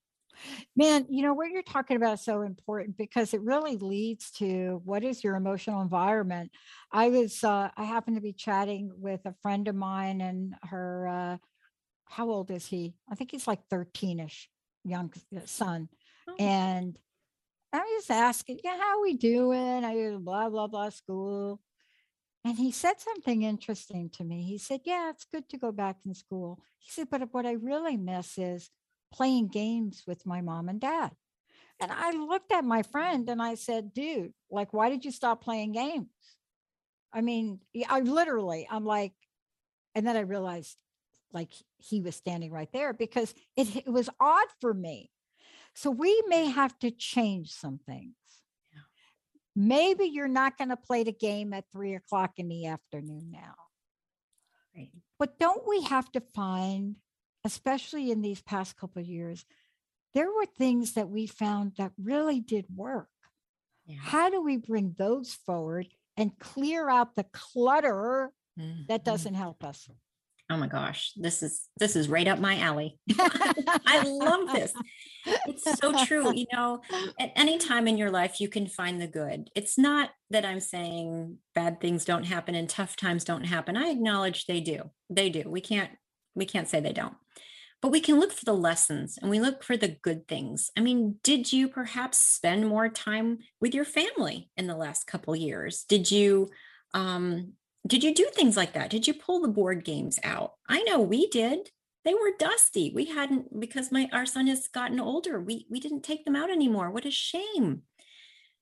Man, 0.76 1.06
you 1.08 1.22
know 1.22 1.34
what 1.34 1.50
you're 1.50 1.62
talking 1.62 1.96
about 1.96 2.14
is 2.14 2.24
so 2.24 2.42
important 2.42 2.96
because 2.96 3.34
it 3.34 3.40
really 3.42 3.76
leads 3.76 4.30
to 4.32 4.80
what 4.84 5.04
is 5.04 5.22
your 5.22 5.36
emotional 5.36 5.80
environment. 5.80 6.50
I 6.92 7.08
was 7.08 7.42
uh 7.44 7.70
I 7.76 7.84
happened 7.84 8.16
to 8.16 8.22
be 8.22 8.32
chatting 8.32 8.90
with 8.96 9.20
a 9.24 9.34
friend 9.42 9.68
of 9.68 9.74
mine 9.74 10.20
and 10.20 10.54
her 10.62 11.08
uh 11.08 11.36
how 12.14 12.30
old 12.30 12.50
is 12.50 12.66
he? 12.66 12.94
I 13.10 13.16
think 13.16 13.32
he's 13.32 13.48
like 13.48 13.68
13ish, 13.68 14.46
young 14.84 15.12
uh, 15.34 15.40
hmm. 15.40 15.46
son. 15.46 15.88
Oh. 16.28 16.36
And 16.38 16.96
I 17.72 17.80
was 17.80 18.08
asking, 18.08 18.60
yeah, 18.62 18.78
how 18.78 19.02
we 19.02 19.14
doing? 19.14 19.84
I 19.84 19.94
do 19.94 20.18
blah 20.20 20.48
blah 20.48 20.68
blah 20.68 20.90
school. 20.90 21.60
And 22.44 22.56
he 22.58 22.70
said 22.70 23.00
something 23.00 23.42
interesting 23.42 24.10
to 24.10 24.24
me. 24.24 24.42
He 24.42 24.58
said, 24.58 24.80
Yeah, 24.84 25.10
it's 25.10 25.24
good 25.24 25.48
to 25.48 25.58
go 25.58 25.72
back 25.72 25.96
in 26.06 26.14
school. 26.14 26.60
He 26.78 26.90
said, 26.90 27.08
But 27.10 27.32
what 27.32 27.46
I 27.46 27.52
really 27.52 27.96
miss 27.96 28.38
is 28.38 28.70
playing 29.12 29.48
games 29.48 30.04
with 30.06 30.26
my 30.26 30.40
mom 30.40 30.68
and 30.68 30.80
dad. 30.80 31.12
And 31.80 31.90
I 31.90 32.12
looked 32.12 32.52
at 32.52 32.64
my 32.64 32.82
friend 32.82 33.28
and 33.28 33.42
I 33.42 33.54
said, 33.54 33.94
Dude, 33.94 34.34
like, 34.50 34.72
why 34.72 34.90
did 34.90 35.04
you 35.04 35.10
stop 35.10 35.42
playing 35.42 35.72
games? 35.72 36.08
I 37.12 37.22
mean, 37.22 37.60
I 37.88 38.00
literally, 38.00 38.68
I'm 38.70 38.84
like, 38.84 39.14
and 39.94 40.06
then 40.06 40.16
I 40.16 40.20
realized 40.20 40.76
like 41.34 41.52
he 41.78 42.00
was 42.00 42.16
standing 42.16 42.50
right 42.52 42.72
there 42.72 42.92
because 42.92 43.34
it, 43.56 43.76
it 43.76 43.88
was 43.88 44.08
odd 44.20 44.46
for 44.60 44.72
me. 44.72 45.10
So 45.74 45.90
we 45.90 46.22
may 46.28 46.46
have 46.50 46.78
to 46.78 46.90
change 46.90 47.50
some 47.52 47.78
things. 47.84 48.14
Maybe 49.56 50.06
you're 50.06 50.26
not 50.26 50.58
going 50.58 50.70
to 50.70 50.76
play 50.76 51.04
the 51.04 51.12
game 51.12 51.52
at 51.52 51.64
three 51.70 51.94
o'clock 51.94 52.32
in 52.38 52.48
the 52.48 52.66
afternoon 52.66 53.30
now. 53.30 53.54
Right. 54.76 54.90
But 55.18 55.38
don't 55.38 55.66
we 55.68 55.82
have 55.82 56.10
to 56.12 56.20
find, 56.34 56.96
especially 57.44 58.10
in 58.10 58.20
these 58.20 58.42
past 58.42 58.76
couple 58.76 59.00
of 59.00 59.06
years, 59.06 59.44
there 60.12 60.26
were 60.32 60.46
things 60.46 60.94
that 60.94 61.08
we 61.08 61.28
found 61.28 61.72
that 61.78 61.92
really 62.02 62.40
did 62.40 62.66
work. 62.74 63.08
Yeah. 63.86 63.98
How 64.00 64.28
do 64.28 64.42
we 64.42 64.56
bring 64.56 64.94
those 64.98 65.34
forward 65.34 65.86
and 66.16 66.36
clear 66.38 66.88
out 66.88 67.14
the 67.14 67.24
clutter 67.32 68.32
that 68.56 69.00
Mhm. 69.02 69.04
doesn't 69.04 69.34
help 69.34 69.62
us? 69.62 69.88
Oh 70.50 70.58
my 70.58 70.66
gosh, 70.66 71.12
this 71.16 71.42
is 71.42 71.68
this 71.78 71.96
is 71.96 72.08
right 72.08 72.28
up 72.28 72.38
my 72.38 72.58
alley. 72.58 72.98
I 73.18 74.02
love 74.04 74.52
this. 74.52 74.74
It's 75.46 75.78
so 75.80 75.92
true. 76.04 76.32
You 76.34 76.46
know, 76.52 76.80
at 77.18 77.32
any 77.36 77.58
time 77.58 77.88
in 77.88 77.96
your 77.96 78.10
life, 78.10 78.40
you 78.40 78.48
can 78.48 78.66
find 78.66 79.00
the 79.00 79.06
good. 79.06 79.48
It's 79.54 79.78
not 79.78 80.10
that 80.30 80.44
I'm 80.44 80.60
saying 80.60 81.38
bad 81.54 81.80
things 81.80 82.04
don't 82.04 82.24
happen 82.24 82.54
and 82.54 82.68
tough 82.68 82.96
times 82.96 83.24
don't 83.24 83.44
happen. 83.44 83.76
I 83.76 83.88
acknowledge 83.88 84.46
they 84.46 84.60
do. 84.60 84.90
They 85.08 85.30
do. 85.30 85.44
We 85.46 85.60
can't 85.60 85.90
we 86.34 86.44
can't 86.44 86.68
say 86.68 86.80
they 86.80 86.92
don't. 86.92 87.14
But 87.80 87.92
we 87.92 88.00
can 88.00 88.18
look 88.18 88.32
for 88.32 88.44
the 88.44 88.54
lessons 88.54 89.18
and 89.20 89.30
we 89.30 89.40
look 89.40 89.62
for 89.62 89.76
the 89.76 89.96
good 90.02 90.26
things. 90.26 90.70
I 90.76 90.80
mean, 90.80 91.16
did 91.22 91.52
you 91.52 91.68
perhaps 91.68 92.18
spend 92.18 92.66
more 92.66 92.88
time 92.88 93.38
with 93.60 93.74
your 93.74 93.84
family 93.84 94.50
in 94.56 94.66
the 94.66 94.76
last 94.76 95.06
couple 95.06 95.36
years? 95.36 95.84
Did 95.88 96.10
you 96.10 96.50
um 96.92 97.52
did 97.86 98.02
you 98.02 98.14
do 98.14 98.28
things 98.32 98.56
like 98.56 98.72
that? 98.72 98.90
Did 98.90 99.06
you 99.06 99.14
pull 99.14 99.40
the 99.40 99.48
board 99.48 99.84
games 99.84 100.18
out? 100.24 100.54
I 100.68 100.82
know 100.82 101.00
we 101.00 101.28
did 101.28 101.70
they 102.04 102.14
were 102.14 102.36
dusty. 102.38 102.92
We 102.94 103.06
hadn't 103.06 103.58
because 103.58 103.90
my 103.90 104.08
our 104.12 104.26
son 104.26 104.46
has 104.46 104.68
gotten 104.68 105.00
older. 105.00 105.40
We 105.40 105.66
we 105.70 105.80
didn't 105.80 106.02
take 106.02 106.24
them 106.24 106.36
out 106.36 106.50
anymore. 106.50 106.90
What 106.90 107.06
a 107.06 107.10
shame. 107.10 107.82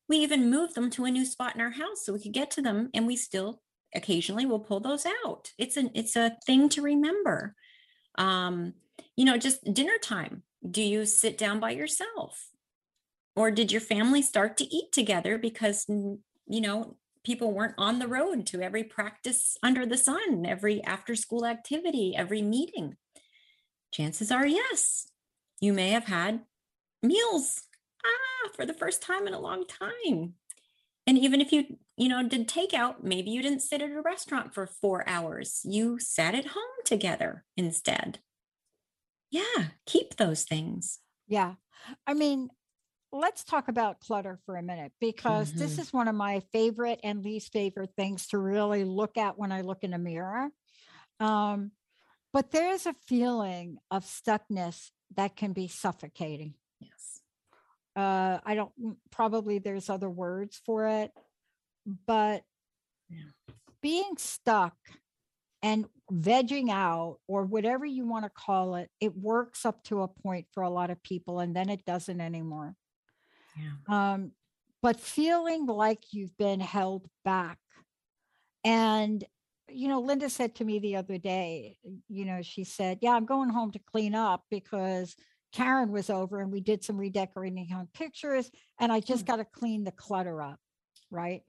We 0.08 0.18
even 0.18 0.50
moved 0.50 0.74
them 0.74 0.90
to 0.90 1.04
a 1.04 1.10
new 1.10 1.24
spot 1.24 1.54
in 1.54 1.60
our 1.60 1.70
house 1.70 2.04
so 2.04 2.12
we 2.12 2.22
could 2.22 2.32
get 2.32 2.50
to 2.52 2.62
them 2.62 2.90
and 2.94 3.06
we 3.06 3.16
still 3.16 3.60
occasionally 3.94 4.46
will 4.46 4.60
pull 4.60 4.80
those 4.80 5.06
out. 5.24 5.50
It's 5.58 5.76
an 5.76 5.90
it's 5.94 6.16
a 6.16 6.36
thing 6.46 6.68
to 6.70 6.82
remember. 6.82 7.56
Um 8.16 8.74
you 9.16 9.24
know, 9.24 9.36
just 9.36 9.64
dinner 9.74 9.98
time. 10.00 10.44
Do 10.68 10.80
you 10.80 11.04
sit 11.04 11.36
down 11.36 11.58
by 11.58 11.72
yourself? 11.72 12.48
Or 13.34 13.50
did 13.50 13.72
your 13.72 13.80
family 13.80 14.22
start 14.22 14.56
to 14.58 14.64
eat 14.64 14.92
together 14.92 15.36
because 15.36 15.86
you 15.88 16.20
know, 16.60 16.96
people 17.24 17.52
weren't 17.52 17.74
on 17.78 17.98
the 17.98 18.08
road 18.08 18.46
to 18.48 18.62
every 18.62 18.84
practice 18.84 19.56
under 19.62 19.86
the 19.86 19.98
sun, 19.98 20.44
every 20.46 20.82
after 20.84 21.14
school 21.16 21.46
activity, 21.46 22.14
every 22.16 22.42
meeting? 22.42 22.96
chances 23.92 24.30
are 24.32 24.46
yes 24.46 25.08
you 25.60 25.72
may 25.72 25.90
have 25.90 26.04
had 26.04 26.44
meals 27.02 27.64
ah 28.04 28.50
for 28.54 28.66
the 28.66 28.74
first 28.74 29.02
time 29.02 29.26
in 29.26 29.34
a 29.34 29.40
long 29.40 29.66
time 29.66 30.34
and 31.06 31.18
even 31.18 31.40
if 31.40 31.52
you 31.52 31.78
you 31.96 32.08
know 32.08 32.26
did 32.28 32.48
takeout 32.48 33.02
maybe 33.02 33.30
you 33.30 33.42
didn't 33.42 33.62
sit 33.62 33.82
at 33.82 33.90
a 33.90 34.02
restaurant 34.02 34.54
for 34.54 34.66
four 34.66 35.08
hours 35.08 35.62
you 35.64 35.98
sat 35.98 36.34
at 36.34 36.48
home 36.48 36.84
together 36.84 37.44
instead 37.56 38.20
yeah 39.30 39.70
keep 39.86 40.16
those 40.16 40.44
things 40.44 41.00
Yeah. 41.26 41.54
I 42.06 42.14
mean, 42.14 42.50
let's 43.12 43.44
talk 43.44 43.68
about 43.68 44.00
clutter 44.00 44.38
for 44.46 44.56
a 44.56 44.62
minute 44.62 44.92
because 45.00 45.52
this 45.52 45.78
Mhm. 45.78 45.80
is 45.80 45.92
one 45.92 46.08
of 46.08 46.14
my 46.14 46.40
favorite 46.52 47.00
and 47.04 47.24
least 47.24 47.52
favorite 47.52 47.90
things 47.96 48.28
to 48.28 48.38
really 48.38 48.84
look 48.84 49.16
at 49.18 49.38
when 49.38 49.52
I 49.52 49.60
look 49.60 49.84
in 49.84 49.92
a 49.94 49.98
mirror. 49.98 50.50
Um, 51.20 51.72
but 52.32 52.50
there's 52.50 52.86
a 52.86 52.94
feeling 52.94 53.78
of 53.90 54.04
stuckness 54.04 54.90
that 55.16 55.36
can 55.36 55.52
be 55.52 55.68
suffocating. 55.68 56.54
yes 56.80 57.22
Uh, 57.94 58.40
I 58.44 58.54
don't, 58.54 58.72
mm, 58.80 58.96
probably 59.10 59.58
there's 59.58 59.90
other 59.90 60.08
words 60.08 60.60
for 60.64 60.86
it, 60.86 61.12
but 62.06 62.44
Yeah. 63.08 63.30
being 63.82 64.16
stuck 64.16 64.76
and 65.62 65.86
vegging 66.12 66.70
out 66.70 67.18
or 67.28 67.44
whatever 67.44 67.86
you 67.86 68.06
want 68.06 68.24
to 68.24 68.30
call 68.30 68.76
it, 68.76 68.90
it 69.00 69.16
works 69.16 69.64
up 69.64 69.82
to 69.84 70.02
a 70.02 70.08
point 70.08 70.46
for 70.52 70.62
a 70.62 70.70
lot 70.70 70.90
of 70.90 71.02
people 71.02 71.40
and 71.40 71.54
then 71.54 71.68
it 71.68 71.84
doesn't 71.84 72.20
anymore. 72.20 72.76
Yeah 73.56 73.72
Um, 73.88 74.32
but 74.82 74.98
feeling 74.98 75.66
like 75.66 76.12
you've 76.12 76.36
been 76.36 76.60
held 76.60 77.08
back. 77.24 77.58
And, 78.64 79.24
you 79.68 79.88
know, 79.88 80.00
Linda 80.00 80.28
said 80.28 80.56
to 80.56 80.64
me 80.64 80.80
the 80.80 80.96
other 80.96 81.18
day, 81.18 81.76
you 82.08 82.24
know, 82.24 82.42
she 82.42 82.64
said, 82.64 82.98
Yeah, 83.00 83.12
I'm 83.12 83.24
going 83.24 83.48
home 83.48 83.70
to 83.72 83.78
clean 83.78 84.14
up 84.14 84.44
because 84.50 85.14
Karen 85.52 85.92
was 85.92 86.10
over 86.10 86.40
and 86.40 86.50
we 86.50 86.60
did 86.60 86.82
some 86.82 86.96
redecorating 86.96 87.68
on 87.72 87.88
pictures 87.94 88.50
and 88.80 88.90
I 88.90 89.00
just 89.00 89.24
got 89.24 89.36
to 89.36 89.44
clean 89.44 89.84
the 89.84 89.92
clutter 89.92 90.42
up. 90.42 90.58
Right. 91.10 91.42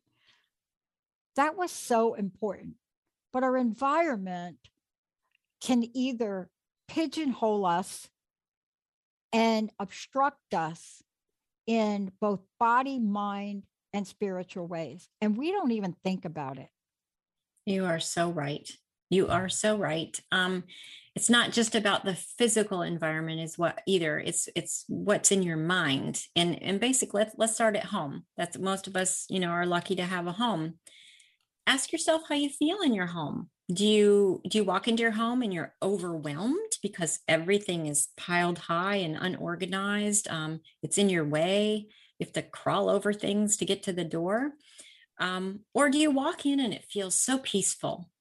That 1.36 1.58
was 1.58 1.72
so 1.72 2.14
important. 2.14 2.76
But 3.32 3.44
our 3.44 3.58
environment 3.58 4.58
can 5.60 5.84
either 5.96 6.50
pigeonhole 6.88 7.66
us 7.66 8.08
and 9.32 9.72
obstruct 9.80 10.54
us 10.54 11.02
in 11.68 12.12
both 12.20 12.42
body, 12.60 13.00
mind, 13.00 13.64
and 13.94 14.08
spiritual 14.08 14.68
ways. 14.68 15.08
And 15.22 15.38
we 15.38 15.52
don't 15.52 15.72
even 15.72 15.96
think 16.04 16.26
about 16.26 16.58
it. 16.58 16.70
You 17.66 17.86
are 17.86 18.00
so 18.00 18.30
right. 18.30 18.70
You 19.10 19.28
are 19.28 19.48
so 19.48 19.78
right. 19.78 20.20
Um, 20.32 20.64
it's 21.16 21.30
not 21.30 21.52
just 21.52 21.76
about 21.76 22.04
the 22.04 22.16
physical 22.16 22.82
environment 22.82 23.40
is 23.40 23.58
what 23.58 23.82
either. 23.86 24.18
It's 24.18 24.50
it's 24.56 24.86
what's 24.88 25.32
in 25.32 25.44
your 25.44 25.58
mind. 25.58 26.24
And 26.36 26.62
and 26.62 26.80
basically 26.80 27.20
let's 27.22 27.36
let's 27.38 27.54
start 27.54 27.76
at 27.76 27.86
home. 27.86 28.26
That's 28.36 28.58
most 28.58 28.88
of 28.88 28.96
us, 28.96 29.26
you 29.30 29.40
know, 29.40 29.50
are 29.50 29.68
lucky 29.68 29.96
to 29.96 30.04
have 30.04 30.26
a 30.26 30.32
home. 30.32 30.76
Ask 31.66 31.92
yourself 31.92 32.24
how 32.28 32.36
you 32.36 32.50
feel 32.50 32.82
in 32.82 32.94
your 32.94 33.08
home. 33.08 33.50
Do 33.72 33.88
you 33.88 34.42
do 34.48 34.58
you 34.58 34.64
walk 34.66 34.88
into 34.88 35.02
your 35.02 35.12
home 35.12 35.42
and 35.42 35.54
you're 35.54 35.74
overwhelmed 35.82 36.78
because 36.82 37.20
everything 37.28 37.86
is 37.88 38.10
piled 38.18 38.58
high 38.58 38.98
and 38.98 39.16
unorganized? 39.18 40.28
Um, 40.28 40.60
it's 40.82 40.98
in 40.98 41.10
your 41.10 41.26
way. 41.26 41.88
You 42.20 42.26
have 42.26 42.34
to 42.34 42.44
crawl 42.44 42.90
over 42.90 43.14
things 43.14 43.58
to 43.58 43.66
get 43.66 43.84
to 43.84 43.94
the 43.94 44.04
door 44.04 44.54
um, 45.20 45.62
or 45.74 45.90
do 45.90 45.98
you 45.98 46.12
walk 46.12 46.46
in 46.46 46.60
and 46.60 46.74
it 46.74 46.86
feels 46.86 47.16
so 47.16 47.40
peaceful 47.40 48.12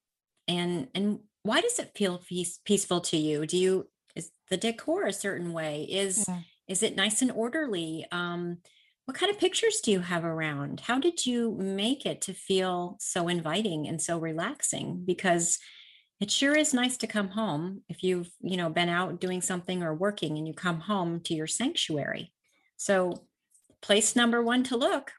and 0.47 0.89
and 0.95 1.21
why 1.43 1.61
does 1.61 1.79
it 1.79 1.91
feel 1.95 2.19
peace, 2.19 2.59
peaceful 2.65 3.01
to 3.01 3.17
you 3.17 3.45
do 3.45 3.57
you 3.57 3.89
is 4.15 4.31
the 4.49 4.57
decor 4.57 5.05
a 5.05 5.13
certain 5.13 5.53
way 5.53 5.83
is 5.83 6.25
Yeah. 6.27 6.41
is 6.67 6.83
it 6.83 6.95
nice 6.95 7.21
and 7.21 7.31
orderly 7.31 8.05
um, 8.11 8.59
what 9.05 9.17
kind 9.17 9.31
of 9.31 9.39
pictures 9.39 9.81
do 9.83 9.91
you 9.91 9.99
have 9.99 10.23
around? 10.23 10.79
How 10.81 10.99
did 10.99 11.25
you 11.25 11.55
make 11.59 12.05
it 12.05 12.21
to 12.21 12.33
feel 12.33 12.97
so 12.99 13.27
inviting 13.27 13.87
and 13.87 14.01
so 14.01 14.17
relaxing? 14.17 15.03
Because 15.05 15.59
it 16.21 16.31
sure 16.31 16.55
is 16.55 16.73
nice 16.73 16.95
to 16.97 17.07
come 17.07 17.29
home 17.29 17.81
if 17.89 18.01
you've 18.01 18.29
you 18.41 18.55
know 18.55 18.69
been 18.69 18.89
out 18.89 19.19
doing 19.19 19.41
something 19.41 19.83
or 19.83 19.93
working 19.93 20.37
and 20.37 20.47
you 20.47 20.53
come 20.53 20.79
home 20.79 21.19
to 21.21 21.33
your 21.33 21.47
sanctuary. 21.47 22.31
So 22.77 23.25
place 23.81 24.15
number 24.15 24.41
one 24.41 24.63
to 24.63 24.77
look 24.77 25.11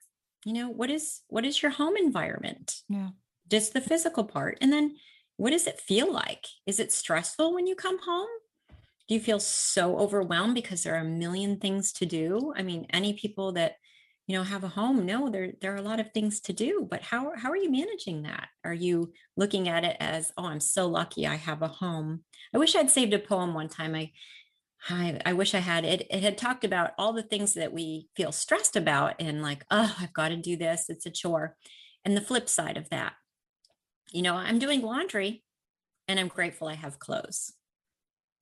you 0.44 0.52
know 0.52 0.68
what 0.68 0.90
is 0.90 1.20
what 1.28 1.44
is 1.44 1.62
your 1.62 1.72
home 1.72 1.96
environment? 1.96 2.76
Yeah. 2.88 3.08
just 3.50 3.72
the 3.72 3.80
physical 3.80 4.24
part 4.24 4.58
and 4.60 4.72
then 4.72 4.96
what 5.36 5.50
does 5.50 5.66
it 5.66 5.80
feel 5.80 6.12
like? 6.12 6.46
Is 6.66 6.78
it 6.78 6.92
stressful 6.92 7.54
when 7.54 7.66
you 7.66 7.74
come 7.74 7.98
home 7.98 8.28
do 9.08 9.14
you 9.14 9.20
feel 9.20 9.40
so 9.40 9.98
overwhelmed 9.98 10.54
because 10.54 10.82
there 10.82 10.94
are 10.94 11.00
a 11.00 11.04
million 11.04 11.58
things 11.58 11.92
to 11.92 12.06
do 12.06 12.52
i 12.56 12.62
mean 12.62 12.86
any 12.90 13.12
people 13.12 13.52
that 13.52 13.76
you 14.26 14.36
know 14.36 14.42
have 14.42 14.64
a 14.64 14.68
home 14.68 15.04
no 15.04 15.28
there 15.28 15.52
there 15.60 15.72
are 15.72 15.78
a 15.78 15.82
lot 15.82 16.00
of 16.00 16.10
things 16.12 16.40
to 16.40 16.52
do 16.52 16.86
but 16.90 17.02
how 17.02 17.32
how 17.36 17.50
are 17.50 17.56
you 17.56 17.70
managing 17.70 18.22
that 18.22 18.48
are 18.64 18.74
you 18.74 19.12
looking 19.36 19.68
at 19.68 19.84
it 19.84 19.96
as 20.00 20.32
oh 20.36 20.46
i'm 20.46 20.60
so 20.60 20.86
lucky 20.86 21.26
i 21.26 21.34
have 21.34 21.62
a 21.62 21.68
home 21.68 22.24
i 22.54 22.58
wish 22.58 22.74
i'd 22.74 22.90
saved 22.90 23.12
a 23.12 23.18
poem 23.18 23.54
one 23.54 23.68
time 23.68 23.94
i 23.94 24.10
I, 24.88 25.18
I 25.24 25.32
wish 25.32 25.54
I 25.54 25.60
had 25.60 25.84
it. 25.84 26.06
It 26.10 26.22
had 26.22 26.36
talked 26.36 26.64
about 26.64 26.90
all 26.98 27.12
the 27.12 27.22
things 27.22 27.54
that 27.54 27.72
we 27.72 28.08
feel 28.16 28.32
stressed 28.32 28.76
about 28.76 29.14
and 29.18 29.40
like, 29.40 29.64
oh, 29.70 29.94
I've 29.98 30.12
got 30.12 30.28
to 30.28 30.36
do 30.36 30.56
this. 30.56 30.90
It's 30.90 31.06
a 31.06 31.10
chore. 31.10 31.56
And 32.04 32.14
the 32.14 32.20
flip 32.20 32.48
side 32.50 32.76
of 32.76 32.90
that, 32.90 33.14
you 34.12 34.20
know, 34.20 34.34
I'm 34.34 34.58
doing 34.58 34.82
laundry 34.82 35.42
and 36.06 36.20
I'm 36.20 36.28
grateful 36.28 36.68
I 36.68 36.74
have 36.74 36.98
clothes. 36.98 37.54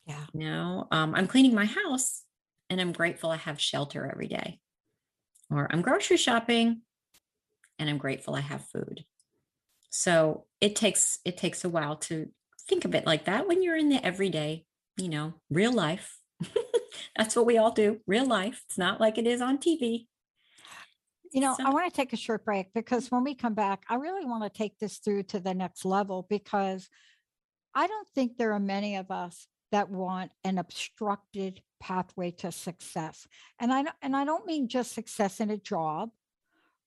Yeah. 0.07 0.24
You 0.32 0.40
know, 0.40 0.88
um, 0.90 1.14
I'm 1.14 1.26
cleaning 1.26 1.55
my 1.55 1.66
house 1.66 2.22
and 2.70 2.80
I'm 2.80 2.92
grateful 2.92 3.30
I 3.30 3.36
have 3.36 3.61
shelter 3.61 4.09
every 4.11 4.28
day. 4.28 4.59
Or 5.50 5.68
I'm 5.70 5.82
grocery 5.82 6.16
shopping 6.16 6.82
and 7.78 7.90
I'm 7.90 7.98
grateful 7.98 8.34
I 8.34 8.40
have 8.40 8.64
food. 8.66 9.05
So 9.90 10.46
it 10.61 10.74
takes 10.74 11.18
it 11.24 11.36
takes 11.36 11.64
a 11.64 11.68
while 11.68 11.96
to 11.96 12.30
think 12.68 12.84
of 12.84 12.94
it 12.94 13.07
like 13.07 13.26
that 13.26 13.46
when 13.46 13.62
you're 13.62 13.76
in 13.76 13.90
the 13.90 14.05
everyday, 14.05 14.64
you 14.96 15.09
know, 15.09 15.34
real 15.50 15.72
life. 15.72 16.18
That's 17.16 17.36
what 17.36 17.46
we 17.46 17.59
all 17.59 17.72
do, 17.72 18.00
real 18.07 18.26
life. 18.26 18.62
It's 18.66 18.78
not 18.78 19.00
like 19.00 19.18
it 19.18 19.26
is 19.26 19.42
on 19.42 19.59
TV. 19.59 20.07
You 21.32 21.40
know, 21.40 21.55
so, 21.57 21.66
I 21.66 21.70
want 21.70 21.92
to 21.92 21.96
take 21.96 22.12
a 22.12 22.16
short 22.16 22.44
break 22.44 22.72
because 22.74 23.11
when 23.11 23.24
we 23.24 23.34
come 23.34 23.55
back, 23.55 23.84
I 23.88 23.94
really 23.96 24.24
want 24.24 24.42
to 24.42 24.50
take 24.50 24.78
this 24.78 24.98
through 24.98 25.24
to 25.24 25.40
the 25.40 25.55
next 25.55 25.84
level 25.84 26.26
because 26.28 26.88
I 27.74 27.86
don't 27.86 28.09
think 28.14 28.36
there 28.36 28.53
are 28.53 28.61
many 28.61 28.96
of 28.96 29.11
us 29.11 29.46
that 29.72 29.90
want 29.90 30.30
an 30.44 30.58
obstructed 30.58 31.60
pathway 31.80 32.30
to 32.30 32.52
success. 32.52 33.26
And 33.58 33.72
I 33.72 33.84
and 34.00 34.16
I 34.16 34.24
don't 34.24 34.46
mean 34.46 34.68
just 34.68 34.92
success 34.92 35.40
in 35.40 35.50
a 35.50 35.56
job, 35.56 36.10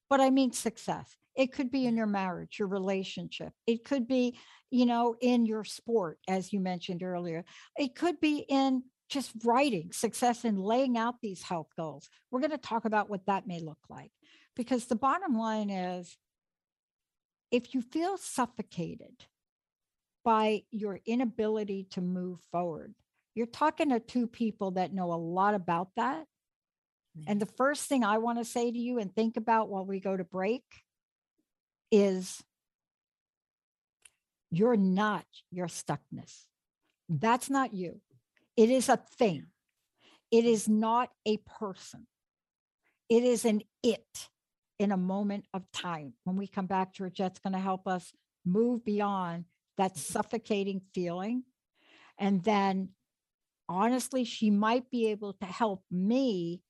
but 0.09 0.21
I 0.21 0.29
mean 0.29 0.53
success. 0.53 1.17
It 1.35 1.51
could 1.51 1.69
be 1.69 1.85
in 1.85 1.95
mm. 1.95 1.97
your 1.97 2.07
marriage, 2.07 2.57
your 2.59 2.69
relationship. 2.69 3.51
It 3.67 3.83
could 3.83 4.07
be, 4.07 4.37
you 4.71 4.85
know, 4.85 5.15
in 5.19 5.45
your 5.45 5.65
sport 5.65 6.19
as 6.27 6.53
you 6.53 6.61
mentioned 6.61 7.03
earlier. 7.03 7.43
It 7.77 7.95
could 7.95 8.21
be 8.21 8.45
in 8.47 8.83
just 9.09 9.31
writing 9.43 9.91
success 9.91 10.45
in 10.45 10.57
laying 10.57 10.97
out 10.97 11.15
these 11.21 11.43
health 11.43 11.69
goals. 11.77 12.09
We're 12.31 12.39
going 12.39 12.51
to 12.51 12.57
talk 12.57 12.85
about 12.85 13.09
what 13.09 13.25
that 13.27 13.47
may 13.47 13.59
look 13.59 13.77
like 13.89 14.11
because 14.55 14.85
the 14.85 14.95
bottom 14.95 15.37
line 15.37 15.69
is 15.69 16.17
if 17.51 17.73
you 17.73 17.81
feel 17.81 18.17
suffocated 18.17 19.25
by 20.25 20.63
your 20.71 20.99
inability 21.05 21.87
to 21.91 22.01
move 22.01 22.39
forward. 22.51 22.93
You're 23.35 23.45
talking 23.45 23.89
to 23.89 23.99
two 23.99 24.27
people 24.27 24.71
that 24.71 24.93
know 24.93 25.13
a 25.13 25.15
lot 25.15 25.53
about 25.53 25.89
that. 25.95 26.25
And 27.27 27.41
the 27.41 27.45
first 27.45 27.83
thing 27.83 28.03
I 28.03 28.17
want 28.17 28.39
to 28.39 28.45
say 28.45 28.69
to 28.69 28.77
you 28.77 28.99
and 28.99 29.13
think 29.13 29.37
about 29.37 29.69
while 29.69 29.85
we 29.85 30.01
go 30.01 30.17
to 30.17 30.25
break 30.25 30.63
is 31.89 32.43
you're 34.51 34.75
not 34.75 35.25
your 35.51 35.67
stuckness. 35.67 36.43
That's 37.07 37.49
not 37.49 37.73
you. 37.73 38.01
It 38.57 38.69
is 38.69 38.89
a 38.89 38.97
thing. 39.17 39.47
It 40.31 40.43
is 40.45 40.67
not 40.67 41.09
a 41.25 41.37
person. 41.37 42.07
It 43.07 43.23
is 43.23 43.45
an 43.45 43.61
it 43.83 44.29
in 44.79 44.91
a 44.91 44.97
moment 44.97 45.45
of 45.53 45.71
time. 45.71 46.13
When 46.23 46.35
we 46.35 46.47
come 46.47 46.65
back, 46.65 46.93
Georgette's 46.93 47.39
going 47.39 47.53
to 47.53 47.59
help 47.59 47.87
us 47.87 48.11
move 48.45 48.83
beyond 48.83 49.45
that 49.77 49.91
mm-hmm. 49.91 49.99
suffocating 49.99 50.81
feeling. 50.93 51.43
And 52.17 52.43
then 52.43 52.89
honestly, 53.67 54.23
she 54.23 54.49
might 54.49 54.89
be 54.89 55.07
able 55.07 55.33
to 55.33 55.45
help 55.45 55.83
me 55.91 56.61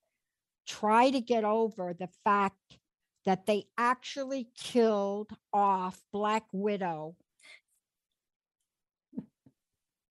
try 0.68 1.12
to 1.12 1.22
get 1.22 1.44
over 1.44 1.94
the 1.94 2.10
fact 2.24 2.80
that 3.26 3.46
they 3.46 3.66
actually 3.78 4.50
killed 4.58 5.32
off 5.52 6.00
Black 6.12 6.46
Widow 6.52 7.16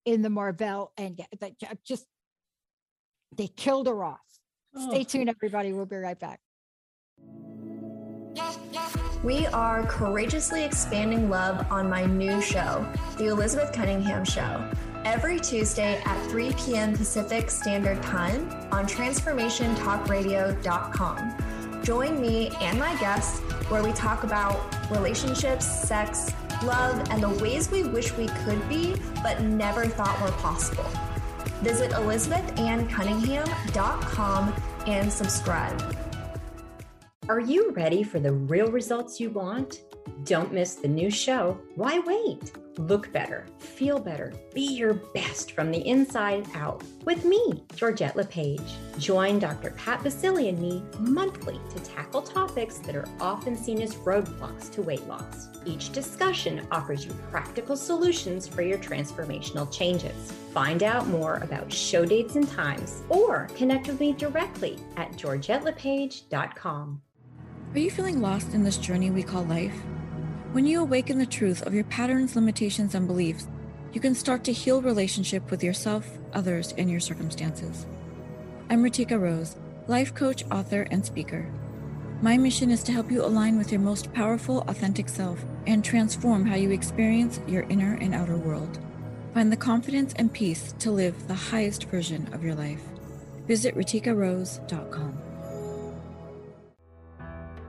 in 0.05 0.22
the 0.22 0.30
Marvel 0.30 0.92
and 0.97 1.20
just 1.84 2.07
they 3.36 3.49
killed 3.49 3.86
her 3.86 4.05
off. 4.05 4.20
Oh. 4.76 4.90
Stay 4.90 5.05
tuned, 5.05 5.28
everybody. 5.28 5.72
We'll 5.72 5.86
be 5.86 5.97
right 5.97 6.18
back. 6.18 6.40
We 9.25 9.47
are 9.47 9.87
courageously 9.87 10.62
expanding 10.64 11.31
love 11.31 11.66
on 11.70 11.89
my 11.89 12.05
new 12.05 12.43
show, 12.43 12.87
The 13.16 13.29
Elizabeth 13.29 13.72
Cunningham 13.72 14.22
Show, 14.22 14.70
every 15.07 15.41
Tuesday 15.41 15.99
at 16.05 16.22
3 16.27 16.53
p.m. 16.59 16.95
Pacific 16.95 17.51
Standard 17.51 18.03
Time 18.03 18.51
on 18.70 18.87
TransformationTalkRadio.com. 18.87 21.83
Join 21.83 22.20
me 22.20 22.51
and 22.61 22.79
my 22.79 22.95
guests 23.01 23.41
where 23.70 23.83
we 23.83 23.93
talk 23.93 24.25
about 24.25 24.91
relationships, 24.91 25.89
sex, 25.89 26.31
love, 26.62 27.03
and 27.09 27.22
the 27.22 27.31
ways 27.43 27.70
we 27.70 27.85
wish 27.85 28.14
we 28.18 28.27
could 28.45 28.68
be 28.68 28.95
but 29.22 29.41
never 29.41 29.87
thought 29.87 30.20
were 30.20 30.33
possible. 30.33 30.85
Visit 31.62 31.93
ElizabethAnnCunningham.com 31.93 34.55
and 34.87 35.11
subscribe. 35.11 36.03
Are 37.27 37.41
you 37.41 37.70
ready 37.70 38.03
for 38.03 38.20
the 38.20 38.33
real 38.33 38.70
results 38.70 39.18
you 39.18 39.31
want? 39.31 39.85
Don't 40.25 40.53
miss 40.53 40.75
the 40.75 40.89
new 40.89 41.11
show. 41.11 41.59
Why 41.75 41.99
wait? 42.01 42.53
Look 42.77 43.11
better, 43.14 43.47
feel 43.59 43.99
better, 43.99 44.35
be 44.53 44.61
your 44.61 44.93
best 44.93 45.53
from 45.53 45.70
the 45.70 45.89
inside 45.89 46.47
out 46.55 46.83
with 47.07 47.25
me, 47.25 47.64
Georgette 47.77 48.14
LePage. 48.14 48.75
Join 48.99 49.39
Dr. 49.39 49.70
Pat 49.70 50.01
Baccili 50.01 50.51
and 50.51 50.59
me 50.59 50.83
monthly 50.99 51.59
to 51.70 51.81
tackle 51.81 52.20
topics 52.20 52.77
that 52.79 52.95
are 52.95 53.09
often 53.20 53.57
seen 53.57 53.81
as 53.81 53.95
roadblocks 53.95 54.70
to 54.72 54.83
weight 54.83 55.07
loss. 55.09 55.49
Each 55.64 55.91
discussion 55.93 56.66
offers 56.70 57.07
you 57.07 57.12
practical 57.31 57.77
solutions 57.77 58.47
for 58.47 58.61
your 58.61 58.79
transformational 58.79 59.72
changes. 59.72 60.31
Find 60.53 60.83
out 60.83 61.07
more 61.07 61.37
about 61.37 61.72
show 61.72 62.05
dates 62.05 62.37
and 62.37 62.47
times 62.47 63.03
or 63.09 63.49
connect 63.57 63.87
with 63.87 63.99
me 63.99 64.12
directly 64.12 64.79
at 64.99 65.12
georgettelepage.com. 65.12 67.01
Are 67.75 67.81
you 67.81 67.91
feeling 67.91 68.20
lost 68.20 68.55
in 68.55 68.62
this 68.62 68.77
journey 68.77 69.11
we 69.11 69.25
call 69.25 69.43
life? 69.43 69.75
When 70.53 70.64
you 70.64 70.81
awaken 70.81 71.18
the 71.18 71.27
truth 71.27 71.61
of 71.62 71.75
your 71.75 71.83
patterns, 71.83 72.37
limitations, 72.37 72.95
and 72.95 73.09
beliefs, 73.09 73.49
you 73.93 74.01
can 74.01 74.14
start 74.14 74.45
to 74.45 74.53
heal 74.53 74.81
relationship 74.81 75.51
with 75.51 75.64
yourself, 75.64 76.09
others, 76.33 76.72
and 76.79 76.89
your 76.89 77.01
circumstances. 77.01 77.85
I'm 78.70 78.85
Ritika 78.85 79.20
Rose, 79.20 79.57
life 79.89 80.14
coach, 80.14 80.45
author, 80.53 80.87
and 80.93 81.05
speaker. 81.05 81.51
My 82.22 82.39
mission 82.39 82.70
is 82.70 82.85
to 82.85 82.93
help 82.93 83.11
you 83.11 83.25
align 83.25 83.59
with 83.59 83.72
your 83.72 83.81
most 83.81 84.12
powerful, 84.12 84.61
authentic 84.68 85.09
self 85.09 85.45
and 85.66 85.85
transform 85.85 86.47
how 86.47 86.55
you 86.55 86.70
experience 86.70 87.41
your 87.49 87.64
inner 87.64 87.95
and 87.95 88.14
outer 88.14 88.37
world. 88.37 88.79
Find 89.35 89.51
the 89.51 89.57
confidence 89.57 90.14
and 90.14 90.33
peace 90.33 90.77
to 90.79 90.93
live 90.93 91.27
the 91.27 91.35
highest 91.35 91.87
version 91.87 92.33
of 92.33 92.45
your 92.45 92.55
life. 92.55 92.83
Visit 93.49 93.75
ritikarose.com. 93.75 95.24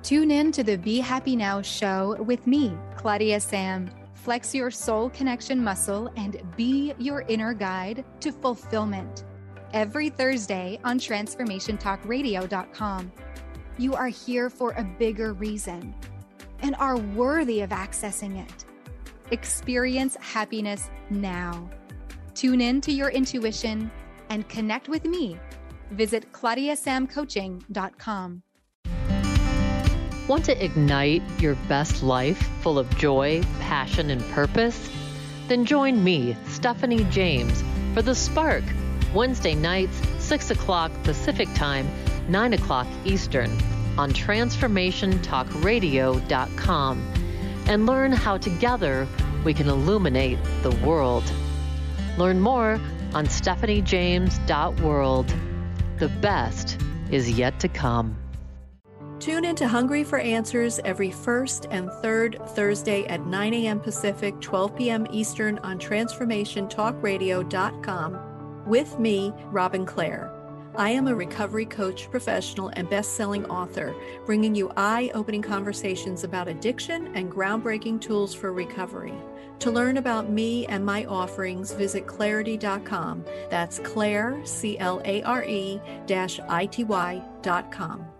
Tune 0.05 0.29
in 0.29 0.51
to 0.51 0.63
the 0.63 0.77
Be 0.77 0.99
Happy 0.99 1.35
Now 1.35 1.63
show 1.63 2.21
with 2.21 2.45
me, 2.45 2.77
Claudia 2.95 3.39
Sam. 3.39 3.89
Flex 4.13 4.53
your 4.53 4.69
soul 4.69 5.09
connection 5.09 5.63
muscle 5.63 6.11
and 6.15 6.39
be 6.55 6.93
your 6.99 7.25
inner 7.27 7.55
guide 7.55 8.05
to 8.19 8.31
fulfillment. 8.31 9.23
Every 9.73 10.11
Thursday 10.11 10.79
on 10.83 10.99
TransformationTalkRadio.com. 10.99 13.11
You 13.79 13.95
are 13.95 14.09
here 14.09 14.51
for 14.51 14.73
a 14.73 14.83
bigger 14.83 15.33
reason 15.33 15.95
and 16.59 16.75
are 16.75 16.97
worthy 16.97 17.61
of 17.61 17.71
accessing 17.71 18.39
it. 18.39 18.65
Experience 19.31 20.17
happiness 20.17 20.91
now. 21.09 21.67
Tune 22.35 22.61
in 22.61 22.79
to 22.81 22.91
your 22.91 23.09
intuition 23.09 23.89
and 24.29 24.47
connect 24.49 24.87
with 24.87 25.05
me. 25.05 25.39
Visit 25.89 26.31
ClaudiaSamCoaching.com. 26.31 28.43
Want 30.27 30.45
to 30.45 30.63
ignite 30.63 31.21
your 31.39 31.53
best 31.67 32.01
life 32.01 32.41
full 32.61 32.79
of 32.79 32.89
joy, 32.97 33.43
passion, 33.59 34.09
and 34.09 34.27
purpose? 34.31 34.89
Then 35.47 35.65
join 35.65 36.03
me, 36.03 36.35
Stephanie 36.47 37.03
James, 37.11 37.63
for 37.93 38.01
The 38.01 38.15
Spark, 38.15 38.63
Wednesday 39.13 39.53
nights, 39.53 39.95
6 40.17 40.49
o'clock 40.49 40.91
Pacific 41.03 41.47
Time, 41.53 41.87
9 42.27 42.53
o'clock 42.53 42.87
Eastern, 43.05 43.51
on 43.99 44.13
TransformationTalkRadio.com, 44.13 47.13
and 47.67 47.85
learn 47.85 48.11
how 48.11 48.37
together 48.37 49.07
we 49.43 49.53
can 49.53 49.69
illuminate 49.69 50.39
the 50.63 50.71
world. 50.83 51.31
Learn 52.17 52.39
more 52.39 52.79
on 53.13 53.27
stephaniejames.world. 53.27 55.35
The 55.99 56.09
best 56.09 56.79
is 57.11 57.29
yet 57.29 57.59
to 57.59 57.67
come. 57.67 58.17
Tune 59.19 59.45
into 59.45 59.67
Hungry 59.67 60.03
for 60.03 60.19
Answers 60.19 60.79
every 60.83 61.11
first 61.11 61.67
and 61.71 61.89
third 62.01 62.37
Thursday 62.49 63.05
at 63.05 63.25
9 63.25 63.53
a.m. 63.53 63.79
Pacific, 63.79 64.37
12 64.41 64.75
p.m. 64.75 65.07
Eastern 65.09 65.57
on 65.59 65.79
TransformationTalkRadio.com 65.79 68.19
with 68.65 68.99
me, 68.99 69.31
Robin 69.45 69.85
Clare. 69.85 70.29
I 70.77 70.89
am 70.89 71.07
a 71.07 71.15
recovery 71.15 71.65
coach, 71.65 72.11
professional, 72.11 72.67
and 72.73 72.89
best 72.89 73.13
selling 73.13 73.45
author, 73.45 73.95
bringing 74.25 74.53
you 74.53 74.73
eye 74.75 75.09
opening 75.13 75.41
conversations 75.41 76.25
about 76.25 76.49
addiction 76.49 77.15
and 77.15 77.31
groundbreaking 77.31 78.01
tools 78.01 78.33
for 78.33 78.51
recovery. 78.51 79.13
To 79.59 79.71
learn 79.71 79.95
about 79.95 80.29
me 80.29 80.65
and 80.65 80.85
my 80.85 81.05
offerings, 81.05 81.71
visit 81.71 82.05
clareity.com. 82.05 83.23
That's 83.49 83.79
Claire, 83.79 84.41
C 84.43 84.77
L 84.77 85.01
A 85.05 85.23
R 85.23 85.45
E 85.45 85.79
I 86.09 86.65
T 86.65 86.83
Y.com. 86.83 88.14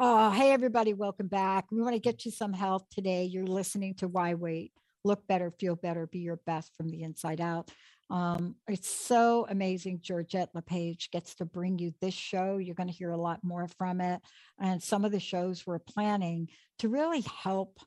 Oh, 0.00 0.28
hey, 0.32 0.50
everybody, 0.50 0.92
welcome 0.92 1.28
back. 1.28 1.70
We 1.70 1.80
want 1.80 1.94
to 1.94 2.00
get 2.00 2.24
you 2.24 2.32
some 2.32 2.52
health 2.52 2.84
today. 2.90 3.26
You're 3.26 3.46
listening 3.46 3.94
to 3.96 4.08
Why 4.08 4.34
Wait? 4.34 4.72
Look 5.04 5.24
better, 5.28 5.52
feel 5.52 5.76
better, 5.76 6.08
be 6.08 6.18
your 6.18 6.40
best 6.46 6.76
from 6.76 6.88
the 6.88 7.04
inside 7.04 7.40
out. 7.40 7.70
Um, 8.10 8.56
it's 8.66 8.90
so 8.90 9.46
amazing. 9.48 10.00
Georgette 10.02 10.48
LePage 10.52 11.12
gets 11.12 11.36
to 11.36 11.44
bring 11.44 11.78
you 11.78 11.94
this 12.00 12.12
show. 12.12 12.56
You're 12.56 12.74
going 12.74 12.88
to 12.88 12.92
hear 12.92 13.12
a 13.12 13.16
lot 13.16 13.44
more 13.44 13.68
from 13.68 14.00
it. 14.00 14.20
And 14.58 14.82
some 14.82 15.04
of 15.04 15.12
the 15.12 15.20
shows 15.20 15.64
we're 15.64 15.78
planning 15.78 16.48
to 16.80 16.88
really 16.88 17.20
help 17.42 17.78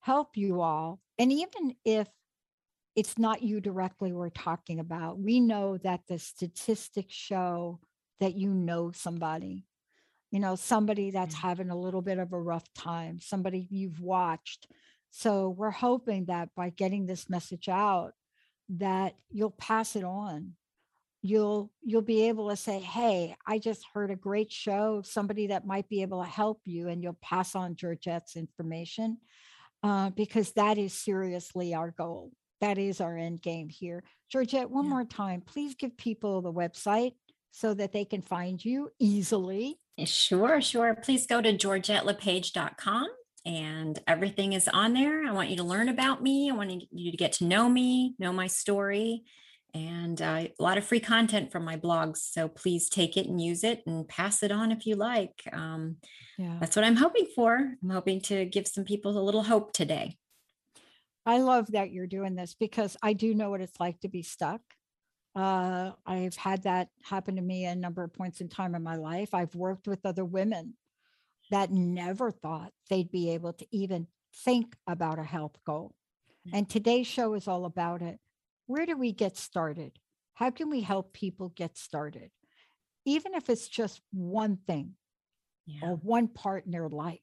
help 0.00 0.36
you 0.36 0.60
all. 0.60 1.00
And 1.18 1.32
even 1.32 1.74
if 1.86 2.06
it's 2.94 3.16
not 3.16 3.42
you 3.42 3.62
directly 3.62 4.12
we're 4.12 4.28
talking 4.28 4.78
about, 4.78 5.18
we 5.18 5.40
know 5.40 5.78
that 5.78 6.00
the 6.06 6.18
statistics 6.18 7.14
show 7.14 7.80
that 8.20 8.34
you 8.34 8.52
know 8.52 8.92
somebody 8.92 9.64
you 10.30 10.40
know, 10.40 10.56
somebody 10.56 11.10
that's 11.10 11.34
having 11.34 11.70
a 11.70 11.78
little 11.78 12.02
bit 12.02 12.18
of 12.18 12.32
a 12.32 12.40
rough 12.40 12.72
time, 12.74 13.18
somebody 13.20 13.66
you've 13.70 14.00
watched. 14.00 14.66
So 15.10 15.50
we're 15.50 15.70
hoping 15.70 16.26
that 16.26 16.50
by 16.56 16.70
getting 16.70 17.06
this 17.06 17.30
message 17.30 17.68
out, 17.68 18.12
that 18.68 19.14
you'll 19.30 19.52
pass 19.52 19.96
it 19.96 20.04
on. 20.04 20.52
You'll 21.22 21.72
you'll 21.82 22.02
be 22.02 22.28
able 22.28 22.50
to 22.50 22.56
say, 22.56 22.78
"Hey, 22.78 23.34
I 23.46 23.58
just 23.58 23.84
heard 23.92 24.10
a 24.10 24.16
great 24.16 24.52
show. 24.52 25.02
Somebody 25.02 25.48
that 25.48 25.66
might 25.66 25.88
be 25.88 26.02
able 26.02 26.22
to 26.22 26.28
help 26.28 26.60
you," 26.64 26.88
and 26.88 27.02
you'll 27.02 27.18
pass 27.22 27.54
on 27.54 27.74
Georgette's 27.74 28.36
information 28.36 29.18
uh, 29.82 30.10
because 30.10 30.52
that 30.52 30.78
is 30.78 30.92
seriously 30.92 31.74
our 31.74 31.92
goal. 31.92 32.32
That 32.60 32.78
is 32.78 33.00
our 33.00 33.16
end 33.16 33.42
game 33.42 33.68
here. 33.68 34.04
Georgette, 34.30 34.70
one 34.70 34.84
yeah. 34.84 34.90
more 34.90 35.04
time, 35.04 35.40
please 35.40 35.74
give 35.74 35.96
people 35.96 36.42
the 36.42 36.52
website 36.52 37.14
so 37.50 37.74
that 37.74 37.92
they 37.92 38.04
can 38.04 38.22
find 38.22 38.62
you 38.64 38.90
easily. 38.98 39.78
Sure, 40.04 40.60
sure. 40.60 40.94
Please 40.94 41.26
go 41.26 41.40
to 41.40 41.56
georgettelepage.com 41.56 43.06
and 43.46 43.98
everything 44.06 44.52
is 44.52 44.68
on 44.68 44.92
there. 44.92 45.24
I 45.24 45.32
want 45.32 45.48
you 45.48 45.56
to 45.56 45.62
learn 45.62 45.88
about 45.88 46.22
me. 46.22 46.50
I 46.50 46.54
want 46.54 46.84
you 46.90 47.10
to 47.10 47.16
get 47.16 47.32
to 47.34 47.44
know 47.44 47.68
me, 47.68 48.14
know 48.18 48.32
my 48.32 48.46
story, 48.46 49.24
and 49.72 50.20
uh, 50.20 50.48
a 50.58 50.62
lot 50.62 50.78
of 50.78 50.84
free 50.84 51.00
content 51.00 51.52
from 51.52 51.64
my 51.64 51.76
blogs. 51.76 52.18
So 52.18 52.48
please 52.48 52.88
take 52.88 53.16
it 53.16 53.26
and 53.26 53.40
use 53.40 53.64
it 53.64 53.82
and 53.86 54.06
pass 54.06 54.42
it 54.42 54.50
on 54.50 54.72
if 54.72 54.86
you 54.86 54.96
like. 54.96 55.42
Um, 55.52 55.96
yeah. 56.36 56.56
That's 56.60 56.76
what 56.76 56.84
I'm 56.84 56.96
hoping 56.96 57.28
for. 57.34 57.56
I'm 57.82 57.90
hoping 57.90 58.20
to 58.22 58.44
give 58.44 58.66
some 58.66 58.84
people 58.84 59.16
a 59.16 59.22
little 59.22 59.44
hope 59.44 59.72
today. 59.72 60.16
I 61.24 61.38
love 61.38 61.72
that 61.72 61.90
you're 61.90 62.06
doing 62.06 62.34
this 62.34 62.54
because 62.54 62.96
I 63.02 63.12
do 63.12 63.34
know 63.34 63.50
what 63.50 63.60
it's 63.60 63.80
like 63.80 64.00
to 64.00 64.08
be 64.08 64.22
stuck. 64.22 64.60
Uh, 65.36 65.92
I've 66.06 66.34
had 66.34 66.62
that 66.62 66.88
happen 67.02 67.36
to 67.36 67.42
me 67.42 67.66
a 67.66 67.74
number 67.74 68.02
of 68.02 68.14
points 68.14 68.40
in 68.40 68.48
time 68.48 68.74
in 68.74 68.82
my 68.82 68.96
life. 68.96 69.34
I've 69.34 69.54
worked 69.54 69.86
with 69.86 70.06
other 70.06 70.24
women 70.24 70.74
that 71.50 71.70
never 71.70 72.30
thought 72.30 72.72
they'd 72.88 73.10
be 73.10 73.30
able 73.30 73.52
to 73.52 73.66
even 73.70 74.06
think 74.44 74.74
about 74.86 75.18
a 75.18 75.24
health 75.24 75.56
goal. 75.66 75.94
Mm. 76.48 76.50
And 76.54 76.70
today's 76.70 77.06
show 77.06 77.34
is 77.34 77.46
all 77.46 77.66
about 77.66 78.00
it. 78.00 78.18
Where 78.66 78.86
do 78.86 78.96
we 78.96 79.12
get 79.12 79.36
started? 79.36 79.98
How 80.32 80.50
can 80.50 80.70
we 80.70 80.80
help 80.80 81.12
people 81.12 81.50
get 81.50 81.76
started? 81.76 82.30
Even 83.04 83.34
if 83.34 83.50
it's 83.50 83.68
just 83.68 84.00
one 84.12 84.58
thing 84.66 84.94
yeah. 85.66 85.80
or 85.82 85.96
one 85.96 86.28
part 86.28 86.64
in 86.64 86.72
their 86.72 86.88
life 86.88 87.20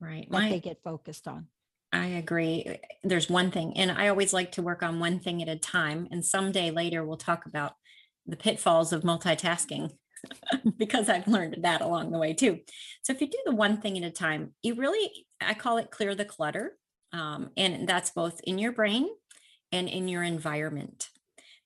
right 0.00 0.30
that 0.30 0.38
My, 0.38 0.48
they 0.48 0.60
get 0.60 0.82
focused 0.82 1.26
on. 1.26 1.48
I 1.94 2.06
agree. 2.06 2.80
There's 3.04 3.30
one 3.30 3.52
thing, 3.52 3.76
and 3.76 3.88
I 3.92 4.08
always 4.08 4.32
like 4.32 4.52
to 4.52 4.62
work 4.62 4.82
on 4.82 4.98
one 4.98 5.20
thing 5.20 5.40
at 5.42 5.48
a 5.48 5.56
time. 5.56 6.08
And 6.10 6.24
someday 6.24 6.72
later, 6.72 7.04
we'll 7.04 7.16
talk 7.16 7.46
about 7.46 7.74
the 8.26 8.36
pitfalls 8.36 8.92
of 8.92 9.04
multitasking 9.04 9.92
because 10.76 11.08
I've 11.08 11.28
learned 11.28 11.58
that 11.62 11.82
along 11.82 12.10
the 12.10 12.18
way 12.18 12.34
too. 12.34 12.58
So 13.02 13.12
if 13.12 13.20
you 13.20 13.28
do 13.28 13.38
the 13.46 13.54
one 13.54 13.80
thing 13.80 13.96
at 13.96 14.02
a 14.02 14.10
time, 14.10 14.54
you 14.60 14.74
really, 14.74 15.26
I 15.40 15.54
call 15.54 15.78
it 15.78 15.92
clear 15.92 16.16
the 16.16 16.24
clutter. 16.24 16.76
Um, 17.12 17.50
and 17.56 17.88
that's 17.88 18.10
both 18.10 18.40
in 18.42 18.58
your 18.58 18.72
brain 18.72 19.08
and 19.70 19.88
in 19.88 20.08
your 20.08 20.24
environment. 20.24 21.10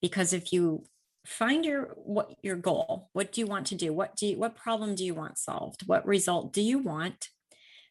Because 0.03 0.35
if 0.35 0.53
you 0.53 0.85
find 1.25 1.65
your 1.65 1.95
what 1.97 2.35
your 2.43 2.57
goal, 2.57 3.09
what 3.15 3.33
do 3.33 3.41
you 3.41 3.47
want 3.47 3.69
to 3.69 3.75
do? 3.75 3.95
What 3.95 4.15
do 4.15 4.27
you, 4.27 4.39
what 4.39 4.57
problem 4.57 4.95
do 4.95 5.07
you 5.07 5.15
want 5.15 5.39
solved? 5.39 5.85
What 5.87 6.07
result 6.07 6.53
do 6.53 6.61
you 6.61 6.79
want? 6.79 7.31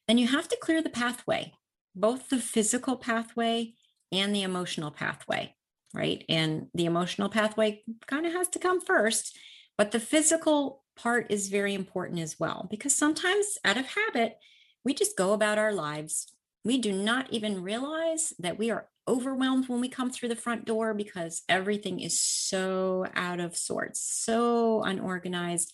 Then 0.08 0.20
you 0.20 0.28
have 0.28 0.48
to 0.50 0.58
clear 0.62 0.84
the 0.84 0.92
pathway 0.92 1.54
both 1.96 2.30
the 2.30 2.38
physical 2.38 2.98
pathway 2.98 3.74
and 4.12 4.34
the 4.34 4.44
emotional 4.44 4.92
pathway, 4.92 5.56
right? 5.94 6.24
And 6.30 6.68
the 6.74 6.86
emotional 6.86 7.30
pathway 7.30 7.84
kind 8.08 8.26
of 8.26 8.34
has 8.34 8.48
to 8.50 8.60
come 8.60 8.82
first, 8.82 9.38
but 9.78 9.92
the 9.92 10.00
physical 10.00 10.84
part 10.96 11.32
is 11.32 11.50
very 11.50 11.74
important 11.74 12.20
as 12.20 12.40
well 12.40 12.68
because 12.70 12.96
sometimes 12.96 13.58
out 13.64 13.78
of 13.78 13.86
habit, 13.86 14.38
we 14.84 14.94
just 14.94 15.18
go 15.18 15.34
about 15.34 15.58
our 15.58 15.74
lives. 15.74 16.32
We 16.64 16.78
do 16.78 16.92
not 16.92 17.32
even 17.32 17.62
realize 17.62 18.34
that 18.40 18.58
we 18.58 18.72
are 18.72 18.88
overwhelmed 19.08 19.70
when 19.70 19.80
we 19.80 19.90
come 19.90 20.10
through 20.10 20.30
the 20.30 20.36
front 20.36 20.66
door 20.66 20.94
because 20.94 21.44
everything 21.48 22.00
is 22.00 22.20
so 22.20 23.06
out 23.16 23.40
of 23.40 23.56
sorts, 23.56 24.02
so 24.02 24.84
unorganized. 24.84 25.74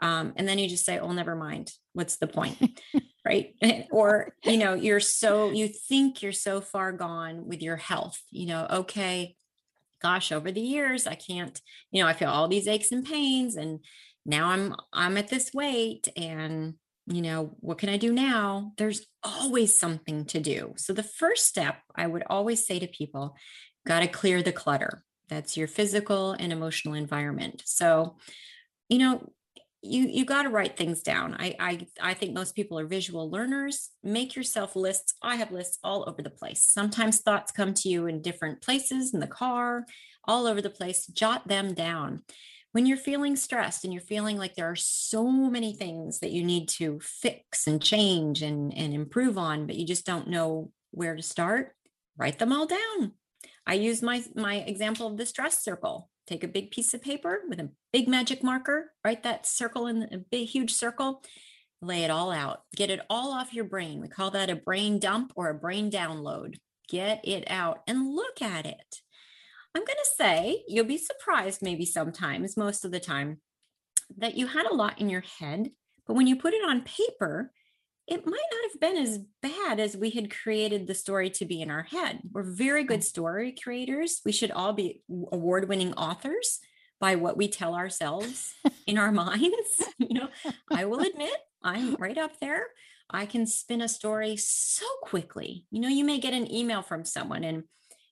Um, 0.00 0.32
and 0.36 0.48
then 0.48 0.58
you 0.58 0.68
just 0.68 0.84
say, 0.84 0.98
oh, 0.98 1.12
never 1.12 1.36
mind. 1.36 1.72
What's 1.92 2.16
the 2.16 2.26
point? 2.26 2.80
right? 3.24 3.54
Or 3.90 4.34
you 4.44 4.56
know 4.58 4.74
you're 4.74 5.00
so 5.00 5.50
you 5.50 5.68
think 5.68 6.22
you're 6.22 6.32
so 6.32 6.60
far 6.60 6.92
gone 6.92 7.46
with 7.46 7.62
your 7.62 7.76
health 7.76 8.20
you 8.30 8.46
know 8.46 8.66
okay 8.70 9.36
gosh 10.02 10.32
over 10.32 10.50
the 10.52 10.60
years 10.60 11.06
i 11.06 11.14
can't 11.14 11.60
you 11.90 12.02
know 12.02 12.08
i 12.08 12.12
feel 12.12 12.28
all 12.28 12.48
these 12.48 12.68
aches 12.68 12.92
and 12.92 13.06
pains 13.06 13.56
and 13.56 13.80
now 14.26 14.48
i'm 14.48 14.74
i'm 14.92 15.16
at 15.16 15.28
this 15.28 15.52
weight 15.54 16.08
and 16.16 16.74
you 17.06 17.22
know 17.22 17.54
what 17.60 17.78
can 17.78 17.88
i 17.88 17.96
do 17.96 18.12
now? 18.12 18.72
There's 18.78 19.06
always 19.22 19.78
something 19.78 20.24
to 20.26 20.40
do. 20.40 20.74
So 20.76 20.92
the 20.92 21.02
first 21.02 21.46
step 21.46 21.76
i 21.94 22.06
would 22.06 22.24
always 22.28 22.66
say 22.66 22.78
to 22.78 22.86
people 22.86 23.36
got 23.86 24.00
to 24.00 24.08
clear 24.08 24.42
the 24.42 24.52
clutter. 24.52 25.04
That's 25.28 25.56
your 25.56 25.68
physical 25.68 26.32
and 26.32 26.52
emotional 26.52 26.94
environment. 26.94 27.62
So 27.64 28.16
you 28.88 28.98
know 28.98 29.32
you 29.84 30.06
you 30.08 30.24
got 30.24 30.42
to 30.42 30.48
write 30.48 30.76
things 30.76 31.02
down. 31.02 31.36
I, 31.38 31.54
I 31.60 31.86
i 32.00 32.14
think 32.14 32.32
most 32.32 32.54
people 32.54 32.78
are 32.78 32.86
visual 32.86 33.30
learners. 33.30 33.90
Make 34.02 34.34
yourself 34.34 34.76
lists. 34.76 35.14
I 35.22 35.36
have 35.36 35.52
lists 35.52 35.78
all 35.84 36.04
over 36.08 36.22
the 36.22 36.30
place. 36.30 36.64
Sometimes 36.64 37.20
thoughts 37.20 37.52
come 37.52 37.74
to 37.74 37.88
you 37.88 38.06
in 38.06 38.22
different 38.22 38.62
places 38.62 39.14
in 39.14 39.20
the 39.20 39.26
car 39.26 39.86
all 40.26 40.46
over 40.46 40.62
the 40.62 40.70
place. 40.70 41.06
Jot 41.06 41.46
them 41.46 41.74
down. 41.74 42.22
When 42.72 42.86
you're 42.86 42.96
feeling 42.96 43.36
stressed 43.36 43.84
and 43.84 43.92
you're 43.92 44.02
feeling 44.02 44.36
like 44.36 44.56
there 44.56 44.70
are 44.70 44.76
so 44.76 45.28
many 45.28 45.74
things 45.74 46.18
that 46.20 46.32
you 46.32 46.42
need 46.42 46.68
to 46.70 46.98
fix 47.00 47.68
and 47.68 47.80
change 47.80 48.42
and, 48.42 48.76
and 48.76 48.92
improve 48.92 49.38
on 49.38 49.66
but 49.66 49.76
you 49.76 49.86
just 49.86 50.06
don't 50.06 50.28
know 50.28 50.72
where 50.90 51.14
to 51.14 51.22
start 51.22 51.74
write 52.16 52.38
them 52.38 52.52
all 52.52 52.66
down. 52.66 53.12
I 53.66 53.74
use 53.74 54.02
my 54.02 54.22
my 54.34 54.56
example 54.56 55.06
of 55.06 55.16
the 55.16 55.26
stress 55.26 55.62
circle 55.62 56.10
take 56.26 56.44
a 56.44 56.48
big 56.48 56.70
piece 56.70 56.94
of 56.94 57.02
paper 57.02 57.42
with 57.48 57.60
a 57.60 57.70
big 57.92 58.08
magic 58.08 58.42
marker, 58.42 58.92
write 59.04 59.22
that 59.22 59.46
circle 59.46 59.86
in 59.86 60.02
a 60.04 60.18
big, 60.18 60.48
huge 60.48 60.72
circle, 60.72 61.22
lay 61.82 62.04
it 62.04 62.10
all 62.10 62.30
out, 62.30 62.62
get 62.74 62.90
it 62.90 63.00
all 63.10 63.32
off 63.32 63.52
your 63.52 63.64
brain. 63.64 64.00
We 64.00 64.08
call 64.08 64.30
that 64.32 64.50
a 64.50 64.56
brain 64.56 64.98
dump 64.98 65.32
or 65.36 65.50
a 65.50 65.54
brain 65.54 65.90
download. 65.90 66.56
Get 66.88 67.20
it 67.24 67.44
out 67.50 67.80
and 67.86 68.14
look 68.14 68.42
at 68.42 68.66
it. 68.66 69.00
I'm 69.74 69.84
going 69.84 69.96
to 69.96 70.10
say 70.16 70.62
you'll 70.68 70.84
be 70.84 70.98
surprised, 70.98 71.62
maybe 71.62 71.86
sometimes, 71.86 72.56
most 72.56 72.84
of 72.84 72.90
the 72.90 73.00
time, 73.00 73.40
that 74.18 74.36
you 74.36 74.46
had 74.46 74.66
a 74.66 74.74
lot 74.74 75.00
in 75.00 75.08
your 75.08 75.24
head, 75.38 75.70
but 76.06 76.14
when 76.14 76.26
you 76.26 76.36
put 76.36 76.54
it 76.54 76.64
on 76.64 76.82
paper, 76.82 77.50
it 78.06 78.26
might 78.26 78.32
not 78.52 78.70
have 78.70 78.80
been 78.80 79.02
as 79.02 79.18
bad 79.42 79.80
as 79.80 79.96
we 79.96 80.10
had 80.10 80.34
created 80.34 80.86
the 80.86 80.94
story 80.94 81.30
to 81.30 81.44
be 81.44 81.62
in 81.62 81.70
our 81.70 81.84
head. 81.84 82.20
We're 82.32 82.42
very 82.42 82.84
good 82.84 83.00
mm. 83.00 83.04
story 83.04 83.52
creators. 83.52 84.20
We 84.24 84.32
should 84.32 84.50
all 84.50 84.72
be 84.72 85.02
award 85.32 85.68
winning 85.68 85.94
authors 85.94 86.60
by 87.00 87.16
what 87.16 87.36
we 87.36 87.48
tell 87.48 87.74
ourselves 87.74 88.54
in 88.86 88.98
our 88.98 89.12
minds. 89.12 89.82
You 89.98 90.20
know, 90.20 90.28
I 90.70 90.84
will 90.84 91.00
admit 91.00 91.32
I'm 91.62 91.94
right 91.94 92.18
up 92.18 92.38
there. 92.40 92.66
I 93.08 93.26
can 93.26 93.46
spin 93.46 93.80
a 93.80 93.88
story 93.88 94.36
so 94.36 94.84
quickly. 95.02 95.64
You 95.70 95.80
know, 95.80 95.88
you 95.88 96.04
may 96.04 96.18
get 96.18 96.34
an 96.34 96.52
email 96.52 96.82
from 96.82 97.04
someone 97.04 97.42
and 97.44 97.64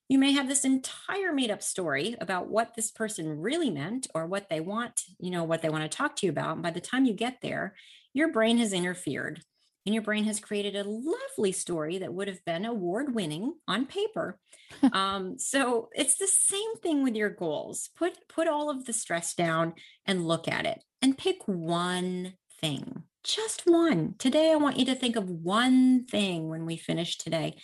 you 0.09 0.19
may 0.19 0.33
have 0.33 0.49
this 0.49 0.65
entire 0.65 1.33
made 1.33 1.51
up 1.51 1.63
story 1.63 2.17
about 2.21 2.49
what 2.49 2.75
this 2.75 2.91
person 2.91 3.41
really 3.41 3.69
meant 3.69 4.07
or 4.15 4.27
what 4.27 4.49
they 4.49 4.61
want, 4.61 5.03
you 5.19 5.31
know, 5.31 5.45
what 5.45 5.61
they 5.61 5.69
want 5.69 5.83
to 5.83 5.97
talk 5.97 6.17
to 6.17 6.27
you 6.27 6.31
about. 6.31 6.55
And 6.55 6.63
by 6.63 6.71
the 6.71 6.81
time 6.81 7.05
you 7.05 7.15
get 7.15 7.39
there, 7.43 7.75
your 8.15 8.31
brain 8.33 8.59
has 8.59 8.73
interfered 8.73 9.43
and 9.85 9.95
your 9.95 10.03
brain 10.03 10.25
has 10.25 10.41
created 10.41 10.77
a 10.77 10.85
lovely 10.89 11.53
story 11.53 11.99
that 11.99 12.13
would 12.13 12.29
have 12.29 12.45
been 12.45 12.65
award 12.65 13.15
winning 13.15 13.55
on 13.67 13.87
paper. 13.87 14.39
um, 14.93 15.39
so 15.39 15.89
it's 15.93 16.17
the 16.19 16.29
same 16.29 16.77
thing 16.83 17.03
with 17.03 17.15
your 17.15 17.31
goals. 17.31 17.91
Put 17.97 18.17
put 18.29 18.49
all 18.49 18.71
of 18.71 18.85
the 18.85 18.93
stress 18.93 19.35
down 19.35 19.75
and 20.07 20.27
look 20.27 20.49
at 20.49 20.67
it 20.67 20.83
and 21.01 21.19
pick 21.19 21.39
one 21.47 22.35
thing. 22.61 23.03
Just 23.25 23.63
one. 23.67 24.15
Today 24.19 24.53
I 24.53 24.57
want 24.57 24.79
you 24.79 24.85
to 24.87 24.95
think 24.95 25.17
of 25.17 25.29
one 25.29 26.07
thing 26.07 26.49
when 26.49 26.67
we 26.67 26.77
finish 26.77 27.19
today 27.19 27.57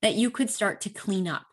that 0.00 0.14
you 0.14 0.30
could 0.30 0.50
start 0.50 0.80
to 0.82 0.90
clean 0.90 1.28
up. 1.28 1.46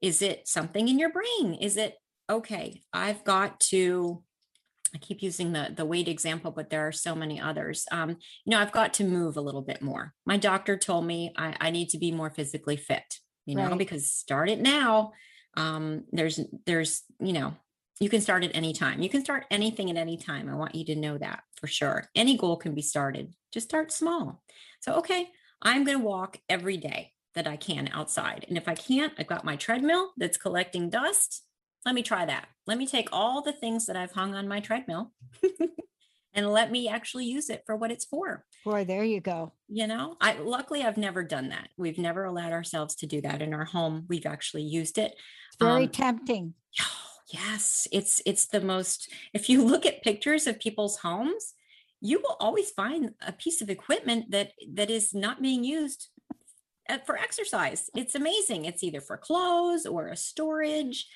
Is 0.00 0.22
it 0.22 0.48
something 0.48 0.88
in 0.88 0.98
your 0.98 1.10
brain? 1.10 1.54
Is 1.60 1.76
it 1.76 1.94
okay, 2.30 2.82
I've 2.92 3.24
got 3.24 3.58
to 3.70 4.22
I 4.94 4.98
keep 4.98 5.22
using 5.22 5.52
the 5.52 5.72
the 5.74 5.84
weight 5.84 6.08
example, 6.08 6.50
but 6.50 6.70
there 6.70 6.86
are 6.86 6.92
so 6.92 7.14
many 7.14 7.40
others. 7.40 7.86
Um, 7.92 8.10
you 8.44 8.50
know, 8.50 8.58
I've 8.58 8.72
got 8.72 8.94
to 8.94 9.04
move 9.04 9.36
a 9.36 9.40
little 9.40 9.62
bit 9.62 9.82
more. 9.82 10.14
My 10.26 10.36
doctor 10.36 10.76
told 10.76 11.06
me 11.06 11.32
I, 11.36 11.56
I 11.60 11.70
need 11.70 11.90
to 11.90 11.98
be 11.98 12.12
more 12.12 12.30
physically 12.30 12.76
fit. 12.76 13.18
You 13.46 13.56
know, 13.56 13.68
right. 13.68 13.78
because 13.78 14.10
start 14.10 14.48
it 14.48 14.60
now. 14.60 15.12
Um, 15.56 16.04
there's 16.12 16.40
there's 16.66 17.02
you 17.20 17.32
know 17.32 17.54
you 18.00 18.08
can 18.08 18.20
start 18.20 18.44
at 18.44 18.54
any 18.54 18.72
time. 18.72 19.00
You 19.00 19.08
can 19.08 19.24
start 19.24 19.46
anything 19.50 19.90
at 19.90 19.96
any 19.96 20.16
time. 20.16 20.48
I 20.48 20.54
want 20.54 20.74
you 20.74 20.84
to 20.86 20.96
know 20.96 21.18
that 21.18 21.42
for 21.56 21.66
sure. 21.66 22.08
Any 22.14 22.36
goal 22.36 22.56
can 22.56 22.74
be 22.74 22.82
started. 22.82 23.34
Just 23.52 23.68
start 23.68 23.92
small. 23.92 24.42
So 24.80 24.94
okay, 24.94 25.28
I'm 25.62 25.84
going 25.84 25.98
to 25.98 26.04
walk 26.04 26.38
every 26.48 26.76
day 26.76 27.12
that 27.34 27.46
I 27.46 27.56
can 27.56 27.88
outside, 27.92 28.44
and 28.48 28.56
if 28.56 28.66
I 28.68 28.74
can't, 28.74 29.12
I've 29.18 29.28
got 29.28 29.44
my 29.44 29.56
treadmill 29.56 30.10
that's 30.16 30.36
collecting 30.36 30.90
dust 30.90 31.42
let 31.84 31.94
me 31.94 32.02
try 32.02 32.26
that. 32.26 32.46
Let 32.66 32.78
me 32.78 32.86
take 32.86 33.08
all 33.12 33.42
the 33.42 33.52
things 33.52 33.86
that 33.86 33.96
I've 33.96 34.12
hung 34.12 34.34
on 34.34 34.48
my 34.48 34.60
treadmill 34.60 35.12
and 36.34 36.48
let 36.50 36.70
me 36.70 36.88
actually 36.88 37.24
use 37.24 37.50
it 37.50 37.62
for 37.66 37.76
what 37.76 37.90
it's 37.90 38.04
for. 38.04 38.44
Boy, 38.64 38.84
there 38.84 39.04
you 39.04 39.20
go. 39.20 39.52
You 39.68 39.86
know, 39.86 40.16
I 40.20 40.38
luckily 40.38 40.82
I've 40.82 40.98
never 40.98 41.22
done 41.22 41.48
that. 41.48 41.68
We've 41.76 41.98
never 41.98 42.24
allowed 42.24 42.52
ourselves 42.52 42.94
to 42.96 43.06
do 43.06 43.20
that 43.22 43.42
in 43.42 43.54
our 43.54 43.64
home. 43.64 44.04
We've 44.08 44.26
actually 44.26 44.62
used 44.62 44.98
it. 44.98 45.14
Very 45.58 45.84
um, 45.84 45.90
tempting. 45.90 46.54
yes, 47.32 47.88
it's 47.92 48.20
it's 48.26 48.46
the 48.46 48.60
most 48.60 49.10
if 49.32 49.48
you 49.48 49.64
look 49.66 49.86
at 49.86 50.02
pictures 50.02 50.46
of 50.46 50.60
people's 50.60 50.98
homes, 50.98 51.54
you 52.00 52.20
will 52.20 52.36
always 52.40 52.70
find 52.70 53.12
a 53.26 53.32
piece 53.32 53.62
of 53.62 53.70
equipment 53.70 54.30
that 54.30 54.52
that 54.74 54.90
is 54.90 55.14
not 55.14 55.42
being 55.42 55.64
used 55.64 56.08
uh, 56.88 56.98
for 57.06 57.16
exercise. 57.16 57.88
It's 57.96 58.14
amazing. 58.14 58.66
It's 58.66 58.82
either 58.82 59.00
for 59.00 59.16
clothes 59.16 59.86
or 59.86 60.08
a 60.08 60.16
storage. 60.16 61.06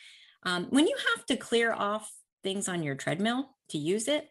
Um, 0.45 0.66
when 0.70 0.86
you 0.86 0.97
have 1.14 1.26
to 1.26 1.36
clear 1.36 1.72
off 1.72 2.11
things 2.42 2.68
on 2.68 2.82
your 2.82 2.95
treadmill 2.95 3.57
to 3.70 3.78
use 3.78 4.09
it, 4.09 4.28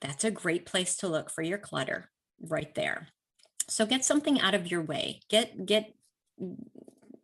that's 0.00 0.24
a 0.24 0.30
great 0.30 0.66
place 0.66 0.96
to 0.96 1.08
look 1.08 1.30
for 1.30 1.42
your 1.42 1.58
clutter 1.58 2.10
right 2.40 2.74
there. 2.74 3.08
So 3.68 3.86
get 3.86 4.04
something 4.04 4.40
out 4.40 4.54
of 4.54 4.70
your 4.70 4.82
way. 4.82 5.20
Get 5.30 5.64
get 5.64 5.94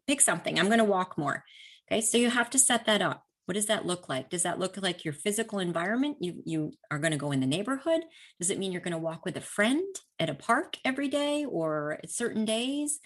pick 0.07 0.21
something. 0.21 0.59
I'm 0.59 0.67
going 0.67 0.79
to 0.79 0.85
walk 0.85 1.19
more. 1.19 1.45
Okay? 1.91 2.01
So 2.01 2.17
you 2.17 2.31
have 2.31 2.51
to 2.51 2.59
set 2.59 2.87
that 2.87 3.03
up. 3.03 3.25
What 3.45 3.55
does 3.55 3.67
that 3.67 3.85
look 3.85 4.09
like? 4.09 4.31
Does 4.31 4.45
that 4.45 4.59
look 4.59 4.77
like 4.81 5.05
your 5.05 5.13
physical 5.13 5.59
environment? 5.59 6.19
You 6.21 6.43
you 6.47 6.73
are 6.91 6.99
going 6.99 7.13
to 7.13 7.19
go 7.19 7.33
in 7.33 7.41
the 7.41 7.47
neighborhood? 7.47 8.03
Does 8.39 8.51
it 8.51 8.59
mean 8.59 8.73
you're 8.73 8.81
going 8.81 8.93
to 8.93 8.99
walk 8.99 9.25
with 9.25 9.37
a 9.37 9.43
friend 9.43 9.85
at 10.19 10.31
a 10.31 10.35
park 10.35 10.77
every 10.85 11.09
day 11.09 11.45
or 11.45 11.99
at 12.03 12.11
certain 12.11 12.45
days? 12.45 13.01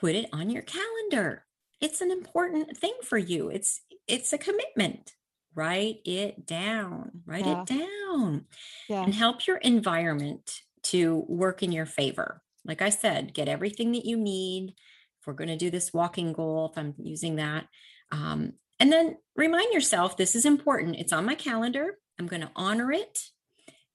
Put 0.00 0.14
it 0.14 0.28
on 0.32 0.50
your 0.50 0.62
calendar. 0.62 1.44
It's 1.80 2.00
an 2.00 2.10
important 2.10 2.76
thing 2.76 2.94
for 3.04 3.18
you. 3.18 3.50
It's 3.50 3.80
it's 4.06 4.32
a 4.32 4.38
commitment. 4.38 5.12
Write 5.54 5.98
it 6.06 6.46
down 6.46 7.10
write 7.26 7.44
yeah. 7.44 7.62
it 7.62 7.66
down 7.66 8.46
yeah. 8.88 9.02
and 9.02 9.14
help 9.14 9.46
your 9.46 9.58
environment 9.58 10.60
to 10.82 11.24
work 11.28 11.62
in 11.62 11.72
your 11.72 11.86
favor. 11.86 12.42
Like 12.64 12.80
i 12.80 12.90
said 12.90 13.34
get 13.34 13.48
everything 13.48 13.92
that 13.92 14.06
you 14.06 14.16
need. 14.16 14.74
If 15.20 15.26
we're 15.26 15.34
going 15.34 15.48
to 15.48 15.56
do 15.56 15.70
this 15.70 15.92
walking 15.92 16.32
goal 16.32 16.70
if 16.72 16.78
i'm 16.78 16.94
using 16.98 17.36
that. 17.36 17.66
Um, 18.10 18.54
and 18.80 18.90
then 18.90 19.16
remind 19.36 19.72
yourself 19.72 20.16
this 20.16 20.34
is 20.34 20.44
important. 20.44 20.96
It's 20.96 21.12
on 21.12 21.26
my 21.26 21.34
calendar. 21.34 21.98
I'm 22.18 22.26
going 22.26 22.42
to 22.42 22.50
honor 22.56 22.90
it 22.90 23.18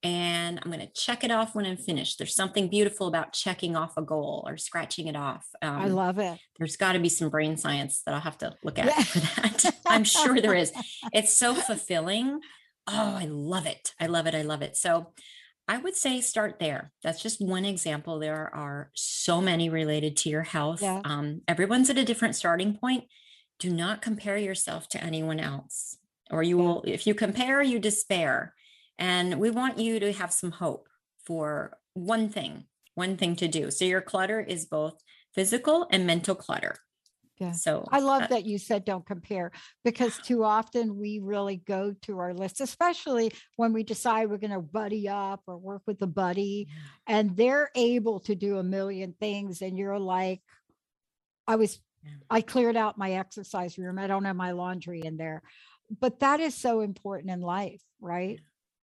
and 0.04 0.60
I'm 0.62 0.72
going 0.72 0.86
to 0.86 0.94
check 0.94 1.24
it 1.24 1.32
off 1.32 1.56
when 1.56 1.66
I'm 1.66 1.78
finished. 1.78 2.18
There's 2.18 2.36
something 2.36 2.68
beautiful 2.68 3.08
about 3.08 3.34
checking 3.34 3.76
off 3.76 3.98
a 3.98 4.02
goal 4.02 4.44
or 4.48 4.58
scratching 4.58 5.08
it 5.08 5.16
off. 5.16 5.46
Um, 5.62 5.76
I 5.76 5.88
love 5.88 6.20
it. 6.20 6.40
There's 6.58 6.78
got 6.78 6.94
to 6.94 7.00
be 7.00 7.10
some 7.10 7.30
brain 7.30 7.58
science 7.58 8.04
that 8.06 8.14
I'll 8.14 8.22
have 8.22 8.38
to 8.40 8.54
look 8.64 8.78
at 8.78 8.92
for 9.04 9.20
that. 9.20 9.76
I'm 9.88 10.04
sure 10.04 10.40
there 10.40 10.54
is. 10.54 10.72
It's 11.14 11.38
so 11.38 11.56
fulfilling. 11.56 12.42
Oh, 12.88 13.16
I 13.16 13.26
love 13.30 13.66
it. 13.66 13.94
I 14.00 14.08
love 14.08 14.28
it. 14.28 14.36
I 14.36 14.42
love 14.42 14.62
it. 14.62 14.76
So 14.76 15.14
I 15.68 15.78
would 15.78 15.96
say 15.96 16.22
start 16.22 16.60
there. 16.60 16.92
That's 17.04 17.22
just 17.22 17.42
one 17.42 17.66
example. 17.66 18.20
There 18.20 18.54
are 18.54 18.92
so 18.94 19.42
many 19.42 19.70
related 19.70 20.18
to 20.18 20.30
your 20.30 20.44
health. 20.44 20.82
Yeah. 20.82 21.02
Um, 21.04 21.42
everyone's 21.48 21.90
at 21.90 21.98
a 21.98 22.06
different 22.06 22.36
starting 22.36 22.78
point. 22.78 23.06
Do 23.60 23.72
not 23.72 24.02
compare 24.02 24.38
yourself 24.38 24.88
to 24.90 25.04
anyone 25.04 25.40
else, 25.40 25.98
or 26.30 26.44
you 26.44 26.58
will, 26.58 26.84
if 26.86 27.08
you 27.08 27.16
compare, 27.16 27.62
you 27.62 27.80
despair 27.80 28.54
and 29.00 29.40
we 29.40 29.50
want 29.50 29.78
you 29.78 30.00
to 30.00 30.12
have 30.14 30.34
some 30.34 30.52
hope 30.52 30.88
for 31.26 31.78
one 31.94 32.30
thing, 32.30 32.66
one 32.96 33.18
thing 33.18 33.36
to 33.38 33.48
do. 33.48 33.72
So 33.72 33.86
your 33.86 34.02
clutter 34.02 34.40
is 34.40 34.66
both 34.66 35.02
physical 35.34 35.88
and 35.92 36.08
mental 36.08 36.36
clutter. 36.36 36.76
Yeah. 37.40 37.52
So 37.52 37.88
I 37.92 38.00
love 38.00 38.24
uh, 38.24 38.28
that 38.28 38.46
you 38.46 38.58
said 38.58 38.84
don't 38.84 39.06
compare 39.06 39.52
because 39.84 40.18
too 40.26 40.44
often 40.44 40.98
we 40.98 41.20
really 41.20 41.58
go 41.58 41.94
to 42.04 42.20
our 42.20 42.34
list, 42.34 42.62
especially 42.62 43.32
when 43.56 43.74
we 43.74 43.84
decide 43.84 44.30
we're 44.30 44.38
going 44.38 44.52
to 44.52 44.60
buddy 44.60 45.08
up 45.08 45.42
or 45.46 45.58
work 45.58 45.84
with 45.86 46.02
a 46.02 46.08
buddy 46.08 46.68
and 47.06 47.36
they're 47.36 47.70
able 47.76 48.20
to 48.22 48.36
do 48.36 48.58
a 48.58 48.64
million 48.64 49.14
things. 49.20 49.62
And 49.62 49.78
you're 49.78 50.00
like, 50.00 50.42
I 51.46 51.56
was, 51.56 51.80
I 52.30 52.42
cleared 52.42 52.76
out 52.76 52.98
my 52.98 53.12
exercise 53.14 53.78
room. 53.78 54.00
I 54.00 54.08
don't 54.08 54.26
have 54.26 54.36
my 54.36 54.52
laundry 54.52 55.02
in 55.02 55.18
there. 55.18 55.44
But 56.00 56.20
that 56.20 56.40
is 56.40 56.56
so 56.56 56.82
important 56.82 57.32
in 57.32 57.42
life, 57.42 57.82
right? 58.02 58.40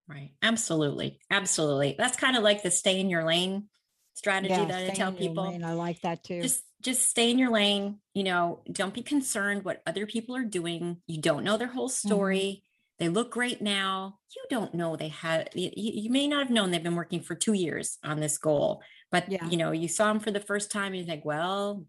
Right. 0.09 0.33
Absolutely. 0.43 1.19
Absolutely. 1.31 1.95
That's 1.97 2.17
kind 2.17 2.37
of 2.37 2.43
like 2.43 2.63
the 2.63 2.71
stay 2.71 3.01
in 3.01 3.09
your 3.09 3.25
lane 3.25 3.69
strategy 4.15 4.55
yeah, 4.55 4.65
that 4.67 4.91
I 4.91 4.95
tell 4.95 5.13
people. 5.13 5.45
I 5.65 5.73
like 5.73 6.01
that 6.03 6.23
too. 6.25 6.43
Just 6.43 6.63
just 6.83 7.09
stay 7.09 7.31
in 7.31 7.39
your 7.39 7.51
lane, 7.51 7.99
you 8.13 8.23
know, 8.23 8.61
don't 8.71 8.93
be 8.93 9.03
concerned 9.03 9.65
what 9.65 9.83
other 9.87 10.07
people 10.07 10.37
are 10.37 10.45
doing. 10.45 10.99
You 11.07 11.21
don't 11.21 11.45
know 11.45 11.57
their 11.57 11.69
whole 11.69 11.89
mm-hmm. 11.89 12.09
story. 12.09 12.39
Mm-hmm. 12.39 13.05
They 13.05 13.09
look 13.09 13.31
great 13.31 13.63
now. 13.63 14.19
You 14.37 14.43
don't 14.51 14.75
know 14.75 14.95
they 14.95 15.09
had 15.09 15.49
you, 15.55 15.71
you, 15.75 16.11
may 16.11 16.29
not 16.29 16.45
have 16.45 16.51
known 16.51 16.71
they've 16.71 16.83
been 16.83 16.95
working 16.95 17.23
for 17.23 17.35
2 17.35 17.55
years 17.55 17.99
on 18.05 18.21
this 18.21 18.39
goal, 18.39 18.83
but 19.11 19.31
yeah. 19.31 19.49
you 19.49 19.57
know, 19.57 19.73
you 19.73 19.89
saw 19.89 20.13
them 20.13 20.21
for 20.21 20.31
the 20.31 20.39
first 20.39 20.71
time 20.71 20.93
and 20.93 20.97
you 20.97 21.05
think, 21.05 21.25
well, 21.25 21.87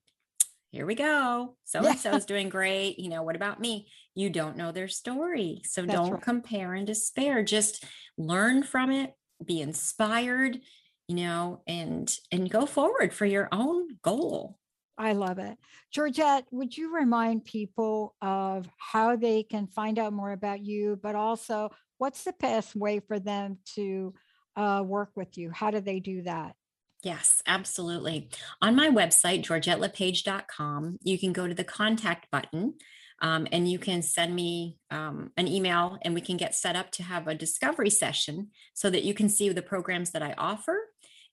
here 0.71 0.85
we 0.85 0.95
go. 0.95 1.55
So 1.65 1.85
and 1.85 1.99
so 1.99 2.15
is 2.15 2.25
doing 2.25 2.49
great. 2.49 2.97
You 2.97 3.09
know, 3.09 3.23
what 3.23 3.35
about 3.35 3.59
me? 3.59 3.87
You 4.15 4.29
don't 4.29 4.57
know 4.57 4.71
their 4.71 4.87
story. 4.87 5.61
So 5.65 5.81
That's 5.81 5.93
don't 5.93 6.11
right. 6.13 6.21
compare 6.21 6.73
and 6.73 6.87
despair. 6.87 7.43
Just 7.43 7.83
learn 8.17 8.63
from 8.63 8.91
it, 8.91 9.13
be 9.43 9.61
inspired, 9.61 10.59
you 11.07 11.15
know, 11.17 11.61
and 11.67 12.13
and 12.31 12.49
go 12.49 12.65
forward 12.65 13.13
for 13.13 13.25
your 13.25 13.49
own 13.51 13.97
goal. 14.01 14.57
I 14.97 15.11
love 15.11 15.39
it. 15.39 15.57
Georgette, 15.91 16.45
would 16.51 16.75
you 16.75 16.95
remind 16.95 17.43
people 17.43 18.15
of 18.21 18.67
how 18.77 19.17
they 19.17 19.43
can 19.43 19.67
find 19.67 19.99
out 19.99 20.13
more 20.13 20.31
about 20.31 20.63
you, 20.63 20.97
but 21.01 21.15
also 21.15 21.69
what's 21.97 22.23
the 22.23 22.33
best 22.39 22.75
way 22.75 23.01
for 23.01 23.19
them 23.19 23.57
to 23.75 24.13
uh, 24.55 24.83
work 24.85 25.11
with 25.15 25.37
you? 25.37 25.51
How 25.51 25.71
do 25.71 25.81
they 25.81 25.99
do 25.99 26.23
that? 26.23 26.55
Yes, 27.03 27.41
absolutely. 27.45 28.29
On 28.61 28.75
my 28.75 28.87
website, 28.87 29.45
georgettelepage.com, 29.45 30.97
you 31.03 31.19
can 31.19 31.33
go 31.33 31.47
to 31.47 31.53
the 31.53 31.63
contact 31.63 32.31
button 32.31 32.75
um, 33.21 33.47
and 33.51 33.69
you 33.69 33.79
can 33.79 34.01
send 34.01 34.35
me 34.35 34.77
um, 34.91 35.31
an 35.37 35.47
email 35.47 35.97
and 36.01 36.13
we 36.13 36.21
can 36.21 36.37
get 36.37 36.55
set 36.55 36.75
up 36.75 36.91
to 36.91 37.03
have 37.03 37.27
a 37.27 37.35
discovery 37.35 37.89
session 37.89 38.49
so 38.73 38.89
that 38.89 39.03
you 39.03 39.13
can 39.13 39.29
see 39.29 39.49
the 39.49 39.61
programs 39.61 40.11
that 40.11 40.23
I 40.23 40.33
offer. 40.37 40.77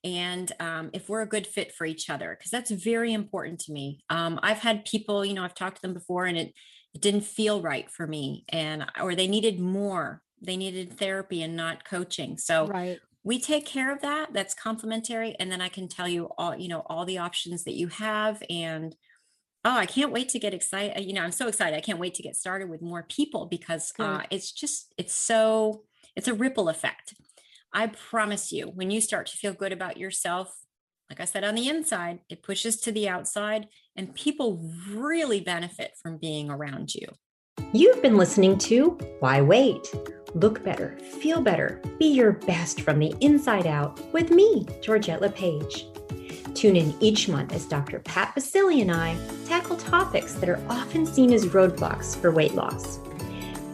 And 0.05 0.51
um, 0.61 0.91
if 0.93 1.09
we're 1.09 1.23
a 1.23 1.29
good 1.29 1.47
fit 1.47 1.73
for 1.73 1.85
each 1.85 2.11
other, 2.11 2.37
because 2.37 2.51
that's 2.51 2.71
very 2.71 3.13
important 3.13 3.61
to 3.61 3.73
me. 3.73 4.01
Um, 4.11 4.39
I've 4.43 4.59
had 4.59 4.85
people, 4.85 5.25
you 5.25 5.35
know, 5.35 5.45
I've 5.45 5.55
talked 5.55 5.77
to 5.77 5.83
them 5.83 5.95
before 5.95 6.27
and 6.27 6.37
it, 6.37 6.53
it 6.95 7.01
didn't 7.01 7.25
feel 7.25 7.63
right 7.63 7.91
for 7.91 8.07
me 8.07 8.45
and 8.49 8.85
or 9.01 9.15
they 9.15 9.29
needed 9.29 9.59
more. 9.61 10.23
They 10.41 10.57
needed 10.57 10.99
therapy 10.99 11.43
and 11.43 11.57
not 11.57 11.85
coaching. 11.85 12.37
So 12.37 12.67
right. 12.67 12.99
we 13.23 13.41
take 13.41 13.65
care 13.65 13.93
of 13.93 14.03
that. 14.03 14.33
That's 14.33 14.55
complimentary. 14.55 15.37
And 15.39 15.51
then 15.51 15.61
i 15.61 15.69
can 15.69 15.89
tell 15.89 16.09
you 16.09 16.31
all 16.37 16.57
you 16.57 16.69
know 16.69 16.83
all 16.87 17.05
the 17.05 17.19
options 17.19 17.65
that 17.65 17.75
you 17.75 17.87
have 17.89 18.43
and 18.51 18.95
oh 19.65 19.77
i 19.77 19.87
can't 19.87 20.13
wait 20.13 20.29
to 20.29 20.39
get 20.39 20.55
excited 20.55 21.05
you 21.05 21.13
know 21.13 21.23
i'm 21.23 21.33
so 21.33 21.49
excited 21.49 21.77
i 21.77 21.81
can't 21.81 21.99
wait 21.99 22.15
to 22.15 22.23
get 22.23 22.37
started 22.37 22.69
with 22.69 22.83
more 22.83 23.05
people 23.09 23.47
because 23.47 23.93
uh, 23.99 24.23
it's 24.31 24.53
just 24.53 24.93
it's 24.99 25.15
so 25.15 25.83
it's 26.17 26.29
a 26.29 26.35
ripple 26.35 26.69
effect 26.69 27.15
i 27.73 27.87
promise 27.87 28.53
you 28.53 28.67
when 28.67 28.91
you 28.91 29.01
start 29.01 29.27
to 29.27 29.37
feel 29.37 29.53
good 29.53 29.73
about 29.73 29.97
yourself 29.97 30.65
like 31.11 31.21
i 31.21 31.25
said 31.25 31.45
on 31.45 31.55
the 31.55 31.69
inside 31.69 32.21
it 32.29 32.43
pushes 32.43 32.81
to 32.81 32.93
the 32.93 33.09
outside 33.09 33.69
and 33.97 34.15
people 34.15 34.71
really 34.91 35.41
benefit 35.41 35.93
from 36.03 36.17
being 36.19 36.51
around 36.51 36.95
you 36.95 37.07
You've 37.75 38.03
been 38.03 38.19
listening 38.19 38.59
to 38.59 38.99
Why 39.21 39.41
Wait? 39.41 39.95
Look 40.35 40.63
better, 40.63 40.99
feel 40.99 41.41
better, 41.41 41.81
be 41.99 42.07
your 42.07 42.33
best 42.33 42.83
from 42.83 42.99
the 42.99 43.15
inside 43.21 43.67
out 43.67 43.99
with 44.13 44.31
me, 44.31 44.67
Georgette 44.83 45.21
LePage. 45.21 45.87
Tune 46.55 46.77
in 46.77 46.95
each 47.01 47.29
month 47.29 47.53
as 47.53 47.67
Dr. 47.67 47.99
Pat 48.01 48.35
Baccili 48.35 48.83
and 48.83 48.93
I 48.93 49.17
tackle 49.47 49.77
topics 49.77 50.35
that 50.35 50.49
are 50.49 50.63
often 50.69 51.07
seen 51.07 51.33
as 51.33 51.47
roadblocks 51.47 52.17
for 52.17 52.31
weight 52.31 52.55
loss. 52.55 52.99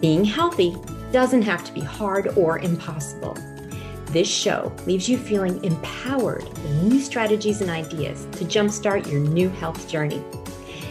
Being 0.00 0.24
healthy 0.24 0.76
doesn't 1.12 1.42
have 1.42 1.64
to 1.64 1.72
be 1.72 1.80
hard 1.80 2.28
or 2.36 2.58
impossible. 2.58 3.36
This 4.06 4.28
show 4.28 4.72
leaves 4.86 5.08
you 5.08 5.18
feeling 5.18 5.62
empowered 5.64 6.44
with 6.44 6.82
new 6.82 7.00
strategies 7.00 7.60
and 7.60 7.70
ideas 7.70 8.26
to 8.32 8.44
jumpstart 8.44 9.10
your 9.10 9.20
new 9.20 9.48
health 9.50 9.88
journey. 9.88 10.22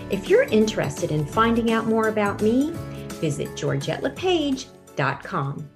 If 0.09 0.29
you're 0.29 0.43
interested 0.43 1.11
in 1.11 1.25
finding 1.25 1.71
out 1.71 1.87
more 1.87 2.09
about 2.09 2.41
me, 2.41 2.71
visit 3.19 3.49
georgettelepage.com. 3.49 5.69